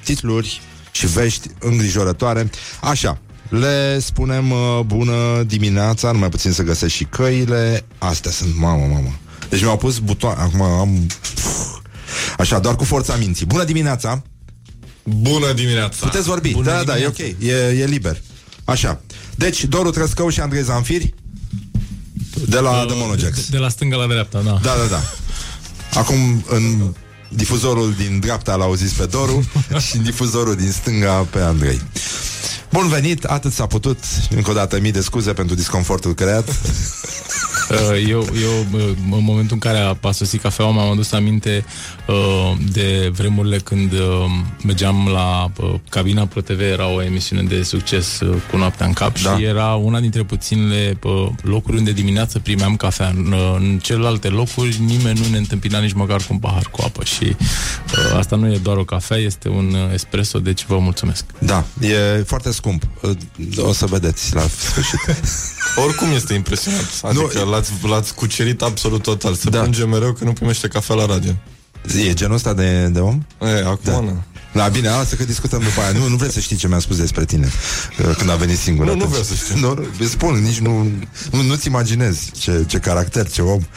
titluri 0.03 0.61
și 0.91 1.07
vești 1.07 1.47
îngrijorătoare. 1.59 2.49
Așa, 2.82 3.18
le 3.49 3.99
spunem 3.99 4.51
uh, 4.51 4.80
bună 4.86 5.43
dimineața, 5.43 6.11
numai 6.11 6.30
puțin 6.30 6.51
să 6.51 6.63
găsesc 6.63 6.93
și 6.93 7.03
căile. 7.03 7.86
Astea 7.97 8.32
sunt, 8.32 8.57
mamă, 8.57 8.86
mamă. 8.86 9.20
Deci 9.49 9.61
mi-au 9.61 9.78
pus 9.78 9.97
butoane, 9.99 10.41
acum 10.41 10.61
am... 10.61 11.07
Așa, 12.38 12.59
doar 12.59 12.76
cu 12.76 12.84
forța 12.84 13.16
minții. 13.16 13.45
Bună 13.45 13.63
dimineața! 13.63 14.22
Bună 15.03 15.53
dimineața! 15.53 16.05
Puteți 16.05 16.28
vorbi, 16.28 16.51
Bună 16.51 16.72
da, 16.72 16.84
da, 16.84 16.99
e 16.99 17.07
ok, 17.07 17.18
e, 17.18 17.76
e 17.80 17.86
liber. 17.86 18.22
Așa. 18.66 19.01
Deci, 19.36 19.64
Doru 19.64 19.90
Trăscău 19.90 20.30
și 20.30 20.40
Andrei 20.40 20.64
Zanfiri 20.64 21.14
de 22.48 22.60
la 22.60 22.70
Uh, 22.70 22.86
The 22.88 22.96
Monojax. 22.98 23.36
De, 23.36 23.42
de 23.50 23.58
la 23.58 23.70
stânga 23.70 23.96
la 23.96 24.08
dreapta, 24.08 24.42
da. 24.42 24.60
Da, 24.62 24.74
da, 24.78 24.86
da. 24.90 25.04
Acum, 26.00 26.46
în 26.50 26.94
difuzorul 27.30 27.94
din 27.98 28.20
dreapta 28.20 28.56
l-au 28.56 28.74
zis 28.74 28.92
pe 28.92 29.06
Doru 29.06 29.50
și 29.88 29.96
în 29.96 30.04
difuzorul 30.04 30.56
din 30.56 30.72
stânga 30.72 31.14
pe 31.14 31.40
Andrei. 31.40 31.82
Bun 32.72 32.88
venit, 32.88 33.24
atât 33.24 33.54
s-a 33.54 33.66
putut. 33.66 34.00
Încă 34.36 34.50
o 34.50 34.54
dată 34.54 34.80
mii 34.80 34.92
de 34.92 35.02
scuze 35.02 35.34
pentru 35.34 35.56
disconfortul 35.56 36.14
creat. 36.14 36.50
Uh, 37.70 38.09
Eu, 38.09 38.28
eu 38.41 38.66
uh, 38.74 38.82
în 39.11 39.24
momentul 39.24 39.53
în 39.53 39.59
care 39.59 39.78
a, 39.78 39.97
a 40.01 40.11
sosit 40.11 40.41
cafeaua, 40.41 40.72
m-am 40.72 40.91
adus 40.91 41.11
aminte 41.11 41.66
uh, 42.07 42.53
de 42.72 43.11
vremurile 43.16 43.57
când 43.57 43.91
uh, 43.91 43.99
mergeam 44.63 45.07
la 45.11 45.51
uh, 45.57 45.74
cabina 45.89 46.26
ProTV, 46.26 46.59
era 46.59 46.88
o 46.88 47.03
emisiune 47.03 47.41
de 47.43 47.63
succes 47.63 48.20
uh, 48.20 48.36
cu 48.51 48.57
noaptea 48.57 48.86
în 48.86 48.93
cap 48.93 49.20
Da. 49.22 49.36
și 49.38 49.43
era 49.43 49.74
una 49.74 49.99
dintre 49.99 50.24
puținele 50.24 50.97
uh, 51.03 51.28
locuri 51.41 51.78
unde 51.78 51.91
dimineața 51.91 52.39
primeam 52.43 52.76
cafea. 52.76 53.07
În, 53.16 53.32
uh, 53.32 53.55
în 53.59 53.80
celelalte 53.82 54.28
locuri 54.28 54.78
nimeni 54.86 55.20
nu 55.20 55.28
ne 55.32 55.38
întâmpina 55.38 55.80
nici 55.80 55.93
măcar 55.93 56.18
cu 56.18 56.28
un 56.30 56.38
pahar 56.39 56.68
cu 56.72 56.82
apă 56.84 57.03
și 57.03 57.24
uh, 57.26 58.18
asta 58.18 58.36
nu 58.36 58.53
e 58.53 58.57
doar 58.57 58.78
o 58.78 58.84
cafea, 58.84 59.18
este 59.18 59.49
un 59.49 59.74
uh, 59.74 59.93
espresso, 59.93 60.39
deci 60.39 60.66
vă 60.66 60.78
mulțumesc. 60.80 61.24
Da, 61.39 61.66
e 61.82 62.24
foarte 62.26 62.51
scump. 62.51 62.84
O 63.57 63.74
să 63.74 63.86
vedeți 63.86 64.36
la 64.36 64.41
sfârșit. 64.41 64.99
Oricum 65.86 66.11
este 66.16 66.34
impresionant. 66.34 66.99
Adică 67.01 67.22
Nu, 67.22 67.39
l-ați, 67.56 67.72
l-ați 67.82 68.14
cucerit 68.14 68.62
absolut 68.62 69.01
total. 69.01 69.36
Se 69.36 69.49
da. 69.49 69.60
plânge 69.60 69.86
mereu 69.86 70.14
că 70.14 70.24
nu 70.24 70.34
primește 70.34 70.68
cafea 70.68 70.95
la 70.95 71.06
radio. 71.06 71.32
E 71.97 72.14
genul 72.14 72.36
ăsta 72.36 72.53
de, 72.53 72.88
de 72.88 72.99
om? 72.99 73.26
E, 73.41 73.66
acum 73.66 73.80
Da. 73.84 73.91
da. 73.91 74.14
Da, 74.53 74.68
bine, 74.68 74.88
asta 74.88 75.16
că 75.16 75.24
discutăm 75.24 75.60
după 75.60 75.82
aia. 75.82 75.91
Nu, 75.91 76.08
nu 76.08 76.16
vreți 76.16 76.34
să 76.34 76.39
știi 76.39 76.56
ce 76.56 76.68
mi-a 76.68 76.80
spus 76.80 76.97
despre 76.97 77.26
tine 77.26 77.51
uh, 77.99 78.16
când 78.18 78.30
a 78.30 78.36
venit 78.36 78.58
singur. 78.58 78.86
Nu, 78.86 78.91
nu 78.91 78.97
atunci. 78.97 79.10
vreau 79.10 79.24
să 79.24 79.34
știu. 79.34 79.56
Nu, 79.58 79.74
nu, 79.74 79.86
îți 79.99 80.12
spun, 80.12 80.36
nici 80.36 80.60
nu, 80.60 80.91
nu, 81.32 81.41
nu-ți 81.41 81.68
imaginezi 81.68 82.32
ce, 82.32 82.64
ce 82.68 82.78
caracter, 82.78 83.30
ce 83.30 83.41
om. 83.41 83.62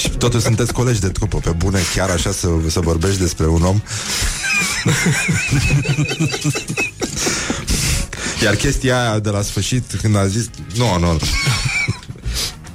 Și 0.00 0.10
totuși 0.10 0.44
sunteți 0.44 0.72
colegi 0.72 1.00
de 1.00 1.08
trupă, 1.08 1.38
pe 1.38 1.50
bune, 1.50 1.80
chiar 1.94 2.10
așa 2.10 2.32
să, 2.32 2.48
să 2.68 2.80
vorbești 2.80 3.20
despre 3.20 3.46
un 3.46 3.62
om. 3.62 3.80
Iar 8.42 8.54
chestia 8.56 9.00
aia 9.08 9.18
de 9.18 9.30
la 9.30 9.42
sfârșit, 9.42 9.84
când 10.02 10.16
a 10.16 10.26
zis, 10.26 10.50
nu, 10.76 10.98
nu, 10.98 11.12
nu. 11.12 11.18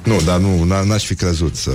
Nu, 0.04 0.22
dar 0.26 0.40
nu, 0.40 0.66
n- 0.66 0.86
n-aș 0.88 1.04
fi 1.06 1.16
crezut 1.16 1.56
să 1.56 1.72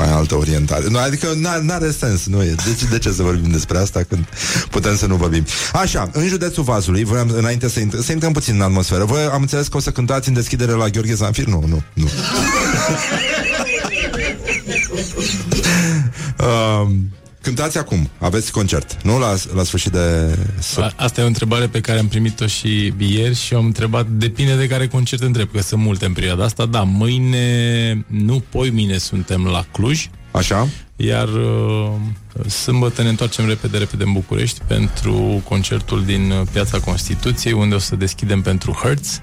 ai 0.00 0.10
altă 0.12 0.34
orientare. 0.34 0.84
Nu, 0.88 0.98
adică 0.98 1.26
n- 1.34 1.60
n-are 1.62 1.90
sens, 1.90 2.26
nu 2.26 2.42
e. 2.42 2.54
De 2.64 2.74
ce, 2.78 2.86
de 2.90 2.98
ce 2.98 3.12
să 3.12 3.22
vorbim 3.22 3.50
despre 3.50 3.78
asta 3.78 4.02
când 4.08 4.24
putem 4.70 4.96
să 4.96 5.06
nu 5.06 5.16
vorbim? 5.16 5.44
Așa, 5.72 6.08
în 6.12 6.26
județul 6.28 6.62
Vazului, 6.62 7.04
voiam, 7.04 7.30
înainte 7.36 7.68
să, 7.68 7.80
intră, 7.80 8.00
să 8.00 8.12
intrăm 8.12 8.32
puțin 8.32 8.54
în 8.54 8.60
atmosferă, 8.60 9.04
voi 9.04 9.22
am 9.32 9.40
înțeles 9.40 9.68
că 9.68 9.76
o 9.76 9.80
să 9.80 9.90
cântați 9.90 10.28
în 10.28 10.34
deschidere 10.34 10.72
la 10.72 10.88
Gheorghe 10.88 11.14
Zanfir? 11.14 11.44
Nu, 11.46 11.64
nu, 11.66 11.82
nu. 11.92 12.08
uh, 16.40 16.88
cântați 17.46 17.78
acum, 17.78 18.10
aveți 18.18 18.52
concert, 18.52 19.02
nu? 19.02 19.18
La, 19.18 19.34
la 19.54 19.62
sfârșit 19.62 19.92
de... 19.92 20.38
A- 20.76 20.92
Asta 20.96 21.20
e 21.20 21.24
o 21.24 21.26
întrebare 21.26 21.66
pe 21.66 21.80
care 21.80 21.98
am 21.98 22.08
primit-o 22.08 22.46
și 22.46 22.92
ieri 22.98 23.34
și 23.34 23.54
am 23.54 23.64
întrebat, 23.64 24.06
depinde 24.06 24.56
de 24.56 24.66
care 24.66 24.86
concert 24.86 25.22
întreb, 25.22 25.48
că 25.52 25.62
sunt 25.62 25.82
multe 25.82 26.04
în 26.04 26.12
perioada 26.12 26.44
asta. 26.44 26.66
Da, 26.66 26.82
mâine, 26.82 28.04
nu, 28.06 28.44
poi 28.50 28.70
mine 28.70 28.98
suntem 28.98 29.44
la 29.44 29.64
Cluj. 29.72 30.08
Așa? 30.30 30.68
Iar 30.96 31.28
uh, 31.28 31.90
sâmbătă 32.48 33.02
ne 33.02 33.08
întoarcem 33.08 33.46
repede, 33.46 33.78
repede 33.78 34.04
în 34.04 34.12
București 34.12 34.60
pentru 34.66 35.42
concertul 35.48 36.04
din 36.04 36.30
uh, 36.30 36.46
Piața 36.52 36.80
Constituției, 36.80 37.52
unde 37.52 37.74
o 37.74 37.78
să 37.78 37.96
deschidem 37.96 38.42
pentru 38.42 38.78
Hertz. 38.82 39.20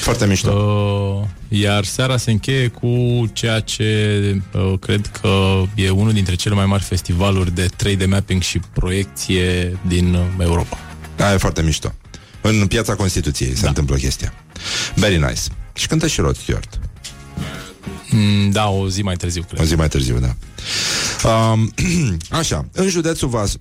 Foarte 0.00 0.26
mișto. 0.26 0.50
Uh, 0.50 1.58
iar 1.60 1.84
seara 1.84 2.16
se 2.16 2.30
încheie 2.30 2.68
cu 2.68 3.24
ceea 3.32 3.60
ce 3.60 4.42
uh, 4.52 4.78
cred 4.80 5.10
că 5.20 5.62
e 5.74 5.90
unul 5.90 6.12
dintre 6.12 6.34
cele 6.34 6.54
mai 6.54 6.66
mari 6.66 6.82
festivaluri 6.82 7.54
de 7.54 7.68
3D 7.84 8.06
mapping 8.06 8.42
și 8.42 8.58
proiecție 8.72 9.78
din 9.86 10.14
uh, 10.14 10.24
Europa. 10.38 10.78
Aia 11.18 11.34
e 11.34 11.36
foarte 11.36 11.62
mișto. 11.62 11.94
În 12.40 12.66
piața 12.66 12.94
Constituției 12.94 13.56
se 13.56 13.66
întâmplă 13.66 13.96
chestia. 13.96 14.32
Very 14.94 15.18
nice. 15.18 15.40
Și 15.74 15.86
cântă 15.86 16.06
și 16.06 16.20
Rod 16.20 16.36
Stewart. 16.36 16.78
Mm, 18.10 18.50
da, 18.50 18.68
o 18.68 18.88
zi 18.88 19.02
mai 19.02 19.14
târziu, 19.14 19.42
cred. 19.42 19.60
O 19.60 19.64
zi 19.64 19.74
mai 19.74 19.88
târziu, 19.88 20.18
da. 20.18 20.34
Um, 21.28 21.72
așa, 22.40 22.66
în 22.72 22.88
județul 22.88 23.28
Vas... 23.28 23.56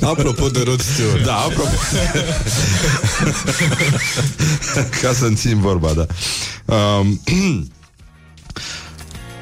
Apropo 0.00 0.48
de 0.48 0.62
Rod 0.62 0.80
Stewart. 0.80 1.24
Da, 1.24 1.36
apropo. 1.36 1.70
Ca 5.02 5.12
să-mi 5.12 5.36
țin 5.36 5.60
vorba, 5.60 5.92
da. 5.92 6.06
Um, 6.74 7.20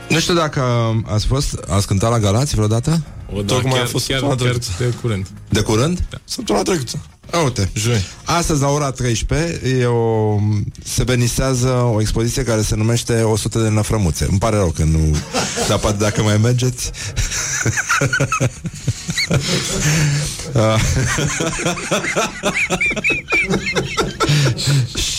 nu 0.08 0.18
știu 0.18 0.34
dacă 0.34 0.62
ați 1.06 1.26
fost, 1.26 1.54
ați 1.68 1.86
cântat 1.86 2.10
la 2.10 2.18
Galați 2.18 2.54
vreodată? 2.54 3.02
O, 3.34 3.42
da, 3.42 3.54
Tocmai 3.54 3.72
chiar, 3.72 3.82
a 3.82 3.86
fost 3.86 4.06
chiar, 4.06 4.18
săptămâna 4.18 4.50
chiar 4.50 4.56
trecută. 4.58 4.84
de 4.84 4.96
curând. 5.00 5.26
De 5.48 5.60
curând? 5.60 6.06
Da. 6.10 6.18
Săptămâna 6.24 6.64
trecută. 6.64 6.98
A, 7.30 7.38
uite. 7.38 7.70
Joi. 7.74 8.04
Astăzi, 8.24 8.60
la 8.60 8.68
ora 8.68 8.90
13, 8.90 9.60
e 9.80 9.84
o, 9.84 10.38
se 10.84 11.04
venisează 11.04 11.68
o 11.68 12.00
expoziție 12.00 12.42
care 12.42 12.62
se 12.62 12.76
numește 12.76 13.22
100 13.22 13.58
de 13.58 13.68
năfrămuțe. 13.68 14.26
Îmi 14.30 14.38
pare 14.38 14.56
rău 14.56 14.70
că 14.70 14.84
nu... 14.84 15.16
Dar 15.68 15.78
poate 15.78 15.96
dacă 15.96 16.22
mai 16.22 16.36
mergeți... 16.36 16.90
Ah. 20.54 20.80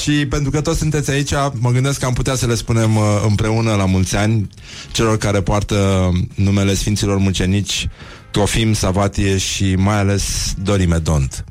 Și 0.02 0.26
pentru 0.26 0.52
că 0.52 0.62
toți 0.62 0.80
sunteți 0.80 1.12
aici, 1.12 1.32
mă 1.54 1.72
gândesc 1.72 2.00
că 2.00 2.06
am 2.06 2.14
putea 2.14 2.36
să 2.36 2.46
le 2.46 2.56
spunem 2.56 2.96
uh, 2.96 3.04
împreună 3.28 3.74
la 3.74 3.86
mulți 3.86 4.16
ani 4.16 4.50
celor 4.92 5.18
care 5.18 5.42
poartă 5.42 6.10
numele 6.36 6.74
Sfinților 6.74 7.18
Mucenici, 7.18 7.90
Trofim, 8.32 8.74
Savatie 8.74 9.38
și 9.38 9.76
mai 9.76 9.98
ales 9.98 10.54
Dorimedont. 10.64 11.46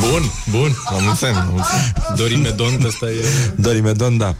Bun, 0.00 0.22
bun. 0.50 0.70
La 0.90 0.98
mulți 0.98 1.24
ani, 1.24 1.34
la 1.34 1.46
mulți 1.50 1.70
ani. 1.72 2.16
Dorimedont, 2.16 2.84
ăsta 2.84 3.06
e... 3.10 3.24
Dorimedont, 3.56 4.18
da. 4.18 4.34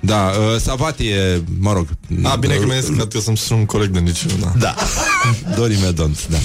Da, 0.00 0.32
uh, 0.54 0.60
Savatie, 0.60 1.44
mă 1.58 1.72
rog. 1.72 1.86
A, 2.22 2.34
bine 2.36 2.54
că 2.54 2.64
mi-ai 2.66 2.80
zis 2.80 2.90
că 3.12 3.18
să-mi 3.20 3.36
sun 3.36 3.56
un 3.56 3.64
coleg 3.64 3.90
de 3.90 3.98
liceu, 3.98 4.30
da. 4.40 4.52
Da. 4.58 4.74
Dorimedont, 5.58 6.26
da. 6.28 6.36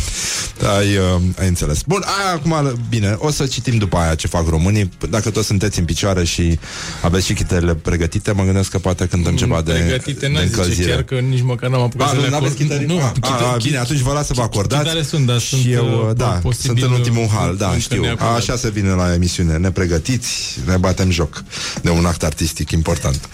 Ai, 0.77 0.97
uh, 0.97 1.21
ai 1.39 1.47
înțeles. 1.47 1.81
Bun, 1.87 2.03
aia 2.19 2.33
acum, 2.33 2.79
bine, 2.89 3.15
o 3.17 3.31
să 3.31 3.45
citim 3.45 3.77
după 3.77 3.97
aia 3.97 4.15
ce 4.15 4.27
fac 4.27 4.47
românii. 4.49 4.89
Dacă 5.09 5.29
toți 5.29 5.47
sunteți 5.47 5.79
în 5.79 5.85
picioare 5.85 6.23
și 6.23 6.59
aveți 7.01 7.25
și 7.25 7.33
chitele 7.33 7.75
pregătite, 7.75 8.31
mă 8.31 8.43
gândesc 8.43 8.69
că 8.69 8.77
poate 8.79 9.05
cântăm 9.05 9.35
ceva 9.35 9.61
de, 9.61 9.71
Pregătite, 9.71 10.19
de 10.19 10.27
n-aș 10.27 10.41
zice, 10.43 10.55
încălzire. 10.55 10.89
chiar 10.91 11.03
că 11.03 11.15
nici 11.15 11.41
măcar 11.41 11.69
n-am 11.69 11.81
apucat 11.81 12.07
A, 12.07 12.09
să 12.09 12.15
nu, 12.15 12.21
le 12.21 12.29
n-aveți 12.29 12.53
acord. 12.53 12.67
chitare? 12.69 12.85
Nu, 12.85 13.01
a, 13.01 13.11
chite- 13.11 13.27
a, 13.27 13.55
chit- 13.57 13.63
bine, 13.63 13.77
atunci 13.77 13.99
vă 13.99 14.13
las 14.13 14.25
să 14.25 14.33
vă 14.33 14.41
acordați. 14.41 14.81
Chitare 14.83 15.03
sunt, 15.03 15.25
dar 15.25 15.39
și 15.39 15.47
sunt, 15.47 15.73
eu, 15.73 15.85
uh, 16.09 16.15
da, 16.15 16.25
posibil, 16.25 16.65
sunt 16.77 16.81
în 16.91 16.91
ultimul 16.97 17.27
hal, 17.27 17.55
da, 17.55 17.67
încă 17.67 17.79
știu. 17.79 18.01
neacordat. 18.01 18.37
Așa 18.37 18.55
se 18.55 18.69
vine 18.69 18.89
la 18.89 19.13
emisiune. 19.13 19.57
Ne 19.57 19.71
pregătiți, 19.71 20.59
ne 20.65 20.77
batem 20.77 21.09
joc 21.11 21.43
de 21.81 21.89
un 21.89 22.05
act 22.05 22.23
artistic 22.23 22.71
important. 22.71 23.29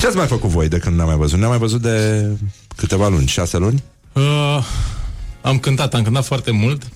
Ce 0.00 0.06
ați 0.06 0.16
mai 0.16 0.26
făcut 0.26 0.50
voi 0.50 0.68
de 0.68 0.78
când 0.78 0.96
ne-am 0.96 1.08
mai 1.08 1.16
văzut? 1.16 1.38
Ne-am 1.38 1.50
mai 1.50 1.58
văzut 1.58 1.82
de 1.82 2.28
câteva 2.76 3.08
luni, 3.08 3.26
șase 3.26 3.56
luni? 3.56 3.82
Uh, 4.12 4.64
am 5.42 5.58
cântat, 5.58 5.94
am 5.94 6.02
cântat 6.02 6.24
foarte 6.24 6.50
mult. 6.50 6.88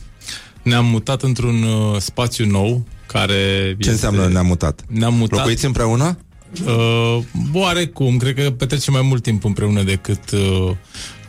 Ne-am 0.63 0.87
mutat 0.87 1.23
într-un 1.23 1.63
uh, 1.63 2.01
spațiu 2.01 2.47
nou 2.47 2.87
care 3.07 3.77
Ce 3.79 3.91
înseamnă 3.91 4.29
ne-am 4.29 4.47
mutat? 4.47 4.85
Ne-am 4.89 5.15
mutat. 5.15 5.39
Locuiți 5.39 5.65
împreună? 5.65 6.19
Uh, 6.67 7.19
oarecum, 7.53 8.17
cred 8.17 8.35
că 8.35 8.51
petrecem 8.51 8.93
mai 8.93 9.03
mult 9.03 9.23
timp 9.23 9.45
împreună 9.45 9.83
decât 9.83 10.31
uh, 10.31 10.71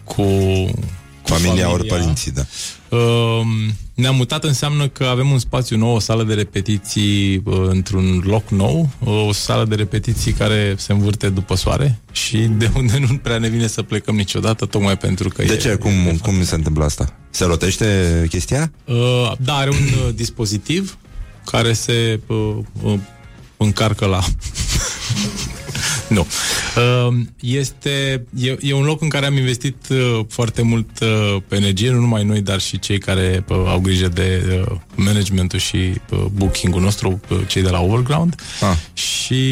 cu, 0.03 0.23
cu 1.21 1.23
Familia 1.23 1.71
ori 1.71 1.87
părinții, 1.87 2.31
da. 2.31 2.45
Uh, 2.89 3.41
ne-am 4.01 4.15
mutat 4.15 4.43
înseamnă 4.43 4.87
că 4.87 5.03
avem 5.03 5.31
un 5.31 5.39
spațiu 5.39 5.77
nou, 5.77 5.95
o 5.95 5.99
sală 5.99 6.23
de 6.23 6.33
repetiții 6.33 7.41
uh, 7.45 7.57
într-un 7.67 8.21
loc 8.25 8.49
nou, 8.49 8.89
uh, 8.99 9.27
o 9.27 9.31
sală 9.31 9.65
de 9.65 9.75
repetiții 9.75 10.31
care 10.31 10.75
se 10.77 10.91
învârte 10.91 11.29
după 11.29 11.55
soare 11.55 11.99
și 12.11 12.37
de 12.37 12.71
unde 12.75 12.97
nu 12.97 13.17
prea 13.17 13.37
ne 13.37 13.47
vine 13.47 13.67
să 13.67 13.81
plecăm 13.81 14.15
niciodată, 14.15 14.65
tocmai 14.65 14.97
pentru 14.97 15.29
că 15.29 15.43
De 15.43 15.53
e, 15.53 15.57
ce? 15.57 15.75
Cum, 15.75 15.91
cum 16.21 16.43
se 16.43 16.55
întâmplă 16.55 16.83
asta? 16.83 17.17
Se 17.29 17.45
rotește 17.45 17.85
chestia? 18.29 18.71
Uh, 18.85 19.31
da, 19.39 19.55
are 19.55 19.69
un 19.69 19.75
uh, 20.07 20.13
dispozitiv 20.15 20.97
care 21.45 21.73
se 21.73 22.19
uh, 22.27 22.55
uh, 22.81 22.99
încarcă 23.57 24.05
la... 24.05 24.23
nu. 26.11 26.27
Uh, 27.07 27.17
este, 27.39 28.25
e, 28.35 28.57
e 28.61 28.73
un 28.73 28.83
loc 28.83 29.01
în 29.01 29.09
care 29.09 29.25
am 29.25 29.37
investit 29.37 29.75
uh, 29.89 30.19
foarte 30.29 30.61
mult 30.61 30.99
uh, 30.99 31.41
pe 31.47 31.55
energie, 31.55 31.91
nu 31.91 31.99
numai 31.99 32.23
noi, 32.23 32.41
dar 32.41 32.59
și 32.59 32.79
cei 32.79 32.97
care 32.97 33.43
uh, 33.47 33.57
au 33.67 33.79
grijă 33.79 34.07
de 34.07 34.59
uh, 34.69 34.77
managementul 34.95 35.59
și 35.59 35.77
uh, 36.09 36.19
booking-ul 36.33 36.81
nostru, 36.81 37.19
uh, 37.29 37.37
cei 37.47 37.61
de 37.61 37.69
la 37.69 37.81
Overground. 37.81 38.35
Ah. 38.61 38.77
Și 38.93 39.43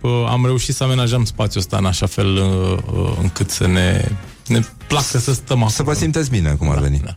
uh, 0.00 0.10
am 0.28 0.44
reușit 0.44 0.74
să 0.74 0.84
amenajăm 0.84 1.24
spațiul 1.24 1.62
ăsta 1.62 1.76
în 1.76 1.84
așa 1.84 2.06
fel 2.06 2.34
uh, 2.34 2.78
uh, 2.98 3.12
încât 3.22 3.50
să 3.50 3.66
ne, 3.66 4.08
ne 4.46 4.60
placă 4.86 5.18
să 5.18 5.32
stăm 5.32 5.56
acolo. 5.56 5.70
Să 5.70 5.82
vă 5.82 5.92
simteți 5.92 6.30
bine, 6.30 6.54
cum 6.58 6.70
ar 6.70 6.78
veni. 6.78 7.00
da. 7.04 7.16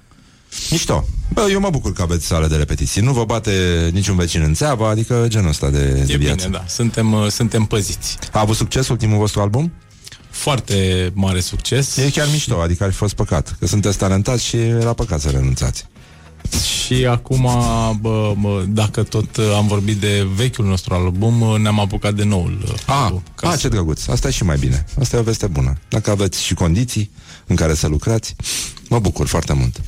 Mișto. 0.69 1.05
Bă, 1.33 1.47
eu 1.51 1.59
mă 1.59 1.69
bucur 1.69 1.93
că 1.93 2.01
aveți 2.01 2.25
sală 2.25 2.47
de 2.47 2.55
repetiții. 2.55 3.01
Nu 3.01 3.11
vă 3.13 3.25
bate 3.25 3.51
niciun 3.93 4.15
vecin 4.15 4.41
în 4.41 4.53
țeava, 4.53 4.89
adică 4.89 5.25
genul 5.27 5.49
ăsta 5.49 5.69
de, 5.69 5.83
de 6.05 6.13
E 6.13 6.17
viață. 6.17 6.45
bine, 6.45 6.57
da. 6.57 6.65
Suntem, 6.67 7.13
uh, 7.13 7.27
suntem 7.27 7.63
păziți. 7.65 8.17
A 8.31 8.39
avut 8.39 8.55
succes 8.55 8.87
ultimul 8.87 9.17
vostru 9.17 9.41
album? 9.41 9.71
Foarte 10.29 11.11
mare 11.13 11.39
succes. 11.39 11.97
E 11.97 12.09
chiar 12.09 12.27
mișto, 12.31 12.59
adică 12.61 12.83
ar 12.83 12.89
fi 12.89 12.95
fost 12.95 13.13
păcat. 13.13 13.55
Că 13.59 13.67
sunteți 13.67 13.97
talentați 13.97 14.45
și 14.45 14.55
era 14.57 14.93
păcat 14.93 15.19
să 15.21 15.29
renunțați. 15.29 15.85
Și 16.85 17.05
acum, 17.05 17.41
bă, 18.01 18.33
bă, 18.39 18.63
dacă 18.67 19.03
tot 19.03 19.37
uh, 19.37 19.53
am 19.55 19.67
vorbit 19.67 19.97
de 19.97 20.27
vechiul 20.35 20.65
nostru 20.65 20.93
album, 20.93 21.41
uh, 21.41 21.59
ne-am 21.59 21.79
apucat 21.79 22.13
de 22.13 22.23
noul. 22.23 22.57
uh, 22.67 22.73
A, 22.85 23.03
album, 23.03 23.23
ca 23.35 23.47
a 23.47 23.51
să- 23.51 23.57
ce 23.57 23.67
drăguț. 23.67 24.07
Asta 24.07 24.27
e 24.27 24.31
și 24.31 24.43
mai 24.43 24.57
bine. 24.57 24.85
Asta 24.99 25.15
e 25.15 25.19
o 25.19 25.23
veste 25.23 25.47
bună. 25.47 25.77
Dacă 25.89 26.11
aveți 26.11 26.43
și 26.43 26.53
condiții 26.53 27.11
în 27.47 27.55
care 27.55 27.73
să 27.73 27.87
lucrați, 27.87 28.35
mă 28.89 28.99
bucur 28.99 29.27
foarte 29.27 29.53
mult. 29.53 29.81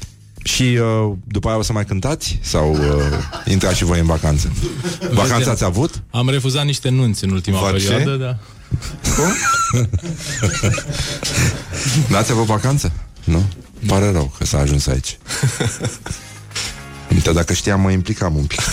Și 0.44 0.64
uh, 0.64 1.12
după 1.28 1.48
aia 1.48 1.58
o 1.58 1.62
să 1.62 1.74
mai 1.74 1.86
cântați? 1.86 2.40
Sau 2.42 2.72
uh, 2.72 2.80
intrați 3.46 3.78
și 3.78 3.84
voi 3.84 4.00
în 4.00 4.06
vacanță? 4.06 4.52
Vacanță 5.12 5.50
ați 5.50 5.64
avut? 5.64 6.04
Am 6.12 6.30
refuzat 6.30 6.66
niște 6.66 6.90
nunți 6.90 7.24
în 7.24 7.30
ultima 7.32 7.60
Va 7.60 7.78
ce? 7.78 7.88
perioadă, 7.88 8.16
da. 8.16 8.38
N-ați 12.08 12.32
avut 12.32 12.46
vacanță? 12.46 12.92
Nu? 13.24 13.44
Pare 13.88 14.12
rău 14.12 14.34
că 14.38 14.46
s-a 14.46 14.58
ajuns 14.60 14.88
aici. 14.88 15.18
Uite, 17.14 17.32
dacă 17.32 17.54
știam, 17.54 17.82
mă 17.82 17.92
implicam 17.92 18.36
un 18.36 18.44
pic. 18.44 18.60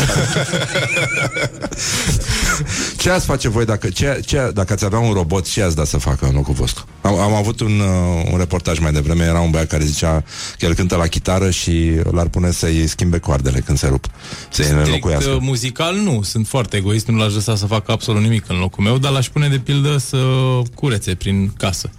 ce 2.98 3.10
ați 3.10 3.26
face 3.26 3.48
voi 3.48 3.64
dacă, 3.64 3.88
ce, 3.88 4.20
ce, 4.26 4.50
dacă 4.54 4.72
ați 4.72 4.84
avea 4.84 4.98
un 4.98 5.12
robot, 5.12 5.50
ce 5.50 5.62
ați 5.62 5.76
da 5.76 5.84
să 5.84 5.96
facă 5.98 6.26
în 6.26 6.34
locul 6.34 6.54
vostru? 6.54 6.86
Am, 7.00 7.18
am 7.18 7.34
avut 7.34 7.60
un, 7.60 7.80
uh, 7.80 8.28
un 8.32 8.38
reportaj 8.38 8.78
mai 8.78 8.92
devreme, 8.92 9.24
era 9.24 9.40
un 9.40 9.50
băiat 9.50 9.66
care 9.66 9.84
zicea 9.84 10.24
că 10.58 10.64
el 10.64 10.74
cântă 10.74 10.96
la 10.96 11.06
chitară 11.06 11.50
și 11.50 12.00
l-ar 12.10 12.28
pune 12.28 12.50
să-i 12.50 12.86
schimbe 12.86 13.18
coardele 13.18 13.60
când 13.60 13.78
se 13.78 13.86
rup, 13.86 14.06
să-i 14.50 14.64
Strict 14.64 14.86
înlocuiască. 14.86 15.30
uh, 15.30 15.38
muzical 15.40 15.94
nu, 15.96 16.22
sunt 16.22 16.46
foarte 16.46 16.76
egoist, 16.76 17.06
nu 17.06 17.18
l-aș 17.18 17.34
lăsa 17.34 17.56
să 17.56 17.66
facă 17.66 17.92
absolut 17.92 18.22
nimic 18.22 18.44
în 18.48 18.58
locul 18.58 18.84
meu, 18.84 18.98
dar 18.98 19.12
l-aș 19.12 19.28
pune 19.28 19.48
de 19.48 19.58
pildă 19.58 19.96
să 19.96 20.16
curețe 20.74 21.14
prin 21.14 21.52
casă. 21.56 21.90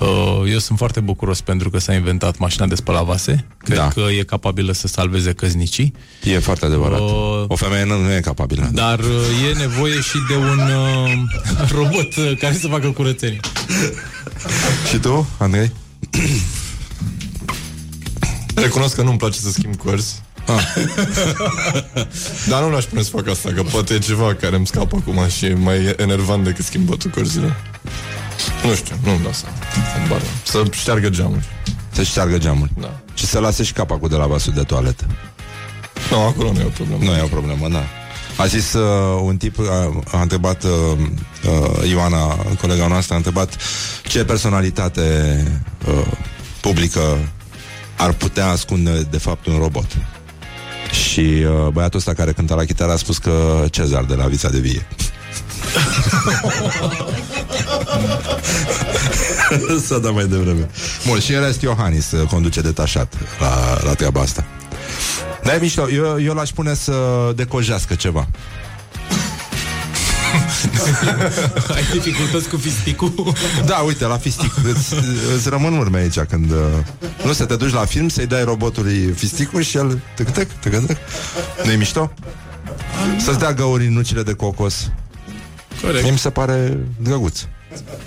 Uh, 0.00 0.50
Eu 0.52 0.58
sunt 0.58 0.78
foarte 0.78 1.00
bucuros 1.00 1.40
pentru 1.40 1.70
că 1.70 1.78
s-a 1.78 1.94
inventat 1.94 2.38
mașina 2.38 2.66
de 2.66 2.74
spălat 2.74 3.04
vase. 3.04 3.46
Cred 3.58 3.76
Da. 3.76 3.88
că 3.88 4.00
e 4.18 4.22
capabilă 4.22 4.72
să 4.72 4.86
salveze 4.86 5.32
căznicii. 5.32 5.94
E 6.24 6.38
foarte 6.38 6.64
adevărat. 6.64 7.00
Uh, 7.00 7.44
O 7.48 7.56
femeie 7.56 7.84
nu, 7.84 7.98
nu 8.02 8.12
e 8.12 8.20
capabilă. 8.20 8.70
Dar 8.72 8.98
uh, 8.98 9.50
e 9.50 9.58
nevoie 9.58 10.00
și 10.00 10.16
de 10.28 10.36
un 10.36 10.58
uh, 10.58 11.12
robot 11.76 12.16
uh, 12.16 12.32
care 12.38 12.54
să 12.54 12.66
facă 12.68 12.88
curățenie. 12.90 13.40
Și 14.90 14.96
tu, 14.98 15.28
Andrei? 15.38 15.72
Recunosc 18.54 18.94
că 18.94 19.02
nu-mi 19.02 19.18
place 19.18 19.38
să 19.38 19.50
schimb 19.50 19.74
cărți. 19.84 20.22
Ah. 20.46 20.64
Dar 22.50 22.62
nu 22.62 22.70
l-aș 22.70 22.84
pune 22.84 23.02
să 23.02 23.10
fac 23.10 23.28
asta, 23.28 23.52
că 23.54 23.62
poate 23.62 23.94
e 23.94 23.98
ceva 23.98 24.34
care 24.34 24.56
îmi 24.56 24.66
scapă 24.66 24.96
acum 25.00 25.28
și 25.28 25.44
e 25.46 25.54
mai 25.54 25.94
enervant 25.96 26.44
decât 26.44 26.64
schimbătul 26.64 27.10
cărților. 27.10 27.56
Nu 28.64 28.74
știu, 28.74 28.96
nu-mi 29.04 29.22
dau 29.22 29.32
seama. 29.32 29.56
Habar 29.92 30.20
n-am. 30.20 30.30
Să 30.42 30.64
șteargă 30.70 31.08
geamul. 31.08 31.42
Să 31.92 32.02
șteargă 32.02 32.38
geamul. 32.38 32.68
Da. 32.80 33.00
Și 33.14 33.26
să 33.26 33.38
lase 33.38 33.62
și 33.62 33.72
capacul 33.72 34.08
de 34.08 34.16
la 34.16 34.26
vasul 34.26 34.52
de 34.52 34.62
toaletă. 34.62 35.04
Nu, 36.10 36.20
acolo 36.20 36.52
nu 36.52 36.60
e 36.60 36.64
o 36.64 36.68
problemă. 36.68 37.04
Nu 37.04 37.16
e 37.16 37.22
o 37.22 37.26
problemă, 37.26 37.68
da. 37.68 37.84
A 38.36 38.46
zis 38.46 38.72
uh, 38.72 39.20
un 39.22 39.36
tip, 39.36 39.58
a, 39.58 40.02
a 40.12 40.20
întrebat 40.20 40.64
uh, 40.64 40.70
uh, 41.80 41.88
Ioana, 41.90 42.36
colega 42.60 42.86
noastră, 42.86 43.14
a 43.14 43.16
întrebat 43.16 43.56
ce 44.08 44.24
personalitate 44.24 45.44
uh, 45.88 46.06
publică 46.60 47.18
ar 47.96 48.12
putea 48.12 48.48
ascunde 48.48 49.06
de 49.10 49.18
fapt 49.18 49.46
un 49.46 49.58
robot. 49.58 49.86
Și 51.10 51.20
uh, 51.20 51.68
băiatul 51.72 51.98
ăsta 51.98 52.14
care 52.14 52.32
cânta 52.32 52.54
la 52.54 52.64
chitară 52.64 52.92
a 52.92 52.96
spus 52.96 53.18
că 53.18 53.64
Cezar 53.70 54.04
de 54.04 54.14
la 54.14 54.26
Vița 54.26 54.48
de 54.48 54.58
Vie. 54.58 54.86
Să 59.86 59.98
dăm 59.98 60.14
mai 60.14 60.26
devreme. 60.26 60.68
Bun, 61.06 61.20
și 61.20 61.32
în 61.32 61.44
rest 61.44 61.62
Iohannis 61.62 62.10
uh, 62.10 62.28
conduce 62.28 62.60
detașat 62.60 63.14
la, 63.40 63.78
la 63.84 63.94
treaba 63.94 64.20
asta. 64.20 64.44
Dar 65.44 65.54
e 65.54 65.58
mișto, 65.60 65.90
eu, 65.90 66.22
eu 66.22 66.34
l-aș 66.34 66.50
pune 66.50 66.74
să 66.74 66.92
decojească 67.36 67.94
ceva. 67.94 68.28
Ai 71.74 71.82
dificultăți 71.92 72.48
cu 72.48 72.56
fisticul? 72.56 73.12
Da, 73.66 73.76
uite, 73.76 74.04
la 74.04 74.18
fistic 74.18 74.52
îți, 74.64 74.94
îți 75.36 75.48
rămân 75.48 75.78
urme 75.78 75.98
aici 75.98 76.18
când... 76.18 76.50
Uh, 76.50 76.56
nu 77.24 77.32
să 77.32 77.44
te 77.44 77.56
duci 77.56 77.72
la 77.72 77.84
film, 77.84 78.08
să-i 78.08 78.26
dai 78.26 78.44
robotului 78.44 79.12
fisticul 79.16 79.62
și 79.62 79.76
el... 79.76 80.00
Tăc, 80.16 80.30
tăc, 80.30 80.46
tăc, 80.60 80.86
tăc. 80.86 80.96
Nu-i 81.64 81.76
mișto? 81.76 82.12
Să-ți 83.18 83.38
dea 83.38 83.52
găuri 83.52 83.86
în 83.86 83.92
nucile 83.92 84.22
de 84.22 84.32
cocos. 84.32 84.90
Corect. 85.82 86.02
Mie 86.02 86.10
mi 86.12 86.18
se 86.18 86.30
pare 86.30 86.78
drăguț. 87.02 87.40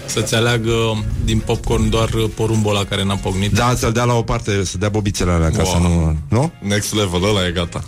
Să-ți 0.06 0.36
aleagă 0.36 1.04
din 1.26 1.40
popcorn 1.40 1.90
doar 1.90 2.10
porumbul 2.36 2.76
ăla 2.76 2.86
care 2.86 3.04
n-a 3.04 3.16
pocnit. 3.16 3.52
Da, 3.54 3.74
să-l 3.78 3.92
dea 3.92 4.04
la 4.04 4.14
o 4.14 4.22
parte, 4.22 4.64
să 4.66 4.78
dea 4.78 4.90
bobițele 4.90 5.32
alea 5.32 5.50
ca 5.50 5.62
Wow. 5.64 5.72
să 5.72 5.78
nu... 5.78 6.18
Nu? 6.30 6.52
Next 6.60 6.94
level, 6.94 7.24
ăla 7.24 7.48
e 7.48 7.52
gata. 7.52 7.84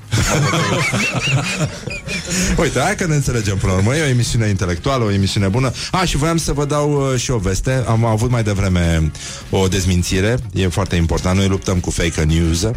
Uite, 2.62 2.80
hai 2.80 2.96
că 2.96 3.06
ne 3.06 3.16
înțelegem 3.16 3.58
până 3.58 3.72
la 3.72 3.78
urmă. 3.78 3.96
E 3.96 4.02
o 4.02 4.06
emisiune 4.08 4.48
intelectuală, 4.48 5.04
o 5.04 5.12
emisiune 5.12 5.48
bună. 5.48 5.72
A, 5.92 6.06
și 6.06 6.18
voiam 6.18 6.38
să 6.38 6.54
vă 6.54 6.66
dau 6.66 7.12
uh, 7.12 7.20
și 7.20 7.32
o 7.32 7.38
veste. 7.38 7.84
Am 7.88 8.06
avut 8.06 8.30
mai 8.30 8.44
devreme 8.44 9.12
o 9.50 9.68
dezmințire. 9.68 10.38
E 10.54 10.68
foarte 10.68 10.96
important. 10.96 11.38
Noi 11.38 11.48
luptăm 11.48 11.80
cu 11.80 11.90
fake 11.92 12.24
news. 12.24 12.68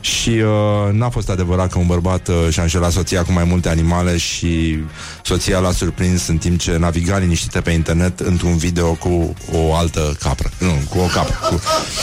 Și 0.00 0.28
uh, 0.28 0.92
n-a 0.92 1.08
fost 1.08 1.30
adevărat 1.30 1.70
că 1.70 1.78
un 1.78 1.86
bărbat 1.86 2.28
uh, 2.28 2.34
și-a 2.50 2.62
înșelat 2.62 2.92
soția 2.92 3.22
cu 3.22 3.32
mai 3.32 3.44
multe 3.44 3.68
animale 3.68 4.16
și 4.16 4.78
soția 5.22 5.58
l-a 5.58 5.72
surprins 5.72 6.26
în 6.26 6.36
timp 6.36 6.58
ce 6.58 6.76
naviga 6.76 7.18
liniștită 7.18 7.60
pe 7.60 7.70
internet 7.70 8.20
într-un 8.20 8.56
video 8.56 8.92
cu 8.92 9.34
o 9.52 9.74
altă 9.74 10.16
capră. 10.20 10.50
Nu, 10.58 10.72
cu 10.88 10.98
o 10.98 11.06
capră. 11.06 11.34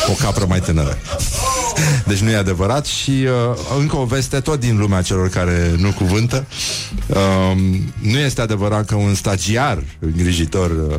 Cu 0.06 0.12
o 0.12 0.14
capră 0.14 0.46
mai 0.48 0.60
tânără. 0.60 0.98
Deci 2.08 2.18
nu 2.18 2.30
e 2.30 2.36
adevărat 2.36 2.86
și 2.86 3.12
uh, 3.12 3.78
încă 3.80 3.96
o 3.96 4.06
veste 4.06 4.40
tot 4.40 4.60
din 4.60 4.78
lumea 4.78 5.02
celor 5.02 5.30
care 5.30 5.76
nu 5.78 5.92
cuvântă. 5.92 6.46
Uh, 7.08 7.58
nu 8.02 8.18
este 8.18 8.42
adevărat 8.42 8.86
că 8.86 8.96
un 8.96 9.16
stagiar 9.16 9.84
îngrijitor 10.00 10.72
uh, 10.72 10.96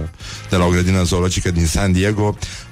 de 0.51 0.57
la 0.57 0.65
o 0.65 0.69
grădină 0.69 1.03
zoologică 1.03 1.51
din 1.51 1.67
San 1.67 1.93
Diego 1.93 2.37
uh, 2.39 2.68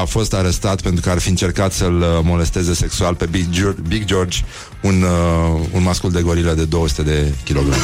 a 0.00 0.04
fost 0.04 0.34
arestat 0.34 0.80
pentru 0.80 1.00
că 1.00 1.10
ar 1.10 1.18
fi 1.18 1.28
încercat 1.28 1.72
să-l 1.72 2.00
uh, 2.00 2.06
molesteze 2.22 2.74
sexual 2.74 3.14
pe 3.14 3.26
Big, 3.26 3.48
George, 3.50 3.80
Big 3.88 4.04
George, 4.04 4.38
un, 4.80 5.02
uh, 5.02 5.68
un 5.72 5.82
mascul 5.82 6.10
de 6.10 6.20
gorilă 6.20 6.52
de 6.52 6.64
200 6.64 7.02
de 7.02 7.32
kilograme. 7.44 7.82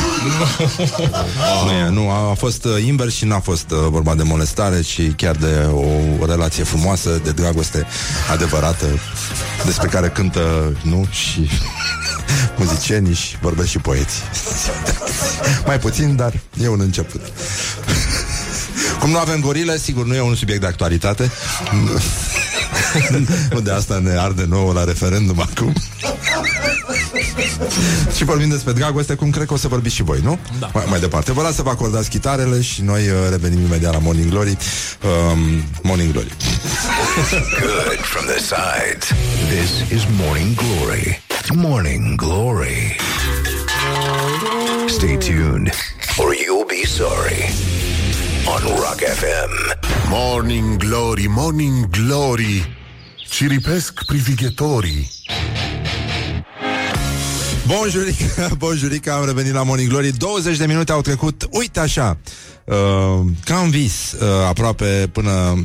nu, 1.64 1.70
e, 1.70 1.88
nu, 1.88 2.10
a, 2.10 2.30
a 2.30 2.34
fost 2.34 2.64
uh, 2.64 2.84
invers 2.86 3.14
și 3.14 3.24
n-a 3.24 3.40
fost 3.40 3.70
uh, 3.70 3.78
vorba 3.88 4.14
de 4.14 4.22
molestare, 4.22 4.80
ci 4.80 5.14
chiar 5.16 5.36
de 5.36 5.66
o, 5.72 5.86
o 6.20 6.26
relație 6.26 6.64
frumoasă, 6.64 7.20
de 7.24 7.30
dragoste 7.30 7.86
adevărată, 8.32 8.86
despre 9.64 9.88
care 9.88 10.08
cântă, 10.08 10.76
nu, 10.82 11.06
și 11.10 11.50
muzicienii 12.58 13.14
și 13.14 13.36
vorbesc 13.40 13.68
și 13.68 13.78
poeții. 13.78 14.22
Mai 15.66 15.78
puțin, 15.78 16.16
dar 16.16 16.32
e 16.62 16.68
un 16.68 16.80
început. 16.80 17.20
Cum 19.00 19.10
nu 19.10 19.18
avem 19.18 19.40
gorile, 19.40 19.78
sigur, 19.78 20.06
nu 20.06 20.14
e 20.14 20.20
un 20.20 20.34
subiect 20.34 20.60
de 20.60 20.66
actualitate. 20.66 21.30
nu 23.50 23.60
de 23.60 23.70
asta 23.70 23.98
ne 24.02 24.18
arde 24.18 24.44
nouă 24.48 24.72
la 24.72 24.84
referendum 24.84 25.40
acum. 25.40 25.72
și 28.16 28.24
vorbim 28.24 28.48
despre 28.48 28.72
dragoste, 28.72 29.14
cum 29.14 29.30
cred 29.30 29.46
că 29.46 29.52
o 29.52 29.56
să 29.56 29.68
vorbiți 29.68 29.94
și 29.94 30.02
voi, 30.02 30.20
nu? 30.22 30.38
Da. 30.58 30.70
Mai, 30.72 30.84
mai 30.88 31.00
departe. 31.00 31.32
Vă 31.32 31.42
las 31.42 31.54
să 31.54 31.62
vă 31.62 31.70
acordați 31.70 32.08
chitarele 32.08 32.60
și 32.60 32.82
noi 32.82 33.08
uh, 33.08 33.14
revenim 33.30 33.64
imediat 33.64 33.92
la 33.92 33.98
Morning 33.98 34.30
Glory. 34.30 34.56
Um, 35.30 35.64
Morning 35.82 36.12
Glory. 36.12 36.32
Good 37.60 38.00
from 38.00 38.24
the 38.26 38.38
sides. 38.38 39.06
This 39.48 39.90
is 39.90 40.06
Morning 40.20 40.54
Glory. 40.54 41.20
Morning 41.54 42.16
Glory. 42.16 42.96
Stay 44.88 45.16
tuned, 45.16 45.70
or 46.18 46.34
you'll 46.34 46.66
be 46.66 46.86
sorry. 46.86 47.52
On 48.48 48.62
Rock 48.62 49.00
FM. 49.00 49.78
Morning 50.08 50.76
Glory, 50.76 51.26
Morning 51.28 51.86
Glory. 51.90 52.76
Ciripesc 53.28 54.04
privighetorii. 54.04 55.10
Bonjurica, 57.66 58.48
bonjurica, 58.58 59.14
am 59.14 59.24
revenit 59.24 59.52
la 59.52 59.62
Morning 59.62 59.88
Glory. 59.88 60.12
20 60.12 60.56
de 60.56 60.66
minute 60.66 60.92
au 60.92 61.00
trecut, 61.00 61.48
uite 61.50 61.80
așa 61.80 62.18
uh, 62.64 62.74
Ca 63.44 63.58
în 63.58 63.70
vis 63.70 64.12
uh, 64.12 64.28
Aproape 64.48 65.08
până 65.12 65.64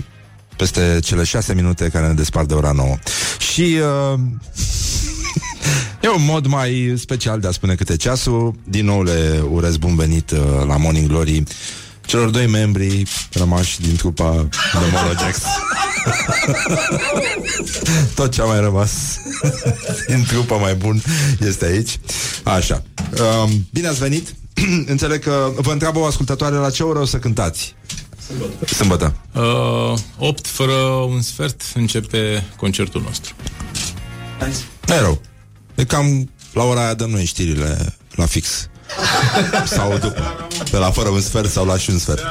peste 0.58 1.00
cele 1.04 1.24
6 1.24 1.54
minute 1.54 1.90
care 1.90 2.08
ne 2.08 2.14
despart 2.14 2.48
de 2.48 2.54
ora 2.54 2.72
9 2.72 2.98
Și 3.40 3.78
uh, 4.14 4.20
E 6.02 6.08
un 6.08 6.26
mod 6.26 6.46
mai 6.46 6.94
special 6.98 7.40
de 7.40 7.48
a 7.48 7.52
spune 7.52 7.76
câte 7.76 7.96
ceasul. 7.96 8.56
Din 8.64 8.86
nou 8.86 9.04
le 9.04 9.44
urez 9.50 9.78
bun 9.78 9.96
venit 9.96 10.32
uh, 10.32 10.40
la 10.68 10.78
Morning 10.78 11.08
Glory 11.08 11.44
Celor 12.06 12.30
doi 12.30 12.48
membri 12.48 13.04
rămași 13.34 13.82
din 13.82 13.96
trupa 13.96 14.48
de 14.74 14.80
Mologex 14.92 15.42
Tot 18.16 18.32
ce 18.32 18.42
a 18.42 18.46
mai 18.46 18.60
rămas 18.60 18.92
din 20.08 20.24
trupa 20.28 20.56
mai 20.56 20.76
bun 20.76 21.02
este 21.40 21.66
aici. 21.66 22.00
Așa. 22.44 22.84
Um, 23.44 23.68
Bine 23.72 23.88
ați 23.88 24.00
venit. 24.00 24.36
Înțeleg 24.86 25.24
că 25.24 25.52
vă 25.56 25.72
întreabă 25.72 26.00
o 26.00 26.06
ascultătoare 26.06 26.56
la 26.56 26.70
ce 26.70 26.84
oră 26.84 27.00
o 27.00 27.06
să 27.06 27.18
cântați? 27.18 27.76
Sâmbătă. 28.28 28.74
Sâmbătă. 28.74 29.16
Uh, 29.34 30.00
8 30.18 30.48
fără 30.48 30.74
un 31.10 31.22
sfert 31.22 31.62
începe 31.74 32.44
concertul 32.56 33.02
nostru. 33.02 33.34
Nu 34.86 34.94
e 34.94 35.00
rău 35.00 35.22
E 35.76 35.84
cam 35.84 36.30
la 36.54 36.64
ora 36.64 36.84
aia 36.84 36.94
dăm 36.94 37.10
noi 37.10 37.26
știrile 37.26 37.96
la 38.16 38.26
fix 38.26 38.70
Sau 39.76 39.98
după 39.98 40.48
Pe 40.72 40.78
la 40.78 40.92
fără 40.92 41.10
un 41.10 41.22
sfert 41.22 41.52
sau 41.52 41.66
la 41.66 41.78
și 41.78 41.90
un 41.90 41.98
sfert 41.98 42.22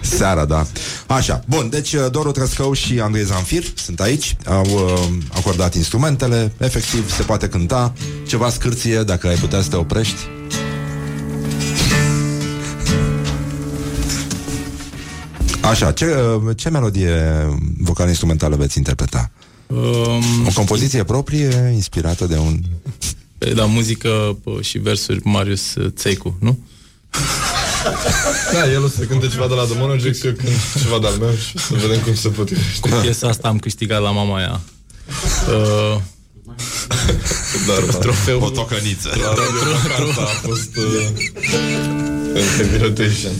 Seara, 0.00 0.44
da. 0.44 0.66
Așa, 1.06 1.40
bun, 1.46 1.68
deci 1.68 1.92
uh, 1.92 2.06
Doru 2.10 2.30
Trăscău 2.30 2.72
și 2.72 3.00
Andrei 3.00 3.24
Zanfir 3.24 3.64
sunt 3.74 4.00
aici, 4.00 4.36
au 4.46 4.66
uh, 4.72 5.08
acordat 5.32 5.74
instrumentele, 5.74 6.52
efectiv 6.58 7.14
se 7.14 7.22
poate 7.22 7.48
cânta, 7.48 7.92
ceva 8.26 8.50
scârție, 8.50 9.02
dacă 9.02 9.26
ai 9.28 9.34
putea 9.34 9.62
să 9.62 9.68
te 9.68 9.76
oprești. 9.76 10.16
Așa, 15.60 15.92
ce, 15.92 16.06
uh, 16.06 16.56
ce 16.56 16.70
melodie 16.70 17.12
vocal-instrumentală 17.78 18.56
veți 18.56 18.78
interpreta? 18.78 19.30
Um, 19.66 20.46
O 20.46 20.52
compoziție 20.54 21.04
proprie, 21.04 21.70
inspirată 21.74 22.26
de 22.26 22.36
un 22.36 22.60
Pe, 22.98 23.17
Da, 23.38 23.64
muzică 23.64 24.38
pă, 24.44 24.50
și 24.60 24.78
versuri 24.78 25.20
Marius 25.24 25.74
uh, 25.74 25.92
Țeicu, 25.96 26.36
nu? 26.40 26.58
Da, 28.52 28.70
el 28.72 28.84
o 28.84 28.88
să 28.88 29.02
cânte 29.04 29.28
ceva 29.28 29.46
de 29.48 29.54
la 29.54 29.64
The 29.64 29.74
Monogex, 29.78 30.22
eu 30.22 30.32
cânt 30.32 30.56
ceva 30.82 30.98
de-al 30.98 31.14
meu 31.14 31.34
și 31.34 31.58
să 31.58 31.74
vedem 31.74 32.00
cum 32.00 32.14
se 32.14 32.28
potrivește. 32.28 32.88
Cu 32.88 32.96
piesa 33.00 33.28
asta 33.28 33.48
am 33.48 33.58
câștigat 33.58 34.02
la 34.02 34.10
mama 34.10 34.36
aia. 34.36 34.60
Uh, 35.48 36.00
Dar, 37.66 37.94
trofeul. 37.94 38.42
O 38.42 38.50
tocăniță. 38.50 39.08
La 39.08 39.28
Radio 39.28 39.78
Franța 39.84 40.22
a 40.22 40.46
fost 40.46 40.76
uh, 40.76 40.84
în 42.34 42.42
Heavy 42.56 42.76
Rotation. 42.76 43.32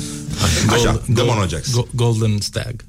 Așa, 0.70 1.02
The 1.14 1.22
Monojax. 1.24 1.68
Go- 1.70 1.88
Golden 1.94 2.38
Stag. 2.40 2.84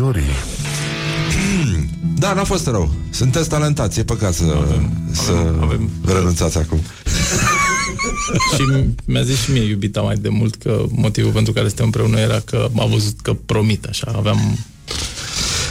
Au 0.00 0.10
dirijorii 0.10 0.34
Da, 2.18 2.32
n-a 2.32 2.44
fost 2.44 2.66
rău. 2.66 2.90
Sunteți 3.10 3.48
talentați, 3.48 3.98
e 3.98 4.04
păcat 4.04 4.34
să, 4.34 4.44
avem, 4.44 4.90
să 5.12 5.30
avem, 5.32 5.60
avem. 5.62 5.90
renunțați 6.06 6.58
acum. 6.58 6.80
Și 8.54 8.84
mi-a 9.04 9.22
zis 9.22 9.42
și 9.42 9.50
mie 9.50 9.62
iubita 9.62 10.00
mai 10.00 10.14
de 10.14 10.28
mult 10.28 10.54
că 10.54 10.84
motivul 10.88 11.30
pentru 11.32 11.52
care 11.52 11.66
suntem 11.66 11.84
împreună 11.84 12.18
era 12.18 12.40
că 12.44 12.68
a 12.78 12.84
văzut 12.84 13.20
că 13.20 13.32
promit 13.46 13.84
așa, 13.84 14.12
aveam 14.16 14.58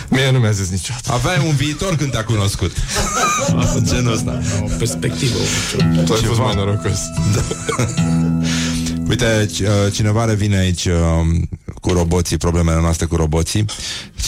Mie 0.09 0.31
nu 0.31 0.39
mi-a 0.39 0.51
zis 0.51 0.69
niciodată. 0.69 1.11
Aveai 1.11 1.47
un 1.47 1.55
viitor 1.55 1.95
când 1.95 2.11
te-a 2.11 2.23
cunoscut. 2.23 2.71
Genul 3.89 4.13
ăsta. 4.13 4.41
o 4.61 4.67
perspectivă. 4.77 5.37
Tu 6.05 6.13
ai 6.13 6.21
fost 6.23 6.39
mai 6.39 6.55
norocos. 6.55 6.99
Da. 7.35 7.41
Uite, 9.09 9.45
c- 9.45 9.59
uh, 9.59 9.93
cineva 9.93 10.25
revine 10.25 10.57
aici 10.57 10.85
uh, 10.85 10.93
cu 11.83 11.93
roboții, 11.93 12.37
problemele 12.37 12.81
noastre 12.81 13.05
cu 13.05 13.15
roboții 13.15 13.65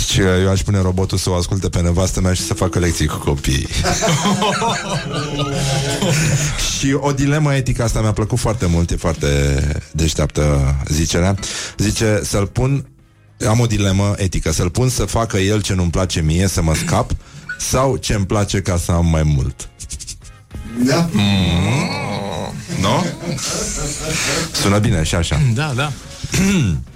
și 0.09 0.19
uh, 0.19 0.27
eu 0.41 0.49
aș 0.49 0.61
pune 0.61 0.81
robotul 0.81 1.17
să 1.17 1.29
o 1.29 1.35
asculte 1.35 1.69
pe 1.69 1.81
nevastă 1.81 2.21
mea 2.21 2.33
și 2.33 2.41
să 2.41 2.53
facă 2.53 2.79
lecții 2.79 3.07
cu 3.07 3.17
copiii. 3.17 3.67
și 6.77 6.97
o 6.99 7.11
dilemă 7.11 7.55
etică 7.55 7.83
asta 7.83 8.01
mi-a 8.01 8.11
plăcut 8.11 8.39
foarte 8.39 8.65
mult, 8.65 8.91
e 8.91 8.95
foarte 8.95 9.27
deșteaptă 9.91 10.75
zicerea. 10.87 11.35
Zice 11.77 12.21
să-l 12.23 12.47
pun 12.47 12.87
am 13.47 13.59
o 13.59 13.65
dilemă 13.65 14.13
etică, 14.17 14.51
să-l 14.51 14.69
pun 14.69 14.89
să 14.89 15.05
facă 15.05 15.37
el 15.37 15.61
ce 15.61 15.73
nu-mi 15.73 15.91
place 15.91 16.21
mie, 16.21 16.47
să 16.47 16.61
mă 16.61 16.75
scap, 16.75 17.11
sau 17.59 17.95
ce 17.95 18.13
îmi 18.13 18.25
place 18.25 18.61
ca 18.61 18.77
să 18.77 18.91
am 18.91 19.05
mai 19.05 19.23
mult. 19.23 19.69
Da. 20.83 21.09
Mm. 21.11 21.23
Nu? 22.79 23.05
Sună 24.51 24.77
bine 24.77 25.03
și 25.03 25.15
așa. 25.15 25.41
Da, 25.53 25.73
da. 25.75 25.91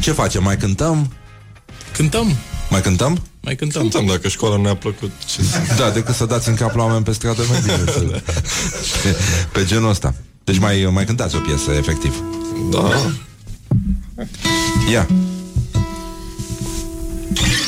Ce 0.00 0.12
facem? 0.12 0.42
Mai 0.42 0.56
cântăm? 0.56 1.12
Cântăm. 1.92 2.36
Mai 2.70 2.80
cântăm? 2.80 3.22
Mai 3.40 3.56
cântăm. 3.56 3.80
Cântăm 3.80 4.06
dacă 4.06 4.28
școala 4.28 4.56
ne-a 4.56 4.74
plăcut. 4.76 5.10
Ce 5.26 5.42
să- 5.42 5.58
Da, 5.76 5.90
decât 5.90 6.14
să 6.14 6.24
dați 6.26 6.48
în 6.48 6.54
cap 6.54 6.74
la 6.74 6.82
oameni 6.84 7.04
pe 7.04 7.12
stradă 7.12 7.42
mai 7.48 7.60
bine 7.60 7.76
să... 7.92 8.22
Pe 9.52 9.64
genul 9.64 9.88
ăsta 9.90 10.14
Deci 10.44 10.58
mai, 10.58 10.88
mai 10.92 11.04
cântați 11.04 11.36
o 11.36 11.38
piesă, 11.38 11.70
efectiv 11.70 12.14
Da. 12.70 12.90
Ia 14.92 15.06
Nu 17.28 17.65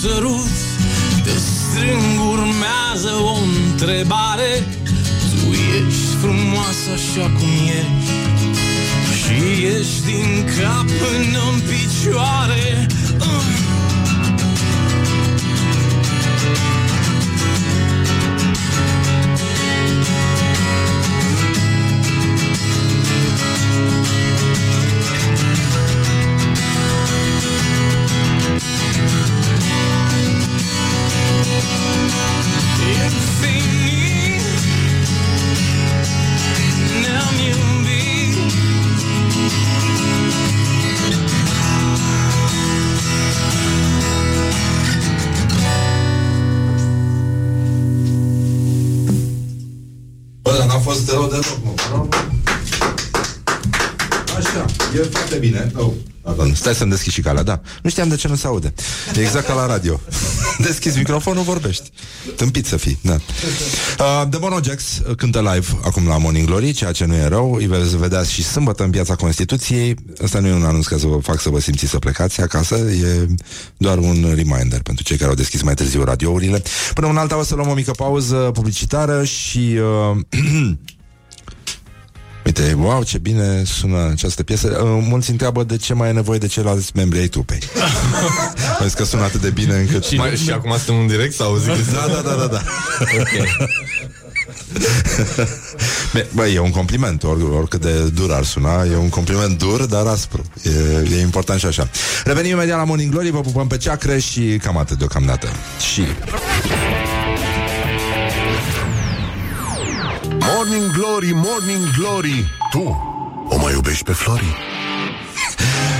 sărut 0.00 0.56
Te 1.24 1.30
strâng, 1.30 2.30
urmează 2.30 3.12
o 3.20 3.34
întrebare. 3.70 4.66
Tu 5.30 5.50
ești 5.50 6.14
frumoasă 6.20 6.88
așa 6.94 7.26
cum 7.38 7.54
ești 7.80 8.10
Și 9.18 9.64
ești 9.64 10.04
din 10.04 10.30
cap 10.58 10.86
până 11.02 11.40
în 11.52 11.58
picioare 11.70 12.57
fost 50.98 51.10
rău 51.10 51.28
deloc, 51.28 51.58
mă. 51.64 51.72
Bravo. 51.88 52.08
Așa. 54.36 54.64
E 54.94 55.08
foarte 55.12 55.36
bine. 55.36 55.70
Oh. 55.74 55.92
Pardon, 56.22 56.54
stai 56.54 56.74
să-mi 56.74 56.90
deschid 56.90 57.12
și 57.12 57.20
calea, 57.20 57.42
da. 57.42 57.60
Nu 57.82 57.90
știam 57.90 58.08
de 58.08 58.16
ce 58.16 58.28
nu 58.28 58.36
se 58.36 58.46
aude. 58.46 58.72
E 59.16 59.20
exact 59.20 59.46
ca 59.46 59.54
la 59.54 59.66
radio. 59.66 60.00
Deschizi 60.66 60.98
microfonul, 60.98 61.42
vorbești. 61.42 61.90
Tâmpit 62.36 62.66
să 62.66 62.76
fii, 62.76 62.98
da. 63.02 63.16
Uh, 64.00 64.26
The 64.30 64.38
Bono 64.38 64.58
Jax 64.62 65.02
cântă 65.16 65.38
live 65.38 65.66
acum 65.82 66.06
la 66.06 66.18
Morning 66.18 66.46
Glory, 66.46 66.72
ceea 66.72 66.92
ce 66.92 67.04
nu 67.04 67.14
e 67.14 67.26
rău. 67.26 67.54
Îi 67.54 67.66
veți 67.66 67.96
vedea 67.96 68.22
și 68.22 68.42
sâmbătă 68.44 68.82
în 68.84 68.90
piața 68.90 69.14
Constituției. 69.14 69.94
Asta 70.22 70.38
nu 70.38 70.46
e 70.46 70.52
un 70.52 70.64
anunț 70.64 70.86
ca 70.86 70.96
să 70.96 71.06
vă 71.06 71.18
fac 71.22 71.40
să 71.40 71.48
vă 71.48 71.60
simțiți 71.60 71.90
să 71.90 71.98
plecați 71.98 72.40
acasă, 72.40 72.74
e 72.74 73.26
doar 73.76 73.98
un 73.98 74.32
reminder 74.34 74.82
pentru 74.82 75.04
cei 75.04 75.16
care 75.16 75.30
au 75.30 75.36
deschis 75.36 75.62
mai 75.62 75.74
târziu 75.74 76.04
radiourile. 76.04 76.62
Până 76.94 77.06
un 77.06 77.16
alta 77.16 77.38
o 77.38 77.42
să 77.42 77.54
luăm 77.54 77.68
o 77.68 77.74
mică 77.74 77.90
pauză 77.90 78.36
publicitară 78.36 79.24
și... 79.24 79.78
Uh, 80.10 80.16
Uite, 82.48 82.76
wow, 82.78 83.02
ce 83.02 83.18
bine 83.18 83.62
sună 83.64 84.08
această 84.10 84.42
piesă. 84.42 84.68
Uh, 84.68 85.04
Mulți 85.08 85.30
întreabă 85.30 85.62
de 85.62 85.76
ce 85.76 85.94
mai 85.94 86.08
e 86.08 86.12
nevoie 86.12 86.38
de 86.38 86.46
ceilalți 86.46 86.90
membri 86.94 87.18
ai 87.18 87.26
trupei. 87.26 87.58
Vezi 88.80 88.96
că 88.96 89.04
sună 89.04 89.22
atât 89.22 89.40
de 89.40 89.50
bine 89.50 89.74
încât... 89.74 90.04
Și, 90.04 90.14
mai, 90.14 90.36
și 90.36 90.50
acum 90.50 90.76
suntem 90.76 90.98
în 90.98 91.06
direct 91.06 91.34
sau 91.34 91.56
zic? 91.56 91.92
Da, 91.92 92.06
da, 92.06 92.20
da, 92.20 92.34
da, 92.34 92.46
da. 92.46 92.62
Bine, 93.32 93.56
Băi, 96.34 96.54
e 96.54 96.58
un 96.58 96.70
compliment, 96.70 97.22
or, 97.22 97.36
oricât 97.56 97.80
de 97.80 98.02
dur 98.02 98.32
ar 98.32 98.44
suna, 98.44 98.84
e 98.84 98.96
un 98.96 99.08
compliment 99.08 99.58
dur, 99.58 99.84
dar 99.84 100.06
aspru. 100.06 100.42
E, 100.62 100.70
e 101.16 101.20
important 101.20 101.60
și 101.60 101.66
așa. 101.66 101.88
Revenim 102.24 102.50
imediat 102.50 102.78
la 102.78 102.84
Morning 102.84 103.10
Glory, 103.10 103.30
vă 103.30 103.40
pupăm 103.40 103.66
pe 103.66 103.76
ceacre 103.76 104.18
și 104.18 104.60
cam 104.62 104.76
atât 104.76 104.98
deocamdată. 104.98 105.48
Și... 105.92 106.02
Morning 110.40 110.92
Glory, 110.92 111.30
Morning 111.34 111.84
Glory 111.98 112.52
Tu 112.70 113.16
o 113.48 113.56
mai 113.56 113.72
iubești 113.72 114.04
pe 114.04 114.12
Flori? 114.12 114.56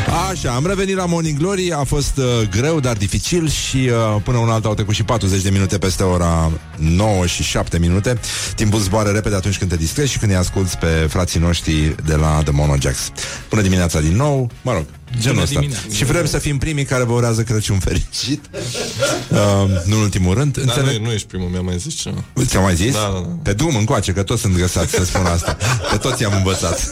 Așa, 0.08 0.54
am 0.54 0.66
revenit 0.66 0.96
la 0.96 1.06
Morning 1.06 1.38
Glory. 1.38 1.72
A 1.72 1.84
fost 1.84 2.16
uh, 2.16 2.48
greu, 2.50 2.80
dar 2.80 2.96
dificil 2.96 3.48
Și 3.48 3.76
uh, 3.76 4.22
până 4.24 4.38
un 4.38 4.48
altă 4.48 4.68
au 4.68 4.74
trecut 4.74 4.94
și 4.94 5.04
40 5.04 5.42
de 5.42 5.50
minute 5.50 5.78
Peste 5.78 6.02
ora 6.02 6.50
9 6.76 7.26
și 7.26 7.42
7 7.42 7.78
minute. 7.78 8.20
Timpul 8.54 8.78
zboară 8.80 9.10
repede 9.10 9.34
atunci 9.34 9.58
când 9.58 9.70
te 9.70 9.76
distrezi 9.76 10.12
Și 10.12 10.18
când 10.18 10.30
îi 10.30 10.36
asculti 10.36 10.76
pe 10.76 10.86
frații 10.86 11.40
noștri 11.40 11.94
De 12.04 12.14
la 12.14 12.40
The 12.42 12.52
Mono 12.52 12.74
Jacks. 12.80 13.12
Bună 13.48 13.62
dimineața 13.62 14.00
din 14.00 14.16
nou, 14.16 14.50
mă 14.62 14.72
rog 14.72 14.84
Genul 15.20 15.42
ăsta. 15.42 15.60
dimineața. 15.60 15.86
Și 15.92 16.04
vrem 16.04 16.26
să 16.26 16.38
fim 16.38 16.58
primii 16.58 16.84
care 16.84 17.04
vă 17.04 17.12
urează 17.12 17.42
Crăciun 17.42 17.78
fericit 17.78 18.44
uh, 18.52 19.38
Nu 19.84 19.96
în 19.96 20.02
ultimul 20.02 20.34
rând 20.34 20.56
Dar 20.56 20.64
Înțeleg... 20.76 21.00
nu, 21.00 21.06
nu 21.06 21.12
ești 21.12 21.26
primul, 21.26 21.48
mi-a 21.48 21.60
mai 21.60 21.78
zis 21.78 21.94
ceva. 21.94 22.24
Ți-am 22.40 22.62
mai 22.62 22.74
zis? 22.74 22.92
Da, 22.92 22.98
da, 22.98 23.20
da. 23.26 23.38
Pe 23.42 23.52
drum 23.52 23.76
încoace, 23.76 24.12
că 24.12 24.22
toți 24.22 24.40
sunt 24.40 24.56
găsați 24.56 24.94
să 24.94 25.04
spun 25.04 25.24
asta 25.26 25.56
Pe 25.90 25.96
toți 25.96 26.22
i-am 26.22 26.32
învățat 26.36 26.88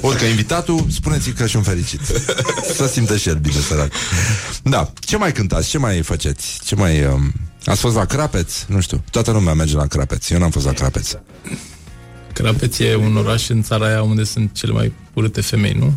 Orică 0.00 0.24
invitatul, 0.24 0.86
spuneți-i 0.90 1.32
Crăciun 1.32 1.62
fericit 1.62 2.00
Să 2.74 2.86
simtă 2.86 3.16
și 3.16 3.28
el 3.28 3.36
bine, 3.36 3.54
sărac 3.54 3.92
Da, 4.62 4.92
ce 5.00 5.16
mai 5.16 5.32
cântați? 5.32 5.68
Ce 5.68 5.78
mai 5.78 6.02
faceți? 6.02 6.60
Ce 6.64 6.74
mai... 6.74 7.04
Um... 7.04 7.32
Ați 7.64 7.80
fost 7.80 7.94
la 7.94 8.04
Crapeț? 8.04 8.62
Nu 8.66 8.80
știu, 8.80 9.02
toată 9.10 9.30
lumea 9.30 9.54
merge 9.54 9.76
la 9.76 9.86
Crapeț 9.86 10.30
Eu 10.30 10.38
n-am 10.38 10.50
fost 10.50 10.66
la 10.66 10.72
Crapeț 10.72 11.10
Crapeț 12.32 12.78
e 12.78 12.94
un 12.96 13.16
oraș 13.16 13.48
în 13.48 13.62
țara 13.62 13.86
aia 13.86 14.02
unde 14.02 14.24
sunt 14.24 14.50
cele 14.54 14.72
mai 14.72 14.92
urâte 15.14 15.40
femei, 15.40 15.72
nu? 15.72 15.94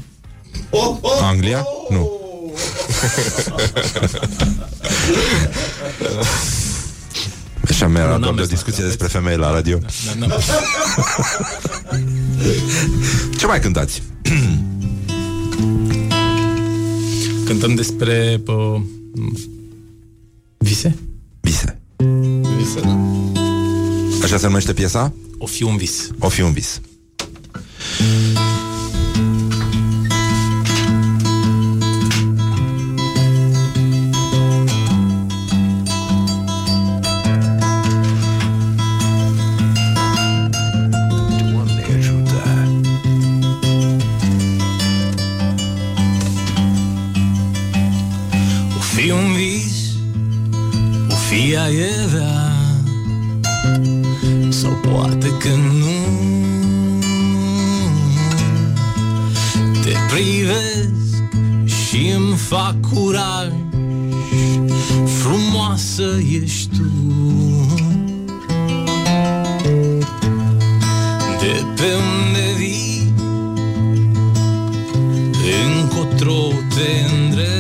Anglia? 1.22 1.66
Nu 1.90 2.10
Așa 7.70 7.88
mi-era 7.88 8.06
Nu, 8.06 8.12
n-am 8.12 8.22
doar 8.22 8.34
de 8.36 8.42
o 8.42 8.46
mers 8.46 8.48
la 8.50 8.54
discuție 8.54 8.84
Crapeț. 8.84 8.98
despre 8.98 9.08
femei 9.20 9.38
la 9.38 9.52
radio 9.52 9.78
Da, 10.20 10.26
da. 10.28 10.38
Ce 13.38 13.46
mai 13.46 13.60
cântați? 13.60 14.04
Cântăm 17.46 17.76
despre 17.76 18.42
pă, 18.46 18.82
vise? 20.58 20.96
Vise 21.42 21.80
Vise, 22.58 22.80
da. 22.80 22.98
Așa 24.24 24.38
se 24.38 24.46
numește 24.46 24.74
piesa? 24.74 25.14
O 25.38 25.46
fi 25.46 25.64
un 25.64 25.78
vis. 25.78 26.08
O 26.20 26.30
fi 26.30 26.42
un 26.42 26.52
vis 26.54 26.82
Doamne 27.98 28.69
De 71.40 71.66
pe 71.76 71.90
unde 71.96 72.54
vii 72.58 73.14
Încotro 75.66 76.48
te 76.76 76.90
îndrepți. 77.16 77.54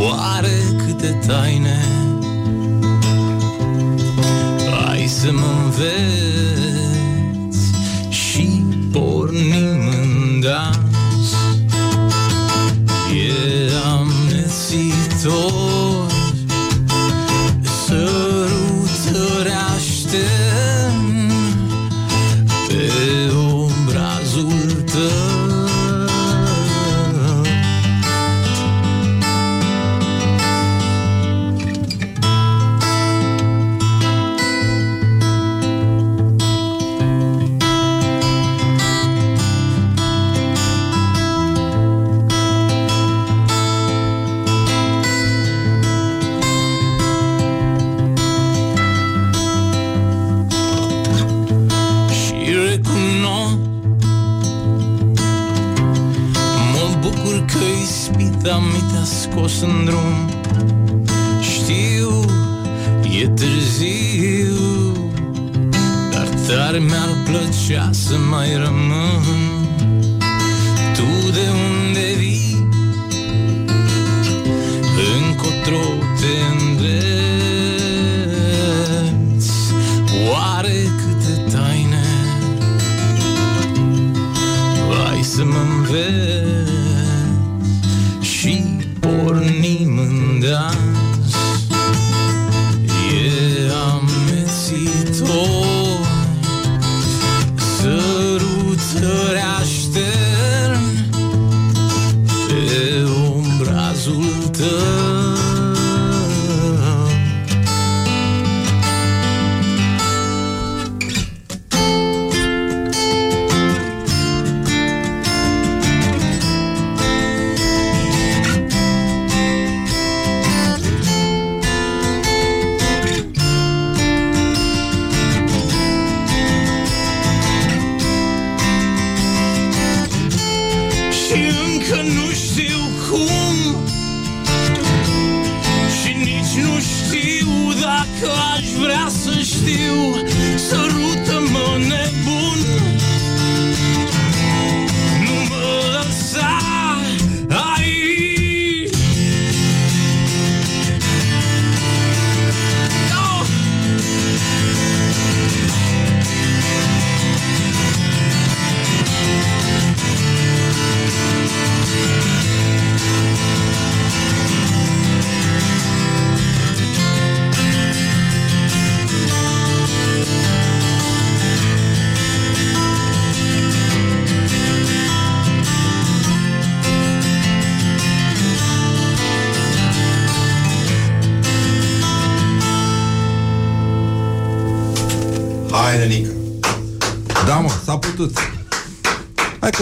Oare 0.00 0.56
câte 0.86 1.18
taine 1.26 1.84
Ai 4.88 5.06
să 5.06 5.32
mă 5.32 5.46
înveți 5.64 6.01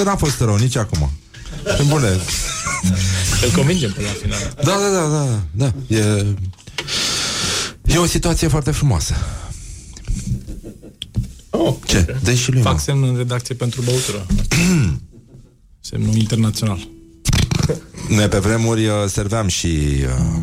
că 0.03 0.09
n-a 0.09 0.17
fost 0.17 0.41
rău 0.41 0.57
nici 0.57 0.77
acum. 0.77 1.11
În 1.79 1.87
bune. 1.89 2.09
Îl 3.43 3.51
convingem 3.55 3.93
până 3.93 4.07
la 4.07 4.13
final. 4.13 4.55
Da, 4.65 4.73
da, 4.73 4.91
da, 4.99 5.09
da, 5.09 5.73
da. 5.89 5.97
E, 5.97 6.27
e 7.85 7.97
o 7.99 8.07
situație 8.07 8.49
foarte 8.49 8.71
frumoasă. 8.71 9.15
Oh, 11.51 11.75
Ce? 11.85 12.17
Dă 12.23 12.35
și 12.35 12.53
lui, 12.53 12.61
Fac 12.63 12.73
mă. 12.73 12.79
semn 12.79 13.03
în 13.03 13.17
redacție 13.17 13.55
pentru 13.55 13.83
băutură. 13.83 14.27
Semnul 15.81 16.15
internațional. 16.15 16.89
Noi 18.09 18.29
pe 18.29 18.39
vremuri 18.39 18.87
uh, 18.87 18.93
serveam 19.07 19.49
și 19.49 19.67
uh, 19.67 20.41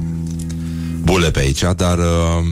bule 1.01 1.31
pe 1.31 1.39
aici, 1.39 1.63
dar... 1.75 1.97
Uh, 1.97 2.45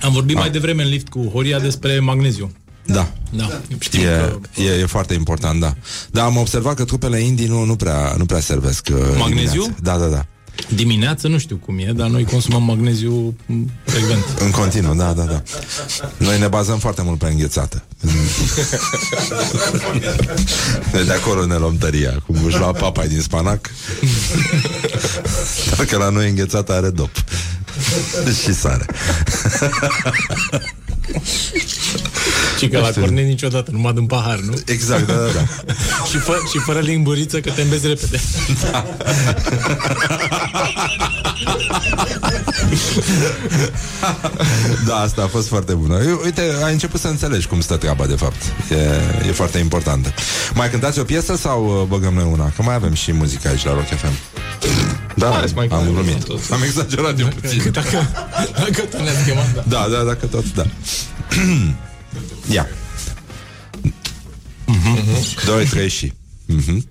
Am 0.00 0.12
vorbit 0.12 0.36
mai 0.36 0.50
devreme 0.50 0.82
în 0.82 0.88
lift 0.88 1.08
cu 1.08 1.30
Horia 1.32 1.58
despre 1.58 1.98
magneziu. 1.98 2.52
Da, 2.86 3.12
Da, 3.30 3.60
știu 3.78 4.00
e, 4.00 4.04
că... 4.04 4.38
e, 4.62 4.80
e 4.80 4.86
foarte 4.86 5.14
important, 5.14 5.60
da. 5.60 5.74
Dar 6.10 6.24
am 6.24 6.36
observat 6.36 6.74
că 6.74 6.84
trupele 6.84 7.20
indii 7.20 7.46
nu, 7.46 7.64
nu, 7.64 7.76
prea, 7.76 8.14
nu 8.18 8.26
prea 8.26 8.40
servesc 8.40 8.88
uh, 8.92 8.98
Magneziu? 9.18 9.62
dimineața. 9.62 9.80
Da, 9.82 9.98
da, 9.98 10.06
da. 10.06 10.26
Dimineață 10.68 11.28
nu 11.28 11.38
știu 11.38 11.56
cum 11.56 11.78
e, 11.78 11.92
dar 11.96 12.08
noi 12.08 12.24
consumăm 12.24 12.62
magneziu 12.62 13.36
m, 13.46 13.70
frecvent. 13.84 14.24
În 14.44 14.50
continuu, 14.50 14.94
da, 14.94 15.12
da, 15.12 15.22
da. 15.22 15.42
Noi 16.16 16.38
ne 16.38 16.48
bazăm 16.48 16.78
foarte 16.78 17.02
mult 17.02 17.18
pe 17.18 17.26
înghețată. 17.26 17.82
Deci 20.92 21.06
de 21.06 21.12
acolo 21.12 21.46
ne 21.46 21.56
luăm 21.56 21.76
tăria. 21.76 22.22
Cum 22.26 22.44
își 22.44 22.58
lua 22.58 22.72
papa 22.72 23.06
din 23.06 23.20
spanac. 23.20 23.70
Dar 25.76 25.86
că 25.86 25.96
la 25.96 26.08
noi 26.08 26.28
înghețata 26.28 26.72
are 26.72 26.90
dop. 26.90 27.10
și 28.44 28.54
sare. 28.54 28.86
Și 32.60 32.68
că 32.68 32.78
la 32.78 32.90
cornet 33.00 33.24
niciodată, 33.26 33.70
numai 33.70 33.92
din 33.92 34.06
pahar, 34.06 34.38
nu? 34.38 34.54
Exact, 34.66 35.06
da, 35.06 35.12
da, 35.12 35.20
da. 35.34 35.72
și, 36.10 36.16
fă, 36.16 36.34
și 36.52 36.58
fără 36.58 36.78
limburiță 36.78 37.40
că 37.40 37.50
te 37.50 37.62
îmbezi 37.62 37.86
repede. 37.86 38.20
Da, 44.86 44.94
asta 44.96 45.22
a 45.22 45.26
fost 45.26 45.48
foarte 45.48 45.72
bună. 45.72 46.02
Eu, 46.06 46.20
uite, 46.24 46.42
ai 46.64 46.72
început 46.72 47.00
să 47.00 47.06
înțelegi 47.08 47.46
cum 47.46 47.60
stă 47.60 47.76
treaba, 47.76 48.06
de 48.06 48.14
fapt. 48.14 48.42
E, 48.70 49.28
e 49.28 49.32
foarte 49.32 49.58
importantă. 49.58 50.12
Mai 50.54 50.70
cântați 50.70 50.98
o 50.98 51.02
piesă 51.02 51.36
sau 51.36 51.80
uh, 51.80 51.86
băgăm 51.88 52.14
noi 52.14 52.28
una? 52.32 52.52
Că 52.56 52.62
mai 52.62 52.74
avem 52.74 52.92
și 52.94 53.12
muzică 53.12 53.48
aici 53.48 53.64
la 53.64 53.72
Rock 53.72 53.86
FM. 53.86 54.12
Da, 55.16 55.30
Hai 55.30 55.48
să 55.48 55.52
mai 55.54 55.66
am 55.70 55.78
cântăm 55.78 55.94
glumit. 55.94 56.24
tot. 56.24 56.40
Am 56.52 56.62
exagerat 56.62 57.16
de 57.16 57.22
puțin. 57.22 57.70
Dacă, 57.72 58.10
dacă 58.58 58.80
tu 58.90 59.02
ne-ați 59.02 59.24
chemat, 59.28 59.54
da. 59.54 59.62
Da, 59.68 59.86
da, 59.96 60.02
dacă 60.04 60.26
tot, 60.26 60.44
da. 60.54 60.66
Ia. 62.50 62.68
Mhm. 64.66 65.44
Doi, 65.44 65.64
trei 65.64 65.88
și. 65.88 66.12
Mhm. 66.46 66.88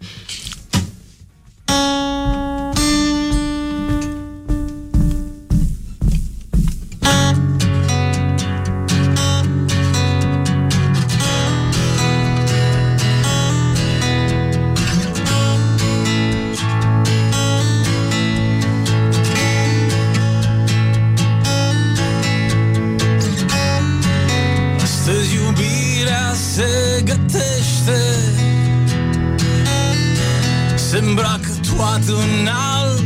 Se 30.89 30.97
îmbracă 30.97 31.59
toată 31.75 32.11
în 32.11 32.47
alb. 32.47 32.99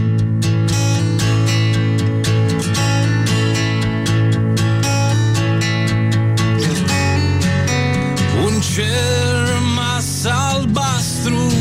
Un 8.45 8.59
cer 8.75 8.85
rămas 9.53 10.25
albastru 10.25 11.51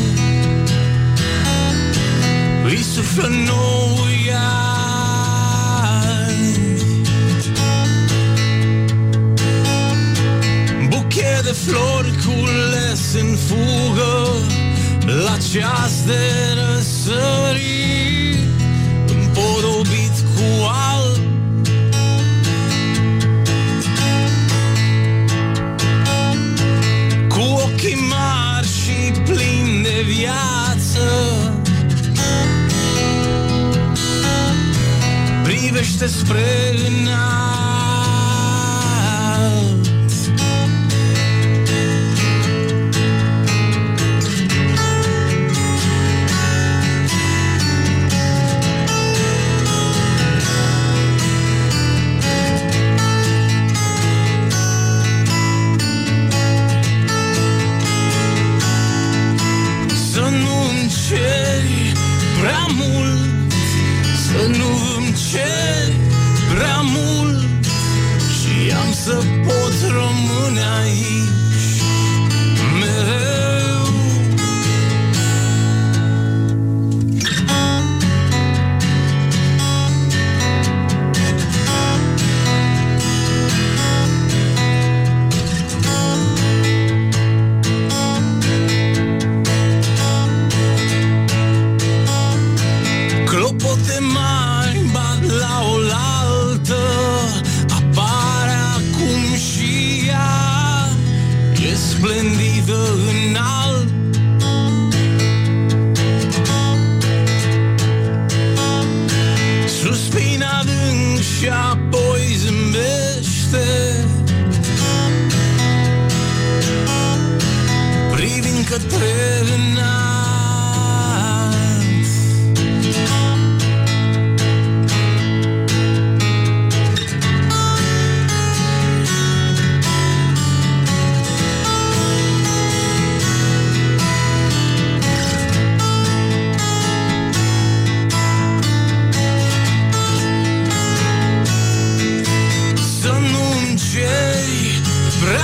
Îi 2.65 2.83
suflă 2.93 3.27
nouă 3.45 4.07
iar 4.27 4.41
Buchet 10.89 11.43
de 11.43 11.55
flori 11.65 12.15
cules 12.25 13.13
în 13.13 13.35
fugă 13.35 14.23
La 15.05 15.37
ceas 15.51 16.05
de 16.05 16.53
răsărit 16.53 18.49
Împodobit 19.07 20.15
cu 20.35 20.43
alb 20.93 21.17
Cu 27.27 27.39
ochii 27.39 28.07
mari 28.09 28.67
și 28.67 29.11
plini 29.21 29.83
de 29.83 30.05
viață. 30.05 31.05
Privește 35.43 36.07
spre 36.07 36.73
înalt 36.87 37.72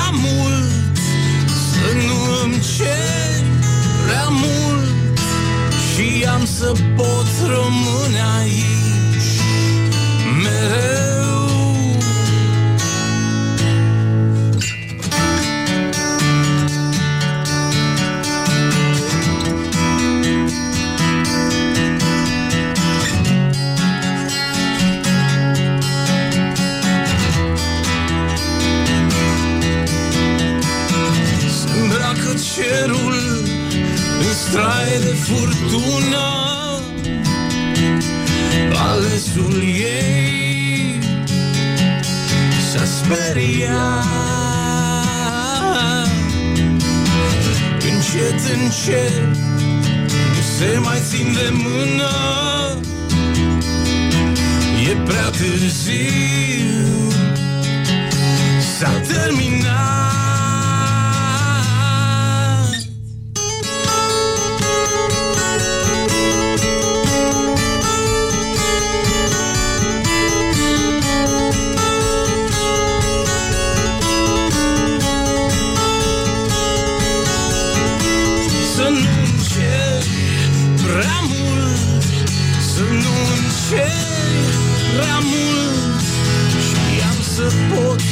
prea 0.10 0.22
mult 0.22 0.98
Să 1.48 1.96
nu 2.08 2.44
îmi 2.44 2.60
ceri 2.78 3.44
prea 4.06 4.28
mult. 4.30 5.18
Și 5.94 6.26
am 6.26 6.46
să 6.46 6.72
pot 6.96 7.28
rămâne 7.48 8.22
aici 8.40 9.42
Mereu 10.44 11.09
straie 34.50 34.98
de 35.00 35.14
furtună 35.26 36.28
Alesul 38.92 39.62
ei 39.64 41.00
s-a 42.72 42.86
speriat. 42.86 44.08
Încet, 47.92 48.40
încet 48.54 49.38
nu 50.34 50.42
se 50.58 50.78
mai 50.78 51.00
țin 51.10 51.34
de 51.34 51.50
mână. 51.52 52.12
E 54.90 54.96
prea 54.96 55.30
târziu 55.30 57.10
S-a 58.80 58.92
terminat 59.08 60.19
să 87.80 88.09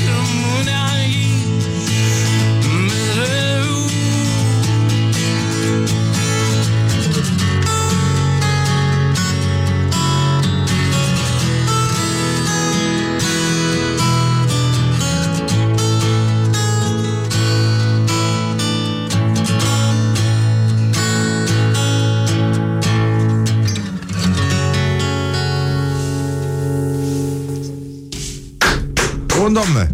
Bun, 29.48 29.64
domne. 29.64 29.91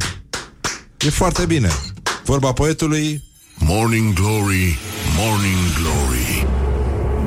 E 1.00 1.10
foarte 1.10 1.46
bine. 1.46 1.70
Vorba 2.26 2.54
poetului... 2.54 3.24
Morning 3.58 4.14
Glory, 4.14 4.78
Morning 5.18 5.74
Glory 5.80 6.48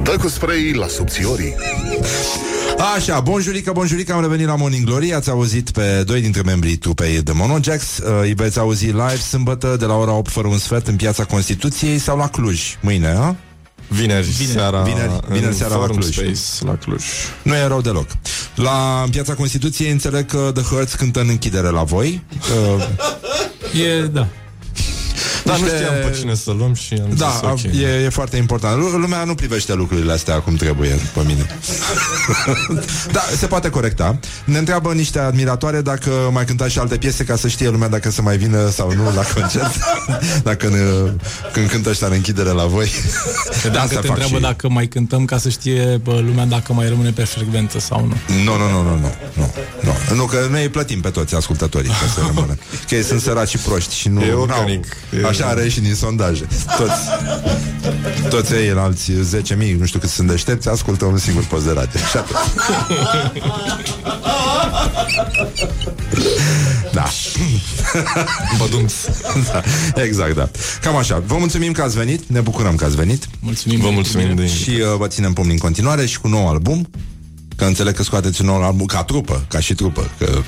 Dă 0.03 0.16
cu 0.23 0.28
spray 0.28 0.73
la 0.73 0.86
subțiorii 0.86 1.55
Așa, 2.97 3.20
bonjurică, 3.20 3.73
bonjurică, 3.73 4.12
am 4.12 4.20
revenit 4.20 4.47
la 4.47 4.57
Morning 4.57 4.85
Glory 4.85 5.15
Ați 5.15 5.31
auzit 5.31 5.70
pe 5.70 6.03
doi 6.07 6.20
dintre 6.20 6.43
membrii 6.43 6.77
trupei 6.77 7.23
de 7.23 7.32
Monojax 7.32 7.98
uh, 7.98 8.20
Îi 8.20 8.35
veți 8.35 8.59
auzi 8.59 8.85
live 8.85 9.16
sâmbătă 9.16 9.77
de 9.78 9.85
la 9.85 9.94
ora 9.94 10.12
8 10.12 10.31
fără 10.31 10.48
un 10.48 10.59
sfert 10.59 10.86
în 10.86 10.97
Piața 10.97 11.24
Constituției 11.24 11.98
sau 11.98 12.16
la 12.16 12.28
Cluj 12.28 12.77
Mâine, 12.81 13.09
a? 13.09 13.35
Vineri, 13.89 14.27
Vineri. 14.27 14.53
seara 14.53 14.82
Vineri, 14.82 15.20
vineri 15.28 15.47
în 15.47 15.53
seara 15.53 15.74
la 15.74 15.81
Forum 15.81 15.97
Cluj. 15.97 16.15
Space 16.15 16.65
la 16.65 16.77
Cluj. 16.77 17.05
Nu 17.43 17.55
e 17.55 17.66
rău 17.66 17.81
deloc 17.81 18.07
La 18.57 19.05
Piața 19.11 19.35
Constituției 19.35 19.91
înțeleg 19.91 20.27
că 20.27 20.51
The 20.55 20.62
Hurts 20.62 20.95
cântă 20.95 21.20
în 21.20 21.28
închidere 21.28 21.69
la 21.69 21.83
voi 21.83 22.23
uh, 22.77 22.89
E, 23.83 24.03
da. 24.03 24.27
Dar 25.47 25.56
nu 25.59 25.62
Niște- 25.62 25.77
știam 25.78 26.10
pe 26.10 26.16
cine 26.18 26.35
să 26.35 26.51
luăm 26.51 26.74
și 26.74 26.94
am 27.02 27.14
Da, 27.16 27.40
zis 27.55 27.66
ok. 27.66 27.73
e, 27.82 27.86
e 28.05 28.09
foarte 28.09 28.36
important. 28.36 28.78
Lu- 28.78 28.98
Lumea 28.98 29.24
nu 29.24 29.35
privește 29.35 29.74
lucrurile 29.74 30.12
astea 30.12 30.35
cum 30.40 30.55
trebuie 30.55 30.90
pe 31.14 31.20
mine. 31.27 31.47
da, 33.12 33.20
se 33.36 33.47
poate 33.47 33.70
corecta. 33.70 34.18
Ne 34.44 34.59
întreabă 34.59 34.93
niște 34.93 35.18
admiratoare 35.18 35.81
dacă 35.81 36.10
mai 36.32 36.44
cântați 36.44 36.73
și 36.73 36.78
alte 36.78 36.97
piese 36.97 37.24
ca 37.24 37.36
să 37.36 37.48
știe 37.48 37.68
lumea 37.68 37.89
dacă 37.89 38.10
să 38.10 38.23
mai 38.23 38.36
vină 38.36 38.68
sau 38.70 38.93
nu 38.93 39.05
la 39.14 39.23
concert. 39.35 39.74
dacă 40.48 40.68
ne, 40.68 41.10
când 41.52 41.68
cântă 41.70 41.89
ăștia 41.90 42.06
în 42.06 42.12
închidere 42.12 42.51
la 42.51 42.64
voi. 42.64 42.90
Dacă 43.64 43.78
Asta 43.78 43.86
te 43.89 43.94
fac 43.94 44.05
întreabă 44.09 44.35
și- 44.36 44.40
dacă 44.43 44.68
mai 44.68 44.86
cântăm 44.86 45.24
ca 45.24 45.39
să 45.39 45.48
știe 45.48 46.01
bă, 46.02 46.23
lumea 46.27 46.44
dacă 46.44 46.73
mai 46.73 46.89
rămâne 46.89 47.10
pe 47.10 47.24
frecvență 47.24 47.78
sau 47.78 48.01
nu. 48.06 48.16
Nu, 48.44 48.56
nu, 48.56 48.70
nu, 48.70 48.82
nu, 48.82 48.94
nu, 48.98 49.14
nu, 49.35 49.52
nu. 49.81 50.14
Nu, 50.16 50.24
că 50.24 50.47
noi 50.51 50.62
îi 50.62 50.68
plătim 50.68 51.01
pe 51.01 51.09
toți 51.10 51.35
ascultătorii 51.35 51.89
ca 51.90 52.06
să 52.14 52.20
rămână. 52.27 52.56
Că 52.89 52.94
ei 52.94 53.02
sunt 53.02 53.20
săraci 53.20 53.48
și 53.48 53.59
proști 53.59 53.94
și 53.94 54.09
nu 54.09 54.20
E 54.20 54.31
n-au- 54.31 54.40
organic. 54.40 54.86
E- 55.23 55.27
Așa 55.27 55.36
are 55.43 55.69
și 55.69 55.81
din 55.81 55.95
sondaje. 55.95 56.47
Toți, 56.79 57.01
toți 58.29 58.53
ei 58.53 58.69
în 58.69 58.79
alți 58.79 59.13
10.000, 59.13 59.77
nu 59.79 59.87
știu 59.87 59.99
cât 59.99 60.09
sunt 60.09 60.29
deștepți, 60.29 60.69
ascultă 60.69 61.05
un 61.05 61.19
singur 61.19 61.45
post 61.45 61.65
de 61.65 61.73
radio. 61.73 62.01
Și 62.11 62.17
atât. 62.17 62.37
Da. 66.93 67.05
Bădunț. 68.59 68.93
da. 69.53 69.63
Exact, 70.03 70.35
da. 70.35 70.49
Cam 70.81 70.97
așa. 70.97 71.23
Vă 71.27 71.37
mulțumim 71.39 71.73
că 71.73 71.83
ați 71.83 71.97
venit, 71.97 72.23
ne 72.27 72.41
bucurăm 72.41 72.75
că 72.75 72.85
ați 72.85 72.97
venit. 72.97 73.29
Mulțumim. 73.41 73.81
Vă 73.81 73.91
mulțumim 73.91 74.35
de 74.35 74.47
Și 74.47 74.71
uh, 74.71 74.97
vă 74.99 75.07
ținem 75.07 75.33
pumni 75.33 75.53
în 75.53 75.59
continuare 75.59 76.07
și 76.07 76.21
cu 76.21 76.29
nou 76.29 76.49
album. 76.49 76.89
Că 77.57 77.65
înțeleg 77.65 77.95
că 77.95 78.03
scoateți 78.03 78.41
un 78.41 78.47
nou 78.47 78.63
album 78.63 78.87
ca 78.87 79.05
trupă, 79.05 79.45
ca 79.49 79.61
și 79.61 79.75
trupă. 79.75 80.11
Că 80.19 80.43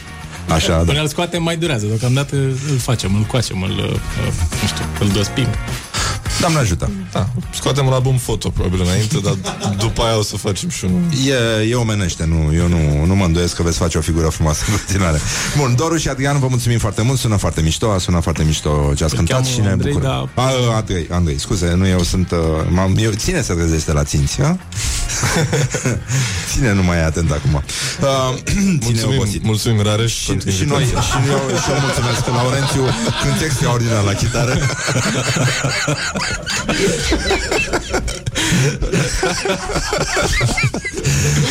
așa, 0.48 0.76
da. 0.76 0.84
Până 0.84 1.00
îl 1.00 1.08
scoatem 1.08 1.42
mai 1.42 1.56
durează, 1.56 1.86
deocamdată 1.86 2.36
îl 2.70 2.78
facem, 2.78 3.14
îl 3.14 3.22
coacem, 3.22 3.62
îl, 3.62 3.70
uh, 3.70 3.92
nu 4.60 4.66
știu, 4.66 4.84
îl 5.00 5.08
dospim. 5.08 5.46
Doamne 6.40 6.59
ajută. 6.59 6.90
Da, 7.12 7.28
scoatem 7.55 7.86
un 7.86 7.93
album 7.93 8.16
foto 8.16 8.48
probabil 8.51 8.81
înainte, 8.82 9.19
dar 9.19 9.35
după 9.78 10.02
aia 10.02 10.19
o 10.19 10.23
să 10.23 10.36
facem 10.36 10.69
și 10.69 10.85
unul. 10.85 11.01
E, 11.62 11.69
e 11.70 11.74
omenește, 11.74 12.24
nu, 12.24 12.55
eu 12.55 12.69
nu, 12.69 13.05
nu 13.05 13.15
mă 13.15 13.24
îndoiesc 13.24 13.55
că 13.56 13.62
veți 13.62 13.78
face 13.78 13.98
o 13.98 14.01
figură 14.01 14.28
frumoasă 14.28 14.65
în 14.69 14.74
continuare. 14.77 15.19
Bun, 15.56 15.74
Doru 15.77 15.97
și 15.97 16.09
Adrian, 16.09 16.39
vă 16.39 16.47
mulțumim 16.48 16.78
foarte 16.78 17.02
mult, 17.02 17.19
sună 17.19 17.36
foarte 17.36 17.60
mișto, 17.60 17.90
a 17.90 17.98
sunat 17.98 18.23
foarte 18.23 18.43
mișto 18.44 18.93
ce 18.97 19.05
ați 19.05 19.12
Îl 19.12 19.19
cântat 19.19 19.36
cheamă 19.40 19.48
și 19.55 19.60
ne 19.60 19.69
Andrei, 19.70 19.93
bucurăm. 19.93 20.31
dar- 20.35 20.44
A, 20.44 20.74
Andrei, 20.77 21.06
Andrei, 21.10 21.39
scuze, 21.40 21.73
nu 21.77 21.86
eu 21.86 22.02
sunt, 22.02 22.31
uh, 22.31 22.39
m-am, 22.69 22.97
eu, 22.98 23.10
ține 23.12 23.43
să 23.43 23.55
trezește 23.55 23.93
la 23.93 24.05
ținți, 24.05 24.43
ha? 24.43 24.59
ține, 26.52 26.73
nu 26.78 26.82
mai 26.82 26.97
e 26.98 27.05
atent 27.05 27.31
acum. 27.31 27.55
Uh, 28.01 28.35
ține 28.44 28.78
Mulțumim, 28.81 29.19
obosit. 29.19 29.44
mulțumim 29.44 29.82
Rareș 29.82 30.15
Și, 30.15 30.27
pentru 30.28 30.51
și 30.51 30.65
noi, 30.65 30.81
invitație. 30.82 31.10
și 31.23 31.28
eu, 31.31 31.56
și 31.62 31.70
eu 31.70 31.77
mulțumesc 31.81 32.24
că 32.24 32.31
Laurențiu 32.31 32.82
cânt 33.23 33.40
extraordinar 33.44 34.02
la 34.02 34.12
chitară. 34.12 34.52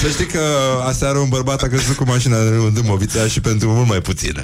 Să 0.01 0.07
știi 0.09 0.25
că 0.25 0.39
aseară 0.87 1.17
un 1.17 1.29
bărbat 1.29 1.61
a 1.61 1.67
crescut 1.67 1.95
cu 1.95 2.03
mașina 2.03 2.37
în 2.37 2.73
Dâmbovița 2.73 3.27
și 3.27 3.41
pentru 3.41 3.69
mult 3.69 3.87
mai 3.87 4.01
puțin. 4.01 4.41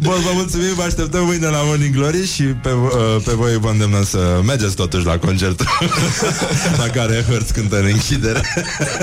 Bun, 0.00 0.16
vă 0.22 0.30
mulțumim, 0.34 0.74
vă 0.76 0.82
așteptăm 0.82 1.24
mâine 1.24 1.46
la 1.46 1.62
Morning 1.62 1.94
Glory 1.94 2.26
și 2.26 2.42
pe, 2.42 2.68
uh, 2.68 2.90
pe 3.24 3.32
voi 3.32 3.58
vă 3.58 3.68
îndemnăm 3.68 4.04
să 4.04 4.40
mergeți 4.46 4.74
totuși 4.74 5.04
la 5.04 5.18
concertul 5.18 5.66
la 6.82 6.84
care 6.84 7.24
Hertz 7.28 7.50
cântă 7.50 7.78
în 7.78 7.84
închidere. 7.84 8.42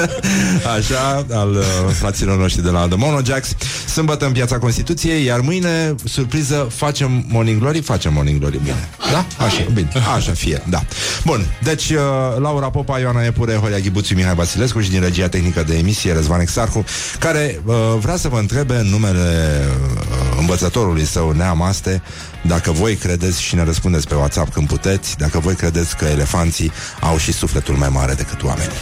Așa, 0.77 1.25
al 1.31 1.51
uh, 1.51 1.63
fraților 1.99 2.37
noștri 2.37 2.63
de 2.63 2.69
la 2.69 2.87
The 2.87 2.97
Mono 2.97 3.19
Jacks. 3.25 3.55
Sâmbătă 3.93 4.25
în 4.25 4.31
Piața 4.31 4.57
Constituției, 4.57 5.25
iar 5.25 5.39
mâine, 5.39 5.95
surpriză, 6.03 6.67
facem 6.75 7.25
Morning 7.27 7.59
Glory, 7.59 7.81
facem 7.81 8.13
Morning 8.13 8.39
Glory 8.39 8.59
mâine. 8.61 8.89
Da? 9.11 9.45
Așa, 9.45 9.65
bine, 9.73 9.89
așa 10.15 10.31
fie, 10.31 10.61
da. 10.69 10.83
Bun, 11.25 11.45
deci 11.63 11.89
uh, 11.89 11.97
Laura 12.39 12.69
Popa, 12.69 12.99
Ioana 12.99 13.23
Epure, 13.23 13.55
Horia 13.55 13.79
Ghibuțiu, 13.79 14.15
Mihai 14.15 14.33
Basilescu 14.35 14.81
și 14.81 14.89
din 14.89 15.01
regia 15.01 15.27
tehnică 15.27 15.63
de 15.67 15.77
emisie 15.77 16.04
Răzvan 16.13 16.39
Exarhu, 16.39 16.85
care 17.19 17.61
uh, 17.65 17.75
vrea 17.99 18.15
să 18.15 18.27
vă 18.27 18.37
întrebe 18.37 18.75
în 18.75 18.87
numele 18.87 19.61
uh, 19.97 20.37
învățătorului 20.39 21.05
său 21.05 21.31
Neamaste 21.31 22.01
dacă 22.41 22.71
voi 22.71 22.95
credeți 22.95 23.41
și 23.41 23.55
ne 23.55 23.63
răspundeți 23.63 24.07
pe 24.07 24.15
WhatsApp 24.15 24.53
când 24.53 24.67
puteți, 24.67 25.17
dacă 25.17 25.39
voi 25.39 25.55
credeți 25.55 25.97
că 25.97 26.05
elefanții 26.05 26.71
au 27.01 27.17
și 27.17 27.31
sufletul 27.31 27.75
mai 27.75 27.89
mare 27.89 28.13
decât 28.13 28.43
oamenii. 28.43 28.77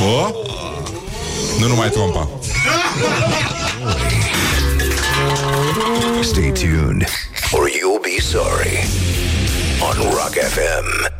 Oh? 0.00 0.30
Nu 1.60 1.66
numai 1.66 1.88
trompa. 1.90 2.28
Stay 6.22 6.52
tuned 6.52 7.08
or 7.52 7.68
you'll 7.68 8.02
be 8.02 8.20
sorry 8.20 8.84
on 9.80 9.96
Rock 10.10 10.34
FM. 10.34 11.16